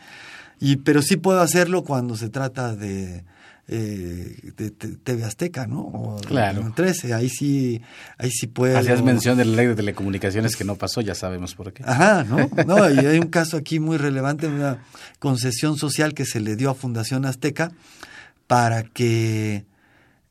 Y, 0.59 0.75
pero 0.75 1.01
sí 1.01 1.15
puedo 1.15 1.39
hacerlo 1.39 1.85
cuando 1.85 2.17
se 2.17 2.27
trata 2.27 2.75
de, 2.75 3.23
eh, 3.69 4.51
de, 4.57 4.71
TV 4.71 5.23
Azteca, 5.23 5.65
¿no? 5.65 5.79
O 5.79 6.17
claro. 6.19 6.73
13, 6.75 7.13
ahí 7.13 7.29
sí, 7.29 7.81
ahí 8.17 8.31
sí 8.31 8.47
puede. 8.47 8.75
Hacías 8.75 9.01
mención 9.01 9.37
de 9.37 9.45
la 9.45 9.55
ley 9.55 9.67
de 9.67 9.75
telecomunicaciones 9.75 10.57
que 10.57 10.65
no 10.65 10.75
pasó, 10.75 10.99
ya 10.99 11.15
sabemos 11.15 11.55
por 11.55 11.71
qué. 11.71 11.83
Ajá, 11.85 12.25
¿no? 12.25 12.49
No, 12.67 12.89
y 12.89 12.97
hay 12.97 13.19
un 13.19 13.27
caso 13.27 13.55
aquí 13.55 13.79
muy 13.79 13.95
relevante, 13.95 14.47
una 14.47 14.79
concesión 15.19 15.77
social 15.77 16.13
que 16.13 16.25
se 16.25 16.41
le 16.41 16.57
dio 16.57 16.69
a 16.69 16.75
Fundación 16.75 17.25
Azteca 17.25 17.71
para 18.47 18.83
que 18.83 19.65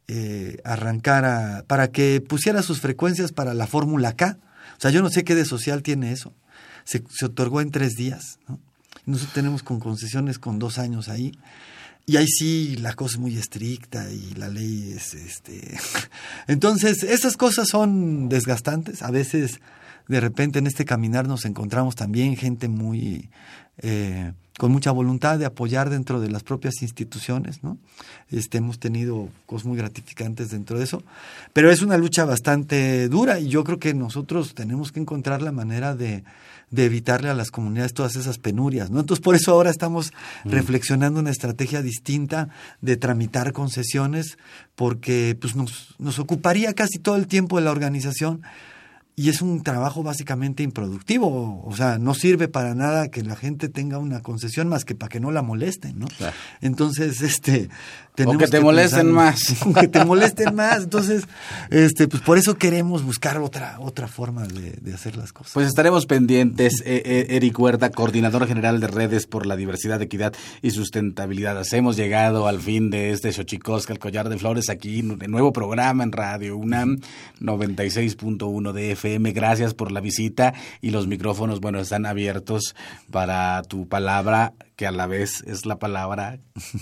eh, 0.07 0.61
arrancara, 0.65 1.65
para 1.67 1.89
que 1.91 2.21
pusiera 2.21 2.63
sus 2.63 2.81
frecuencias 2.81 3.33
para 3.33 3.55
la 3.55 3.67
Fórmula 3.67 4.15
K. 4.15 4.39
O 4.77 4.81
sea, 4.81 4.91
yo 4.91 5.03
no 5.03 5.11
sé 5.11 5.25
qué 5.25 5.35
de 5.35 5.45
social 5.45 5.83
tiene 5.83 6.13
eso. 6.13 6.35
Se, 6.85 7.03
otorgó 7.25 7.61
en 7.61 7.71
tres 7.71 7.95
días. 7.95 8.39
¿no? 8.49 8.61
Nosotros 9.07 9.35
tenemos 9.35 9.63
con 9.63 9.81
concesiones 9.81 10.39
con 10.39 10.59
dos 10.59 10.79
años 10.79 11.09
ahí. 11.09 11.33
Y 12.07 12.19
ahí 12.19 12.27
sí 12.29 12.77
la 12.77 12.93
cosa 12.93 13.15
es 13.15 13.19
muy 13.19 13.37
estricta 13.37 14.11
y 14.11 14.35
la 14.35 14.49
ley 14.49 14.93
es 14.95 15.15
este. 15.15 15.79
Entonces, 16.47 17.03
esas 17.03 17.39
cosas 17.39 17.69
son 17.69 18.29
desgastantes. 18.29 19.03
A 19.03 19.11
veces, 19.11 19.61
de 20.09 20.21
repente, 20.21 20.59
en 20.59 20.67
este 20.67 20.85
caminar 20.85 21.27
nos 21.27 21.45
encontramos 21.45 21.95
también 21.95 22.37
gente 22.37 22.69
muy 22.69 23.31
eh, 23.79 24.33
con 24.59 24.71
mucha 24.71 24.93
voluntad 24.93 25.39
de 25.39 25.47
apoyar 25.47 25.91
dentro 25.91 26.21
de 26.21 26.31
las 26.31 26.45
propias 26.45 26.81
instituciones, 26.83 27.65
¿no? 27.65 27.77
Este, 28.31 28.59
hemos 28.59 28.79
tenido 28.79 29.29
cosas 29.47 29.67
muy 29.67 29.77
gratificantes 29.77 30.51
dentro 30.51 30.79
de 30.79 30.85
eso, 30.85 31.03
pero 31.53 31.73
es 31.73 31.83
una 31.83 31.99
lucha 31.99 32.25
bastante 32.25 33.09
dura 33.09 33.41
y 33.41 33.49
yo 33.49 33.65
creo 33.65 33.81
que 33.81 33.95
nosotros 33.95 34.55
tenemos 34.55 34.93
que 34.93 35.01
encontrar 35.01 35.43
la 35.43 35.51
manera 35.51 35.97
de, 35.97 36.23
de 36.71 36.85
evitarle 36.85 37.31
a 37.31 37.35
las 37.35 37.51
comunidades 37.51 37.95
todas 37.95 38.15
esas 38.15 38.39
penurias, 38.39 38.91
¿no? 38.91 39.01
Entonces 39.01 39.23
por 39.25 39.35
eso 39.35 39.51
ahora 39.51 39.71
estamos 39.71 40.13
mm. 40.45 40.51
reflexionando 40.51 41.19
una 41.19 41.31
estrategia 41.31 41.83
distinta 41.83 42.51
de 42.81 42.97
tramitar 42.97 43.53
concesiones, 43.53 44.39
porque 44.77 45.37
pues 45.41 45.57
nos, 45.57 45.97
nos 45.99 46.21
ocuparía 46.21 46.75
casi 46.75 47.01
todo 47.01 47.17
el 47.17 47.27
tiempo 47.27 47.57
de 47.59 47.65
la 47.65 47.73
organización 47.73 48.43
y 49.17 49.29
es 49.29 49.43
un 49.43 49.63
trabajo 49.63 50.03
básicamente 50.03 50.63
improductivo, 50.63 51.63
o 51.65 51.77
sea, 51.77 51.99
no 51.99 52.15
sirve 52.15 52.49
para 52.49 52.75
nada 52.75 53.09
que 53.09 53.23
la 53.23 53.37
gente 53.37 53.69
tenga 53.69 53.99
una 53.99 54.23
concesión 54.23 54.69
más 54.69 54.85
que 54.85 54.95
para 54.95 55.09
que 55.09 55.21
no 55.21 55.31
la 55.31 55.43
molesten, 55.43 56.01
¿no? 56.01 56.07
Entonces, 56.61 57.21
este, 57.23 57.69
o 58.25 58.39
que 58.39 58.47
te 58.47 58.61
molesten 58.61 59.11
más. 59.11 59.57
que 59.81 59.89
te 59.89 60.05
molesten 60.05 60.55
más. 60.55 60.85
Entonces, 60.85 61.25
este, 61.71 62.07
pues 62.07 62.23
por 62.23 62.39
eso 62.39 62.57
queremos 62.57 63.03
buscar 63.03 63.39
otra, 63.39 63.79
otra 63.81 64.07
forma 64.07 64.47
de, 64.47 64.95
hacer 64.95 65.17
las 65.17 65.33
cosas. 65.33 65.53
Pues 65.53 65.67
estaremos 65.67 66.07
pendientes. 66.07 66.81
Eh, 66.85 67.03
eh, 67.05 67.27
Eric 67.31 67.59
Huerta, 67.59 67.91
coordinador 67.91 68.47
general 68.47 68.79
de 68.79 68.87
redes 68.87 69.27
por 69.27 69.47
la 69.47 69.57
diversidad, 69.57 70.01
equidad 70.01 70.33
y 70.63 70.71
sustentabilidad. 70.71 71.61
Hemos 71.73 71.97
llegado 71.97 72.47
al 72.47 72.61
fin 72.61 72.91
de 72.91 73.11
este 73.11 73.33
Xochicosca, 73.33 73.93
el 73.93 73.99
collar 73.99 74.29
de 74.29 74.39
flores, 74.39 74.71
aquí 74.71 75.01
en 75.01 75.31
nuevo 75.31 75.53
programa 75.53 76.05
en 76.05 76.13
Radio 76.13 76.57
UNAM 76.57 77.01
96.1 77.41 78.73
de 78.73 78.95
FM. 79.05 79.33
Gracias 79.33 79.75
por 79.75 79.93
la 79.93 80.01
visita 80.01 80.55
y 80.81 80.91
los 80.91 81.07
micrófonos, 81.07 81.61
bueno, 81.61 81.79
están 81.79 82.07
abiertos 82.07 82.75
para 83.11 83.63
tu 83.63 83.87
palabra 83.87 84.55
que 84.77 84.87
a 84.87 84.91
la 84.91 85.07
vez 85.07 85.43
es 85.47 85.67
la 85.67 85.79
palabra 85.79 86.39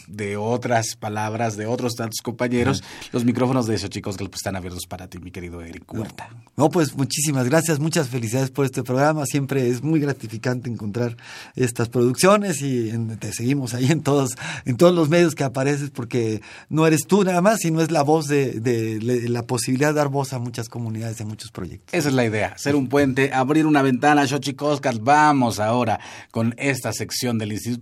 de 0.06 0.36
otras 0.36 0.96
palabras 0.96 1.56
de 1.56 1.66
otros 1.66 1.94
tantos 1.94 2.20
compañeros. 2.22 2.82
Los 3.12 3.24
micrófonos 3.24 3.66
de 3.66 3.74
esos 3.74 3.90
chicos 3.90 4.16
que 4.16 4.24
están 4.24 4.56
abiertos 4.56 4.86
para 4.86 5.08
ti, 5.08 5.18
mi 5.18 5.30
querido 5.30 5.60
Eric 5.60 5.92
Huerta. 5.92 6.30
No, 6.56 6.70
pues 6.70 6.96
muchísimas 6.96 7.48
gracias, 7.48 7.80
muchas 7.80 8.08
felicidades 8.08 8.50
por 8.50 8.64
este 8.64 8.82
programa. 8.82 9.26
Siempre 9.26 9.68
es 9.68 9.82
muy 9.82 10.00
gratificante 10.00 10.70
encontrar 10.70 11.16
estas 11.54 11.88
producciones 11.88 12.62
y 12.62 12.92
te 13.18 13.32
seguimos 13.32 13.74
ahí 13.74 13.90
en 13.90 14.02
todos, 14.02 14.36
en 14.64 14.76
todos 14.76 14.94
los 14.94 15.08
medios 15.08 15.34
que 15.34 15.44
apareces 15.44 15.90
porque 15.90 16.40
no 16.68 16.86
eres 16.86 17.06
tú 17.06 17.24
nada 17.24 17.42
más, 17.42 17.60
sino 17.60 17.80
es 17.80 17.90
la 17.90 18.02
voz 18.02 18.26
de, 18.26 19.26
la 19.28 19.42
posibilidad 19.42 19.88
de 19.88 19.94
dar 19.94 20.08
voz 20.08 20.32
a 20.32 20.38
muchas 20.38 20.68
comunidades, 20.68 21.20
a 21.20 21.24
muchos 21.24 21.50
proyectos. 21.50 21.92
Esa 21.92 22.08
es 22.08 22.14
la 22.14 22.24
idea, 22.24 22.56
ser 22.56 22.74
un 22.74 22.88
puente, 22.88 23.32
abrir 23.32 23.66
una 23.66 23.82
ventana, 23.82 24.26
Xochicoscas. 24.26 25.00
Vamos 25.00 25.60
ahora 25.60 26.00
con 26.30 26.54
esta 26.58 26.92
sección 26.92 27.38
del 27.38 27.52
Instituto 27.52 27.81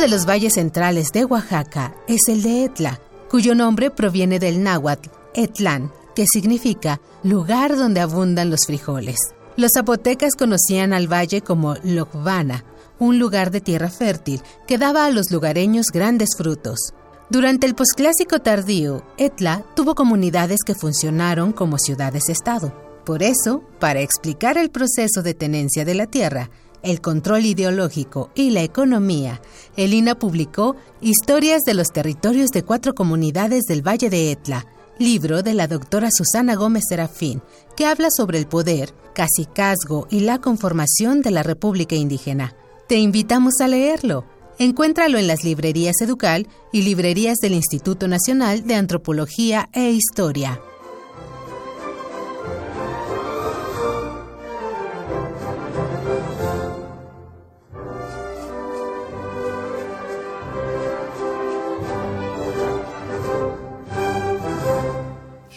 De 0.00 0.08
los 0.08 0.24
valles 0.24 0.54
centrales 0.54 1.12
de 1.12 1.26
Oaxaca 1.26 1.94
es 2.08 2.22
el 2.28 2.42
de 2.42 2.64
Etla, 2.64 2.98
cuyo 3.28 3.54
nombre 3.54 3.90
proviene 3.90 4.38
del 4.38 4.62
náhuatl 4.62 5.10
Etlán, 5.34 5.92
que 6.14 6.24
significa 6.26 7.02
lugar 7.22 7.76
donde 7.76 8.00
abundan 8.00 8.48
los 8.48 8.64
frijoles. 8.64 9.18
Los 9.58 9.72
zapotecas 9.74 10.36
conocían 10.36 10.94
al 10.94 11.06
valle 11.06 11.42
como 11.42 11.74
Locvana, 11.84 12.64
un 12.98 13.18
lugar 13.18 13.50
de 13.50 13.60
tierra 13.60 13.90
fértil 13.90 14.40
que 14.66 14.78
daba 14.78 15.04
a 15.04 15.10
los 15.10 15.30
lugareños 15.30 15.88
grandes 15.92 16.30
frutos. 16.34 16.94
Durante 17.28 17.66
el 17.66 17.74
posclásico 17.74 18.38
tardío, 18.38 19.04
Etla 19.18 19.64
tuvo 19.76 19.94
comunidades 19.94 20.60
que 20.64 20.74
funcionaron 20.74 21.52
como 21.52 21.76
ciudades-estado. 21.76 22.72
Por 23.04 23.22
eso, 23.22 23.62
para 23.78 24.00
explicar 24.00 24.56
el 24.56 24.70
proceso 24.70 25.22
de 25.22 25.34
tenencia 25.34 25.84
de 25.84 25.94
la 25.94 26.06
tierra, 26.06 26.48
el 26.82 27.00
control 27.00 27.46
ideológico 27.46 28.30
y 28.34 28.50
la 28.50 28.62
economía, 28.62 29.40
Elina 29.76 30.18
publicó 30.18 30.76
Historias 31.00 31.62
de 31.62 31.74
los 31.74 31.88
territorios 31.88 32.50
de 32.50 32.62
cuatro 32.62 32.94
comunidades 32.94 33.64
del 33.64 33.86
Valle 33.86 34.10
de 34.10 34.32
Etla, 34.32 34.66
libro 34.98 35.42
de 35.42 35.54
la 35.54 35.66
doctora 35.66 36.08
Susana 36.12 36.54
Gómez 36.54 36.84
Serafín, 36.88 37.42
que 37.76 37.86
habla 37.86 38.08
sobre 38.10 38.38
el 38.38 38.46
poder, 38.46 38.92
casicazgo 39.14 40.06
y 40.10 40.20
la 40.20 40.40
conformación 40.40 41.22
de 41.22 41.30
la 41.30 41.42
República 41.42 41.94
Indígena. 41.96 42.54
Te 42.86 42.96
invitamos 42.96 43.60
a 43.60 43.68
leerlo. 43.68 44.24
Encuéntralo 44.58 45.16
en 45.18 45.26
las 45.26 45.42
librerías 45.42 46.00
Educal 46.02 46.46
y 46.72 46.82
librerías 46.82 47.38
del 47.38 47.54
Instituto 47.54 48.08
Nacional 48.08 48.66
de 48.66 48.74
Antropología 48.74 49.70
e 49.72 49.90
Historia. 49.90 50.60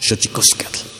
Xochicoscatl. 0.06 0.93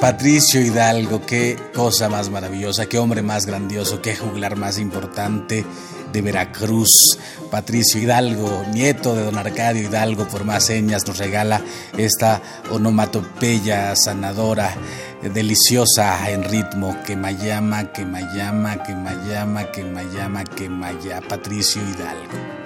Patricio 0.00 0.62
Hidalgo, 0.62 1.26
qué 1.26 1.58
cosa 1.74 2.08
más 2.08 2.30
maravillosa, 2.30 2.86
qué 2.86 2.98
hombre 2.98 3.20
más 3.20 3.44
grandioso, 3.44 4.00
qué 4.00 4.16
juglar 4.16 4.56
más 4.56 4.78
importante 4.78 5.66
de 6.10 6.22
Veracruz. 6.22 7.18
Patricio 7.50 8.00
Hidalgo, 8.00 8.64
nieto 8.72 9.14
de 9.14 9.24
don 9.24 9.36
Arcadio 9.36 9.82
Hidalgo, 9.82 10.26
por 10.26 10.44
más 10.44 10.64
señas, 10.64 11.06
nos 11.06 11.18
regala 11.18 11.60
esta 11.98 12.40
onomatopeya 12.70 13.94
sanadora, 13.94 14.74
deliciosa 15.22 16.30
en 16.30 16.44
ritmo, 16.44 16.96
que 17.04 17.14
llama, 17.14 17.92
que 17.92 18.06
llama, 18.34 18.82
que 18.82 18.94
llama, 18.94 19.70
que 19.70 19.82
llama, 19.84 20.44
que 20.44 20.68
llama, 20.68 21.28
Patricio 21.28 21.82
Hidalgo. 21.82 22.59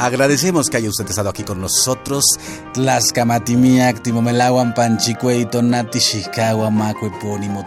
Agradecemos 0.00 0.70
que 0.70 0.78
haya 0.78 0.88
usted 0.88 1.04
estado 1.10 1.28
aquí 1.28 1.42
con 1.42 1.60
nosotros. 1.60 2.24
Tlaxcamatimiac, 2.72 4.00
Timomelahuan, 4.00 4.72
Panchicue, 4.72 5.44
Tonati, 5.44 6.00
Chicago, 6.00 6.70
Macue, 6.70 7.10
Pónimo, 7.20 7.66